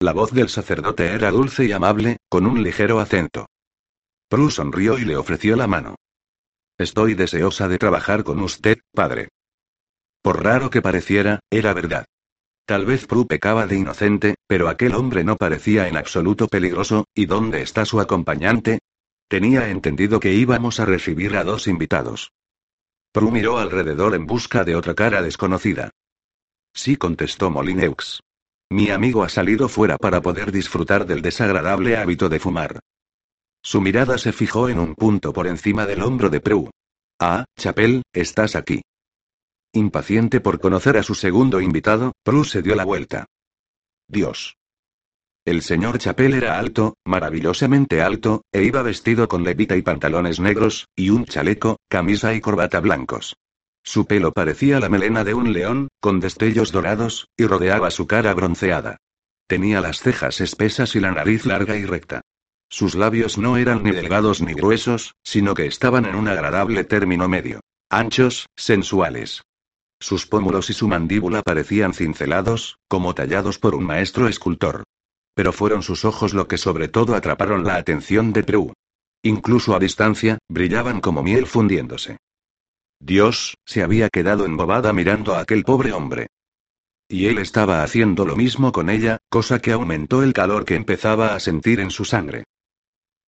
La 0.00 0.12
voz 0.12 0.32
del 0.32 0.48
sacerdote 0.48 1.06
era 1.06 1.30
dulce 1.30 1.64
y 1.64 1.72
amable, 1.72 2.18
con 2.28 2.46
un 2.46 2.62
ligero 2.62 2.98
acento. 2.98 3.46
Prue 4.28 4.50
sonrió 4.50 4.98
y 4.98 5.04
le 5.04 5.16
ofreció 5.16 5.56
la 5.56 5.68
mano. 5.68 5.94
Estoy 6.78 7.14
deseosa 7.14 7.68
de 7.68 7.78
trabajar 7.78 8.22
con 8.22 8.40
usted, 8.40 8.78
padre. 8.92 9.28
Por 10.22 10.44
raro 10.44 10.70
que 10.70 10.82
pareciera, 10.82 11.40
era 11.50 11.72
verdad. 11.72 12.04
Tal 12.66 12.84
vez 12.84 13.06
Prue 13.06 13.26
pecaba 13.26 13.66
de 13.66 13.76
inocente, 13.76 14.34
pero 14.46 14.68
aquel 14.68 14.94
hombre 14.94 15.24
no 15.24 15.36
parecía 15.36 15.88
en 15.88 15.96
absoluto 15.96 16.48
peligroso, 16.48 17.04
¿y 17.14 17.26
dónde 17.26 17.62
está 17.62 17.84
su 17.84 18.00
acompañante? 18.00 18.80
Tenía 19.28 19.70
entendido 19.70 20.20
que 20.20 20.34
íbamos 20.34 20.80
a 20.80 20.84
recibir 20.84 21.36
a 21.36 21.44
dos 21.44 21.68
invitados. 21.68 22.32
Prue 23.12 23.30
miró 23.30 23.58
alrededor 23.58 24.14
en 24.14 24.26
busca 24.26 24.64
de 24.64 24.76
otra 24.76 24.94
cara 24.94 25.22
desconocida. 25.22 25.90
Sí, 26.74 26.96
contestó 26.96 27.50
Molineux. 27.50 28.20
Mi 28.68 28.90
amigo 28.90 29.22
ha 29.22 29.28
salido 29.28 29.68
fuera 29.68 29.96
para 29.96 30.20
poder 30.20 30.52
disfrutar 30.52 31.06
del 31.06 31.22
desagradable 31.22 31.96
hábito 31.96 32.28
de 32.28 32.40
fumar. 32.40 32.80
Su 33.66 33.80
mirada 33.80 34.16
se 34.16 34.32
fijó 34.32 34.68
en 34.68 34.78
un 34.78 34.94
punto 34.94 35.32
por 35.32 35.48
encima 35.48 35.86
del 35.86 36.02
hombro 36.02 36.30
de 36.30 36.38
Prue. 36.38 36.70
Ah, 37.18 37.46
Chapel, 37.58 38.04
estás 38.12 38.54
aquí. 38.54 38.82
Impaciente 39.72 40.40
por 40.40 40.60
conocer 40.60 40.96
a 40.96 41.02
su 41.02 41.16
segundo 41.16 41.60
invitado, 41.60 42.12
Prue 42.22 42.44
se 42.44 42.62
dio 42.62 42.76
la 42.76 42.84
vuelta. 42.84 43.26
Dios. 44.06 44.54
El 45.44 45.62
señor 45.62 45.98
Chapel 45.98 46.34
era 46.34 46.60
alto, 46.60 46.94
maravillosamente 47.04 48.02
alto, 48.02 48.42
e 48.52 48.62
iba 48.62 48.82
vestido 48.82 49.26
con 49.26 49.42
levita 49.42 49.76
y 49.76 49.82
pantalones 49.82 50.38
negros, 50.38 50.86
y 50.94 51.10
un 51.10 51.24
chaleco, 51.24 51.78
camisa 51.88 52.34
y 52.34 52.40
corbata 52.40 52.78
blancos. 52.78 53.34
Su 53.82 54.06
pelo 54.06 54.30
parecía 54.30 54.78
la 54.78 54.88
melena 54.88 55.24
de 55.24 55.34
un 55.34 55.52
león, 55.52 55.88
con 55.98 56.20
destellos 56.20 56.70
dorados, 56.70 57.26
y 57.36 57.46
rodeaba 57.46 57.90
su 57.90 58.06
cara 58.06 58.32
bronceada. 58.32 58.98
Tenía 59.48 59.80
las 59.80 59.98
cejas 59.98 60.40
espesas 60.40 60.94
y 60.94 61.00
la 61.00 61.10
nariz 61.10 61.44
larga 61.46 61.76
y 61.76 61.84
recta. 61.84 62.22
Sus 62.68 62.94
labios 62.94 63.38
no 63.38 63.56
eran 63.56 63.82
ni 63.82 63.92
delgados 63.92 64.40
ni 64.40 64.52
gruesos, 64.52 65.14
sino 65.22 65.54
que 65.54 65.66
estaban 65.66 66.04
en 66.04 66.14
un 66.14 66.28
agradable 66.28 66.84
término 66.84 67.28
medio. 67.28 67.60
Anchos, 67.88 68.48
sensuales. 68.56 69.42
Sus 70.00 70.26
pómulos 70.26 70.68
y 70.70 70.72
su 70.72 70.88
mandíbula 70.88 71.42
parecían 71.42 71.94
cincelados, 71.94 72.78
como 72.88 73.14
tallados 73.14 73.58
por 73.58 73.74
un 73.74 73.84
maestro 73.84 74.28
escultor. 74.28 74.84
Pero 75.34 75.52
fueron 75.52 75.82
sus 75.82 76.04
ojos 76.04 76.34
lo 76.34 76.48
que 76.48 76.58
sobre 76.58 76.88
todo 76.88 77.14
atraparon 77.14 77.64
la 77.64 77.76
atención 77.76 78.32
de 78.32 78.42
Prue. 78.42 78.72
Incluso 79.22 79.74
a 79.74 79.78
distancia, 79.78 80.38
brillaban 80.48 81.00
como 81.00 81.22
miel 81.22 81.46
fundiéndose. 81.46 82.18
Dios, 83.00 83.56
se 83.64 83.82
había 83.82 84.08
quedado 84.08 84.44
embobada 84.44 84.92
mirando 84.92 85.34
a 85.34 85.40
aquel 85.40 85.62
pobre 85.64 85.92
hombre. 85.92 86.28
Y 87.08 87.26
él 87.26 87.38
estaba 87.38 87.82
haciendo 87.82 88.24
lo 88.24 88.34
mismo 88.34 88.72
con 88.72 88.90
ella, 88.90 89.18
cosa 89.28 89.60
que 89.60 89.72
aumentó 89.72 90.22
el 90.22 90.32
calor 90.32 90.64
que 90.64 90.74
empezaba 90.74 91.34
a 91.34 91.40
sentir 91.40 91.80
en 91.80 91.90
su 91.90 92.04
sangre. 92.04 92.44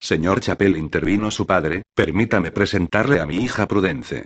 Señor 0.01 0.39
Chapel 0.39 0.77
intervino 0.77 1.29
su 1.29 1.45
padre, 1.45 1.83
permítame 1.93 2.51
presentarle 2.51 3.19
a 3.19 3.25
mi 3.25 3.37
hija 3.37 3.67
Prudence. 3.67 4.25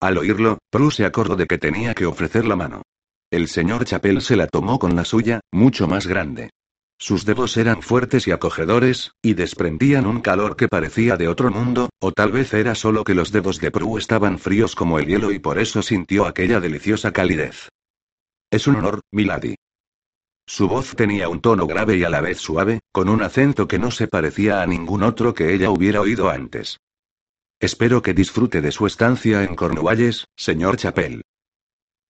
Al 0.00 0.18
oírlo, 0.18 0.58
Prue 0.70 0.90
se 0.90 1.04
acordó 1.04 1.34
de 1.34 1.46
que 1.46 1.58
tenía 1.58 1.94
que 1.94 2.06
ofrecer 2.06 2.44
la 2.44 2.56
mano. 2.56 2.82
El 3.30 3.48
señor 3.48 3.84
Chapel 3.86 4.20
se 4.20 4.36
la 4.36 4.46
tomó 4.46 4.78
con 4.78 4.94
la 4.94 5.04
suya, 5.04 5.40
mucho 5.50 5.88
más 5.88 6.06
grande. 6.06 6.50
Sus 6.98 7.24
dedos 7.24 7.56
eran 7.56 7.82
fuertes 7.82 8.28
y 8.28 8.32
acogedores, 8.32 9.12
y 9.22 9.34
desprendían 9.34 10.06
un 10.06 10.20
calor 10.20 10.56
que 10.56 10.68
parecía 10.68 11.16
de 11.16 11.28
otro 11.28 11.50
mundo, 11.50 11.88
o 11.98 12.12
tal 12.12 12.30
vez 12.30 12.52
era 12.52 12.74
solo 12.74 13.02
que 13.02 13.14
los 13.14 13.32
dedos 13.32 13.58
de 13.60 13.70
Prue 13.70 13.98
estaban 13.98 14.38
fríos 14.38 14.74
como 14.74 14.98
el 14.98 15.06
hielo 15.06 15.32
y 15.32 15.38
por 15.38 15.58
eso 15.58 15.82
sintió 15.82 16.26
aquella 16.26 16.60
deliciosa 16.60 17.12
calidez. 17.12 17.70
Es 18.50 18.66
un 18.66 18.76
honor, 18.76 19.00
milady. 19.10 19.56
Su 20.46 20.68
voz 20.68 20.94
tenía 20.96 21.28
un 21.28 21.40
tono 21.40 21.66
grave 21.66 21.96
y 21.96 22.04
a 22.04 22.10
la 22.10 22.20
vez 22.20 22.38
suave, 22.38 22.80
con 22.92 23.08
un 23.08 23.22
acento 23.22 23.68
que 23.68 23.78
no 23.78 23.90
se 23.90 24.08
parecía 24.08 24.62
a 24.62 24.66
ningún 24.66 25.02
otro 25.02 25.34
que 25.34 25.54
ella 25.54 25.70
hubiera 25.70 26.00
oído 26.00 26.30
antes. 26.30 26.78
Espero 27.60 28.02
que 28.02 28.12
disfrute 28.12 28.60
de 28.60 28.72
su 28.72 28.86
estancia 28.86 29.44
en 29.44 29.54
Cornualles, 29.54 30.26
señor 30.36 30.76
Chapel. 30.76 31.22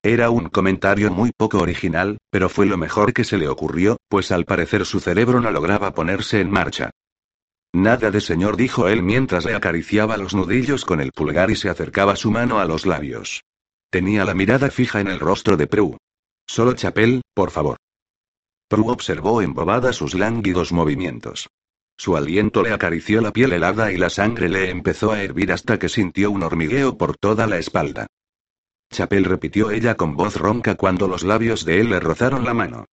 Era 0.03 0.30
un 0.30 0.49
comentario 0.49 1.12
muy 1.12 1.30
poco 1.37 1.59
original, 1.59 2.18
pero 2.30 2.49
fue 2.49 2.66
lo 2.66 2.76
mejor 2.76 3.12
que 3.12 3.22
se 3.22 3.39
le 3.39 3.49
ocurrió, 3.49 3.99
pues 4.09 4.33
al 4.33 4.47
parecer 4.47 4.87
su 4.87 4.99
cerebro 4.99 5.41
no 5.41 5.51
lograba 5.53 5.93
ponerse 5.93 6.41
en 6.41 6.51
marcha. 6.51 6.91
Nada 7.72 8.11
de 8.11 8.20
señor, 8.20 8.57
dijo 8.57 8.89
él 8.89 9.03
mientras 9.03 9.45
le 9.45 9.55
acariciaba 9.55 10.16
los 10.16 10.35
nudillos 10.35 10.85
con 10.85 11.01
el 11.01 11.12
pulgar 11.12 11.51
y 11.51 11.57
se 11.57 11.68
acercaba 11.68 12.16
su 12.16 12.30
mano 12.30 12.59
a 12.59 12.64
los 12.64 12.85
labios. 12.85 13.43
Tenía 13.91 14.24
la 14.24 14.35
mirada 14.35 14.70
fija 14.70 15.01
en 15.01 15.09
el 15.09 15.20
rostro 15.20 15.57
de 15.57 15.66
Prue. 15.66 15.97
Solo 16.47 16.72
Chapel, 16.72 17.22
por 17.35 17.51
favor. 17.51 17.76
Prue 18.72 18.90
observó 18.90 19.42
embobada 19.42 19.92
sus 19.92 20.14
lánguidos 20.14 20.72
movimientos. 20.72 21.50
Su 21.98 22.16
aliento 22.16 22.62
le 22.62 22.72
acarició 22.72 23.20
la 23.20 23.30
piel 23.30 23.52
helada 23.52 23.92
y 23.92 23.98
la 23.98 24.08
sangre 24.08 24.48
le 24.48 24.70
empezó 24.70 25.12
a 25.12 25.22
hervir 25.22 25.52
hasta 25.52 25.78
que 25.78 25.90
sintió 25.90 26.30
un 26.30 26.42
hormigueo 26.42 26.96
por 26.96 27.18
toda 27.18 27.46
la 27.46 27.58
espalda. 27.58 28.06
Chapel 28.90 29.26
repitió 29.26 29.70
ella 29.70 29.96
con 29.96 30.16
voz 30.16 30.36
ronca 30.36 30.74
cuando 30.76 31.06
los 31.06 31.22
labios 31.22 31.66
de 31.66 31.82
él 31.82 31.90
le 31.90 32.00
rozaron 32.00 32.46
la 32.46 32.54
mano. 32.54 32.86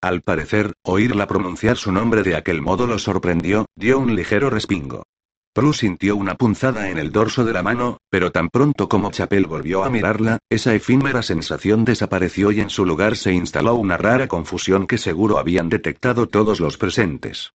Al 0.00 0.22
parecer, 0.22 0.72
oírla 0.82 1.28
pronunciar 1.28 1.76
su 1.76 1.92
nombre 1.92 2.24
de 2.24 2.34
aquel 2.34 2.60
modo 2.60 2.88
lo 2.88 2.98
sorprendió, 2.98 3.66
dio 3.76 4.00
un 4.00 4.16
ligero 4.16 4.50
respingo. 4.50 5.04
Prue 5.56 5.72
sintió 5.72 6.16
una 6.16 6.34
punzada 6.34 6.90
en 6.90 6.98
el 6.98 7.10
dorso 7.10 7.42
de 7.42 7.54
la 7.54 7.62
mano, 7.62 7.96
pero 8.10 8.30
tan 8.30 8.50
pronto 8.50 8.90
como 8.90 9.10
Chapel 9.10 9.46
volvió 9.46 9.84
a 9.84 9.88
mirarla, 9.88 10.36
esa 10.50 10.74
efímera 10.74 11.22
sensación 11.22 11.86
desapareció 11.86 12.52
y 12.52 12.60
en 12.60 12.68
su 12.68 12.84
lugar 12.84 13.16
se 13.16 13.32
instaló 13.32 13.74
una 13.76 13.96
rara 13.96 14.28
confusión 14.28 14.86
que 14.86 14.98
seguro 14.98 15.38
habían 15.38 15.70
detectado 15.70 16.26
todos 16.26 16.60
los 16.60 16.76
presentes. 16.76 17.54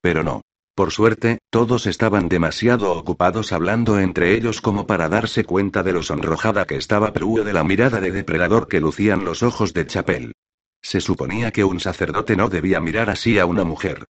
Pero 0.00 0.24
no. 0.24 0.40
Por 0.74 0.90
suerte, 0.90 1.38
todos 1.48 1.86
estaban 1.86 2.28
demasiado 2.28 2.90
ocupados 2.90 3.52
hablando 3.52 4.00
entre 4.00 4.34
ellos 4.34 4.60
como 4.60 4.88
para 4.88 5.08
darse 5.08 5.44
cuenta 5.44 5.84
de 5.84 5.92
lo 5.92 6.02
sonrojada 6.02 6.64
que 6.64 6.74
estaba 6.74 7.12
Prue 7.12 7.44
de 7.44 7.52
la 7.52 7.62
mirada 7.62 8.00
de 8.00 8.10
depredador 8.10 8.66
que 8.66 8.80
lucían 8.80 9.24
los 9.24 9.44
ojos 9.44 9.72
de 9.74 9.86
Chapel. 9.86 10.32
Se 10.80 11.00
suponía 11.00 11.52
que 11.52 11.62
un 11.62 11.78
sacerdote 11.78 12.34
no 12.34 12.48
debía 12.48 12.80
mirar 12.80 13.10
así 13.10 13.38
a 13.38 13.46
una 13.46 13.62
mujer. 13.62 14.06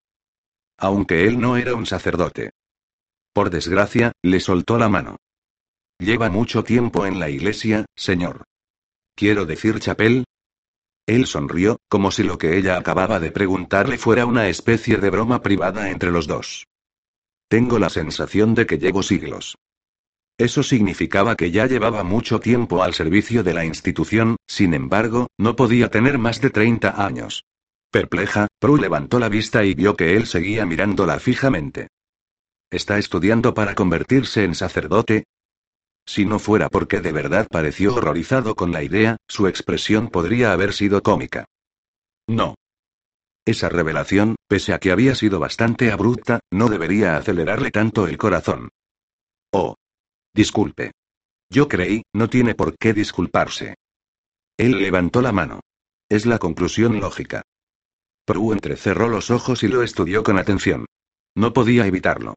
Aunque 0.79 1.27
él 1.27 1.39
no 1.39 1.59
era 1.59 1.75
un 1.75 1.85
sacerdote. 1.85 2.53
Por 3.33 3.51
desgracia, 3.51 4.13
le 4.23 4.41
soltó 4.41 4.79
la 4.79 4.89
mano. 4.89 5.17
Lleva 5.99 6.31
mucho 6.31 6.65
tiempo 6.65 7.07
en 7.07 7.21
la 7.21 7.31
iglesia, 7.31 7.87
señor. 7.97 8.45
Quiero 9.15 9.47
decir 9.47 9.79
Chapel, 9.79 10.25
él 11.07 11.27
sonrió, 11.27 11.79
como 11.89 12.13
si 12.13 12.23
lo 12.23 12.39
que 12.39 12.57
ella 12.57 12.79
acababa 12.79 13.19
de 13.19 13.33
preguntarle 13.33 13.99
fuera 13.99 14.25
una 14.25 14.49
especie 14.49 14.99
de 14.99 15.11
broma 15.11 15.43
privada 15.43 15.91
entre 15.91 16.13
los 16.13 16.29
dos. 16.29 16.67
Tengo 17.49 17.79
la 17.79 17.91
sensación 17.91 18.55
de 18.55 18.67
que 18.67 18.79
llevo 18.79 19.03
siglos. 19.03 19.57
Eso 20.39 20.63
significaba 20.63 21.37
que 21.37 21.51
ya 21.51 21.67
llevaba 21.67 22.05
mucho 22.05 22.41
tiempo 22.41 22.83
al 22.83 22.95
servicio 22.95 23.43
de 23.43 23.53
la 23.53 23.65
institución, 23.65 24.37
sin 24.47 24.75
embargo, 24.75 25.27
no 25.39 25.57
podía 25.57 25.91
tener 25.91 26.19
más 26.19 26.41
de 26.41 26.51
30 26.51 27.05
años. 27.05 27.45
Perpleja, 27.91 28.47
Prue 28.59 28.81
levantó 28.81 29.19
la 29.19 29.29
vista 29.29 29.65
y 29.65 29.75
vio 29.75 29.97
que 29.97 30.17
él 30.17 30.27
seguía 30.27 30.65
mirándola 30.65 31.19
fijamente. 31.19 31.89
¿Está 32.73 32.97
estudiando 32.97 33.53
para 33.53 33.75
convertirse 33.75 34.45
en 34.45 34.55
sacerdote? 34.55 35.25
Si 36.07 36.25
no 36.25 36.39
fuera 36.39 36.71
porque 36.71 37.03
de 37.03 37.13
verdad 37.13 37.47
pareció 37.51 37.95
horrorizado 37.95 38.55
con 38.55 38.73
la 38.73 38.83
idea, 38.83 39.19
su 39.29 39.47
expresión 39.47 40.09
podría 40.09 40.55
haber 40.55 40.73
sido 40.73 41.03
cómica. 41.03 41.45
No. 42.27 42.55
Esa 43.45 43.69
revelación, 43.69 44.37
pese 44.49 44.73
a 44.73 44.79
que 44.79 44.91
había 44.91 45.15
sido 45.15 45.39
bastante 45.39 45.93
abrupta, 45.93 46.41
no 46.51 46.71
debería 46.71 47.19
acelerarle 47.19 47.71
tanto 47.71 48.07
el 48.07 48.17
corazón. 48.17 48.71
Oh. 49.53 49.77
Disculpe. 50.33 50.93
Yo 51.51 51.69
creí, 51.69 52.03
no 52.15 52.31
tiene 52.31 52.55
por 52.55 52.75
qué 52.79 52.95
disculparse. 52.95 53.75
Él 54.57 54.81
levantó 54.81 55.21
la 55.21 55.33
mano. 55.33 55.61
Es 56.09 56.25
la 56.25 56.39
conclusión 56.39 57.01
lógica. 57.01 57.43
Prue 58.25 58.55
entrecerró 58.55 59.09
los 59.09 59.31
ojos 59.31 59.63
y 59.63 59.69
lo 59.69 59.83
estudió 59.83 60.23
con 60.23 60.39
atención. 60.39 60.87
No 61.35 61.53
podía 61.53 61.87
evitarlo. 61.87 62.37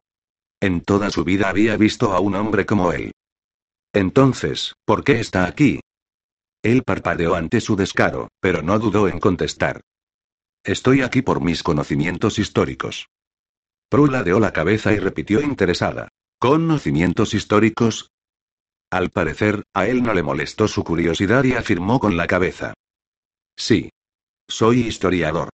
En 0.60 0.80
toda 0.80 1.10
su 1.10 1.24
vida 1.24 1.48
había 1.48 1.76
visto 1.76 2.12
a 2.12 2.20
un 2.20 2.34
hombre 2.34 2.64
como 2.64 2.92
él. 2.92 3.12
Entonces, 3.92 4.74
¿por 4.84 5.04
qué 5.04 5.20
está 5.20 5.46
aquí? 5.46 5.80
Él 6.62 6.82
parpadeó 6.82 7.34
ante 7.34 7.60
su 7.60 7.76
descaro, 7.76 8.28
pero 8.40 8.62
no 8.62 8.78
dudó 8.78 9.08
en 9.08 9.20
contestar. 9.20 9.82
Estoy 10.64 11.02
aquí 11.02 11.22
por 11.22 11.40
mis 11.40 11.62
conocimientos 11.62 12.38
históricos. 12.38 13.08
Prue 13.88 14.10
ladeó 14.10 14.40
la 14.40 14.52
cabeza 14.52 14.92
y 14.92 14.98
repitió 14.98 15.40
interesada. 15.40 16.08
¿Conocimientos 16.38 17.34
históricos? 17.34 18.10
Al 18.90 19.10
parecer, 19.10 19.62
a 19.74 19.86
él 19.86 20.02
no 20.02 20.12
le 20.12 20.22
molestó 20.22 20.68
su 20.68 20.82
curiosidad 20.82 21.44
y 21.44 21.52
afirmó 21.52 22.00
con 22.00 22.16
la 22.16 22.26
cabeza. 22.26 22.74
Sí. 23.56 23.90
Soy 24.48 24.80
historiador. 24.80 25.50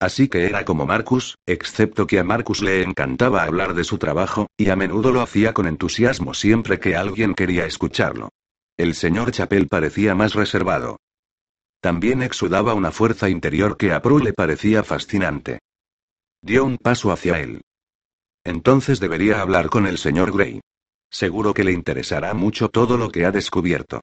Así 0.00 0.28
que 0.28 0.46
era 0.46 0.64
como 0.64 0.86
Marcus, 0.86 1.36
excepto 1.46 2.06
que 2.06 2.18
a 2.18 2.24
Marcus 2.24 2.62
le 2.62 2.82
encantaba 2.82 3.44
hablar 3.44 3.74
de 3.74 3.84
su 3.84 3.98
trabajo, 3.98 4.48
y 4.56 4.70
a 4.70 4.76
menudo 4.76 5.12
lo 5.12 5.20
hacía 5.20 5.54
con 5.54 5.66
entusiasmo 5.66 6.34
siempre 6.34 6.80
que 6.80 6.96
alguien 6.96 7.34
quería 7.34 7.64
escucharlo. 7.64 8.30
El 8.76 8.94
señor 8.94 9.30
Chapel 9.30 9.68
parecía 9.68 10.14
más 10.14 10.34
reservado. 10.34 10.98
También 11.80 12.22
exudaba 12.22 12.74
una 12.74 12.90
fuerza 12.90 13.28
interior 13.28 13.76
que 13.76 13.92
a 13.92 14.02
Prue 14.02 14.22
le 14.22 14.32
parecía 14.32 14.82
fascinante. 14.82 15.60
Dio 16.42 16.64
un 16.64 16.76
paso 16.76 17.12
hacia 17.12 17.40
él. 17.40 17.62
Entonces 18.42 19.00
debería 19.00 19.40
hablar 19.40 19.70
con 19.70 19.86
el 19.86 19.98
señor 19.98 20.32
Gray. 20.32 20.60
Seguro 21.10 21.54
que 21.54 21.64
le 21.64 21.72
interesará 21.72 22.34
mucho 22.34 22.68
todo 22.68 22.96
lo 22.96 23.10
que 23.10 23.24
ha 23.24 23.30
descubierto. 23.30 24.00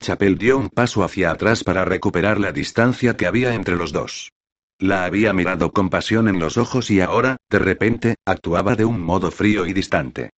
Chapel 0.00 0.38
dio 0.38 0.56
un 0.56 0.70
paso 0.70 1.02
hacia 1.02 1.30
atrás 1.30 1.64
para 1.64 1.84
recuperar 1.84 2.38
la 2.38 2.52
distancia 2.52 3.16
que 3.16 3.26
había 3.26 3.54
entre 3.54 3.76
los 3.76 3.92
dos. 3.92 4.30
La 4.80 5.04
había 5.04 5.34
mirado 5.34 5.72
con 5.72 5.90
pasión 5.90 6.26
en 6.26 6.38
los 6.38 6.56
ojos 6.56 6.90
y 6.90 7.02
ahora, 7.02 7.36
de 7.50 7.58
repente, 7.58 8.14
actuaba 8.24 8.76
de 8.76 8.86
un 8.86 8.98
modo 9.02 9.30
frío 9.30 9.66
y 9.66 9.74
distante. 9.74 10.30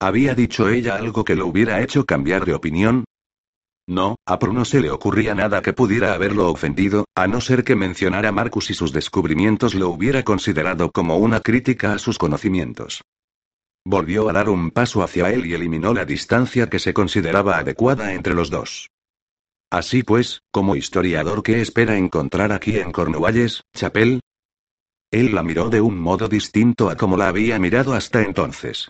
¿Había 0.00 0.34
dicho 0.34 0.70
ella 0.70 0.94
algo 0.96 1.22
que 1.22 1.36
lo 1.36 1.46
hubiera 1.46 1.82
hecho 1.82 2.06
cambiar 2.06 2.46
de 2.46 2.54
opinión? 2.54 3.04
No, 3.86 4.16
a 4.24 4.38
Pro 4.38 4.54
no 4.54 4.64
se 4.64 4.80
le 4.80 4.90
ocurría 4.90 5.34
nada 5.34 5.60
que 5.60 5.74
pudiera 5.74 6.14
haberlo 6.14 6.50
ofendido, 6.50 7.04
a 7.14 7.26
no 7.26 7.42
ser 7.42 7.62
que 7.62 7.76
mencionara 7.76 8.30
a 8.30 8.32
Marcus 8.32 8.70
y 8.70 8.74
sus 8.74 8.90
descubrimientos 8.90 9.74
lo 9.74 9.90
hubiera 9.90 10.22
considerado 10.22 10.90
como 10.90 11.18
una 11.18 11.40
crítica 11.40 11.92
a 11.92 11.98
sus 11.98 12.16
conocimientos. 12.16 13.02
Volvió 13.84 14.30
a 14.30 14.32
dar 14.32 14.48
un 14.48 14.70
paso 14.70 15.02
hacia 15.02 15.30
él 15.30 15.44
y 15.44 15.52
eliminó 15.52 15.92
la 15.92 16.06
distancia 16.06 16.70
que 16.70 16.78
se 16.78 16.94
consideraba 16.94 17.58
adecuada 17.58 18.14
entre 18.14 18.32
los 18.32 18.48
dos. 18.48 18.88
Así 19.70 20.02
pues, 20.02 20.42
como 20.50 20.76
historiador, 20.76 21.42
¿qué 21.42 21.60
espera 21.60 21.96
encontrar 21.96 22.52
aquí 22.52 22.78
en 22.78 22.90
Cornualles, 22.90 23.64
Chapel? 23.74 24.20
Él 25.10 25.34
la 25.34 25.42
miró 25.42 25.68
de 25.68 25.80
un 25.80 25.98
modo 25.98 26.28
distinto 26.28 26.88
a 26.88 26.96
como 26.96 27.16
la 27.16 27.28
había 27.28 27.58
mirado 27.58 27.92
hasta 27.92 28.22
entonces. 28.22 28.88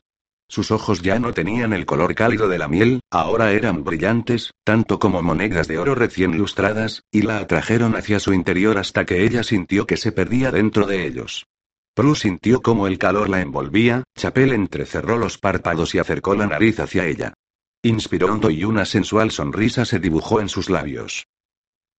Sus 0.48 0.70
ojos 0.70 1.02
ya 1.02 1.18
no 1.18 1.34
tenían 1.34 1.72
el 1.72 1.84
color 1.84 2.14
cálido 2.14 2.48
de 2.48 2.58
la 2.58 2.68
miel, 2.68 3.00
ahora 3.10 3.52
eran 3.52 3.84
brillantes, 3.84 4.52
tanto 4.64 4.98
como 4.98 5.20
monedas 5.20 5.68
de 5.68 5.78
oro 5.78 5.94
recién 5.94 6.38
lustradas, 6.38 7.02
y 7.10 7.22
la 7.22 7.38
atrajeron 7.38 7.96
hacia 7.96 8.18
su 8.18 8.32
interior 8.32 8.78
hasta 8.78 9.04
que 9.04 9.24
ella 9.24 9.42
sintió 9.42 9.86
que 9.86 9.96
se 9.96 10.10
perdía 10.10 10.50
dentro 10.50 10.86
de 10.86 11.06
ellos. 11.06 11.46
Prue 11.92 12.14
sintió 12.14 12.62
como 12.62 12.86
el 12.86 12.98
calor 12.98 13.28
la 13.28 13.40
envolvía, 13.40 14.04
Chapel 14.16 14.52
entrecerró 14.52 15.18
los 15.18 15.38
párpados 15.38 15.94
y 15.94 15.98
acercó 15.98 16.34
la 16.34 16.46
nariz 16.46 16.80
hacia 16.80 17.04
ella. 17.04 17.34
Inspiró 17.82 18.32
hondo 18.32 18.50
y 18.50 18.64
una 18.64 18.84
sensual 18.84 19.30
sonrisa 19.30 19.84
se 19.84 20.00
dibujó 20.00 20.40
en 20.40 20.48
sus 20.48 20.68
labios. 20.68 21.26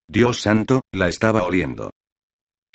Dios 0.08 0.42
santo, 0.42 0.82
la 0.92 1.08
estaba 1.08 1.44
oliendo. 1.44 1.92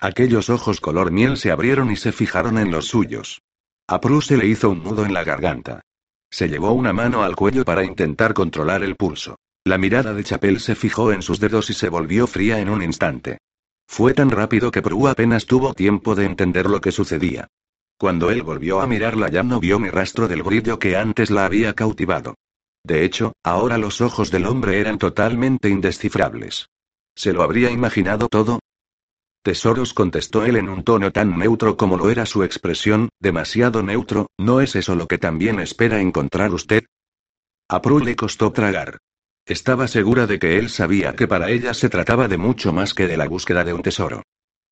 Aquellos 0.01 0.49
ojos 0.49 0.81
color 0.81 1.11
miel 1.11 1.37
se 1.37 1.51
abrieron 1.51 1.91
y 1.91 1.97
se 1.97 2.13
fijaron 2.13 2.59
en 2.59 2.71
los 2.71 2.87
suyos. 2.87 3.43
A 3.87 4.01
Prue 4.01 4.23
se 4.23 4.39
le 4.39 4.47
hizo 4.47 4.71
un 4.71 4.83
nudo 4.83 5.05
en 5.05 5.13
la 5.13 5.23
garganta. 5.23 5.83
Se 6.31 6.49
llevó 6.49 6.73
una 6.73 6.95
mano 6.95 7.23
al 7.23 7.37
cuello 7.37 7.65
para 7.65 7.85
intentar 7.85 8.33
controlar 8.33 8.83
el 8.83 8.97
pulso. 8.97 9.37
La 9.65 9.77
mirada 9.77 10.15
de 10.15 10.25
Chapel 10.25 10.59
se 10.61 10.75
fijó 10.75 11.13
en 11.13 11.23
sus 11.23 11.41
dedos 11.41 11.69
y 11.71 11.75
se 11.75 11.91
volvió 11.91 12.27
fría 12.27 12.59
en 12.59 12.71
un 12.71 12.83
instante. 12.83 13.39
Fue 13.87 14.15
tan 14.15 14.31
rápido 14.31 14.71
que 14.71 14.83
Prue 14.83 15.11
apenas 15.11 15.45
tuvo 15.45 15.75
tiempo 15.75 16.15
de 16.15 16.25
entender 16.25 16.71
lo 16.71 16.81
que 16.81 16.91
sucedía. 16.93 17.49
Cuando 17.99 18.31
él 18.31 18.43
volvió 18.43 18.81
a 18.81 18.87
mirarla 18.87 19.29
ya 19.29 19.43
no 19.43 19.61
vio 19.61 19.79
ni 19.79 19.91
rastro 19.91 20.27
del 20.27 20.43
brillo 20.43 20.79
que 20.79 20.97
antes 20.97 21.31
la 21.31 21.45
había 21.45 21.75
cautivado. 21.75 22.35
De 22.85 23.05
hecho, 23.05 23.33
ahora 23.43 23.79
los 23.79 24.01
ojos 24.01 24.31
del 24.31 24.47
hombre 24.47 24.79
eran 24.79 24.99
totalmente 24.99 25.71
indescifrables. 25.71 26.69
¿Se 27.17 27.33
lo 27.33 27.43
habría 27.43 27.71
imaginado 27.71 28.29
todo? 28.29 28.61
Tesoros 29.43 29.95
contestó 29.95 30.45
él 30.45 30.57
en 30.57 30.69
un 30.69 30.85
tono 30.85 31.11
tan 31.11 31.39
neutro 31.39 31.77
como 31.77 31.97
lo 31.97 32.11
era 32.11 32.27
su 32.27 32.45
expresión, 32.45 33.09
demasiado 33.21 33.83
neutro, 33.83 34.29
¿no 34.39 34.61
es 34.61 34.75
eso 34.77 34.95
lo 34.95 35.07
que 35.07 35.19
también 35.19 35.61
espera 35.61 36.01
encontrar 36.01 36.53
usted? 36.53 36.85
A 37.69 37.81
Prue 37.81 38.05
le 38.05 38.17
costó 38.17 38.53
tragar. 38.53 38.99
Estaba 39.47 39.89
segura 39.89 40.27
de 40.27 40.39
que 40.39 40.59
él 40.59 40.71
sabía 40.71 41.15
que 41.15 41.29
para 41.29 41.51
ella 41.51 41.75
se 41.75 41.91
trataba 41.91 42.29
de 42.29 42.39
mucho 42.39 42.73
más 42.73 42.95
que 42.95 43.07
de 43.07 43.17
la 43.17 43.29
búsqueda 43.29 43.65
de 43.65 43.75
un 43.75 43.83
tesoro. 43.83 44.23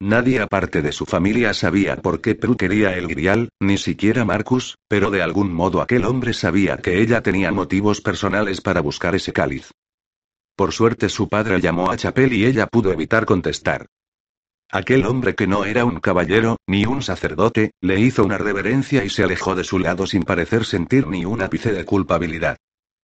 Nadie 0.04 0.40
aparte 0.40 0.82
de 0.82 0.90
su 0.90 1.06
familia 1.06 1.54
sabía 1.54 1.94
por 1.94 2.20
qué 2.20 2.34
Prue 2.34 2.56
quería 2.56 2.96
el 2.98 3.06
grial, 3.06 3.50
ni 3.60 3.78
siquiera 3.78 4.24
Marcus, 4.24 4.76
pero 4.88 5.12
de 5.12 5.22
algún 5.22 5.52
modo 5.52 5.80
aquel 5.80 6.06
hombre 6.06 6.32
sabía 6.32 6.78
que 6.78 7.00
ella 7.00 7.22
tenía 7.22 7.52
motivos 7.52 8.00
personales 8.00 8.60
para 8.60 8.80
buscar 8.80 9.14
ese 9.14 9.32
cáliz. 9.32 9.70
Por 10.56 10.72
suerte 10.72 11.08
su 11.08 11.28
padre 11.28 11.60
llamó 11.60 11.92
a 11.92 11.96
Chapel 11.96 12.32
y 12.32 12.46
ella 12.46 12.66
pudo 12.66 12.90
evitar 12.90 13.26
contestar. 13.26 13.86
Aquel 14.72 15.06
hombre 15.06 15.36
que 15.36 15.46
no 15.46 15.64
era 15.64 15.84
un 15.84 16.00
caballero, 16.00 16.56
ni 16.66 16.84
un 16.84 17.00
sacerdote, 17.00 17.70
le 17.80 18.00
hizo 18.00 18.24
una 18.24 18.38
reverencia 18.38 19.04
y 19.04 19.08
se 19.08 19.22
alejó 19.22 19.54
de 19.54 19.62
su 19.62 19.78
lado 19.78 20.08
sin 20.08 20.24
parecer 20.24 20.64
sentir 20.64 21.06
ni 21.06 21.24
un 21.24 21.42
ápice 21.42 21.72
de 21.72 21.84
culpabilidad. 21.84 22.56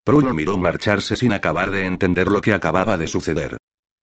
Prue 0.03 0.25
lo 0.25 0.35
miró 0.35 0.59
marcharse 0.59 1.15
sin 1.15 1.33
acabar 1.33 1.71
de 1.71 1.87
entender 1.87 2.27
lo 2.27 2.41
que 2.41 2.55
acababa 2.55 2.99
de 2.99 3.07
suceder. 3.07 3.57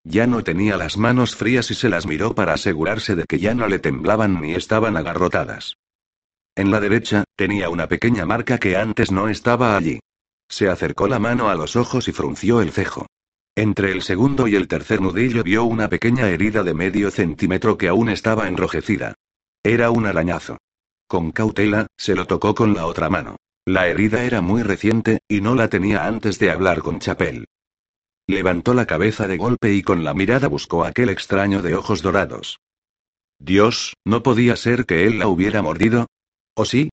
Ya 0.07 0.27
no 0.27 0.43
tenía 0.43 0.77
las 0.77 0.97
manos 0.97 1.35
frías 1.35 1.71
y 1.71 1.73
se 1.73 1.89
las 1.89 2.05
miró 2.05 2.35
para 2.35 2.53
asegurarse 2.53 3.15
de 3.15 3.25
que 3.25 3.39
ya 3.39 3.55
no 3.55 3.67
le 3.67 3.79
temblaban 3.79 4.39
ni 4.39 4.53
estaban 4.53 4.97
agarrotadas. 4.97 5.77
En 6.55 6.69
la 6.69 6.79
derecha, 6.79 7.23
tenía 7.35 7.69
una 7.69 7.87
pequeña 7.87 8.25
marca 8.25 8.59
que 8.59 8.77
antes 8.77 9.11
no 9.11 9.27
estaba 9.27 9.75
allí. 9.75 9.99
Se 10.47 10.69
acercó 10.69 11.07
la 11.07 11.17
mano 11.17 11.49
a 11.49 11.55
los 11.55 11.75
ojos 11.75 12.07
y 12.07 12.11
frunció 12.11 12.61
el 12.61 12.71
cejo. 12.71 13.07
Entre 13.55 13.91
el 13.91 14.03
segundo 14.03 14.47
y 14.47 14.55
el 14.55 14.67
tercer 14.67 15.01
nudillo 15.01 15.43
vio 15.43 15.63
una 15.63 15.89
pequeña 15.89 16.29
herida 16.29 16.61
de 16.63 16.75
medio 16.75 17.09
centímetro 17.09 17.77
que 17.77 17.87
aún 17.87 18.09
estaba 18.09 18.47
enrojecida. 18.47 19.15
Era 19.63 19.89
un 19.89 20.05
arañazo. 20.05 20.59
Con 21.07 21.31
cautela, 21.31 21.87
se 21.97 22.13
lo 22.13 22.27
tocó 22.27 22.53
con 22.53 22.75
la 22.75 22.85
otra 22.85 23.09
mano. 23.09 23.37
La 23.65 23.87
herida 23.87 24.23
era 24.23 24.41
muy 24.41 24.61
reciente, 24.61 25.19
y 25.27 25.41
no 25.41 25.55
la 25.55 25.67
tenía 25.67 26.05
antes 26.05 26.37
de 26.37 26.51
hablar 26.51 26.83
con 26.83 26.99
Chapel. 26.99 27.45
Levantó 28.27 28.73
la 28.73 28.85
cabeza 28.85 29.27
de 29.27 29.37
golpe 29.37 29.73
y 29.73 29.83
con 29.83 30.03
la 30.03 30.13
mirada 30.13 30.47
buscó 30.47 30.83
aquel 30.83 31.09
extraño 31.09 31.61
de 31.61 31.75
ojos 31.75 32.01
dorados. 32.01 32.59
Dios, 33.39 33.93
¿no 34.05 34.23
podía 34.23 34.55
ser 34.55 34.85
que 34.85 35.05
él 35.05 35.19
la 35.19 35.27
hubiera 35.27 35.61
mordido? 35.61 36.07
¿O 36.55 36.65
sí? 36.65 36.89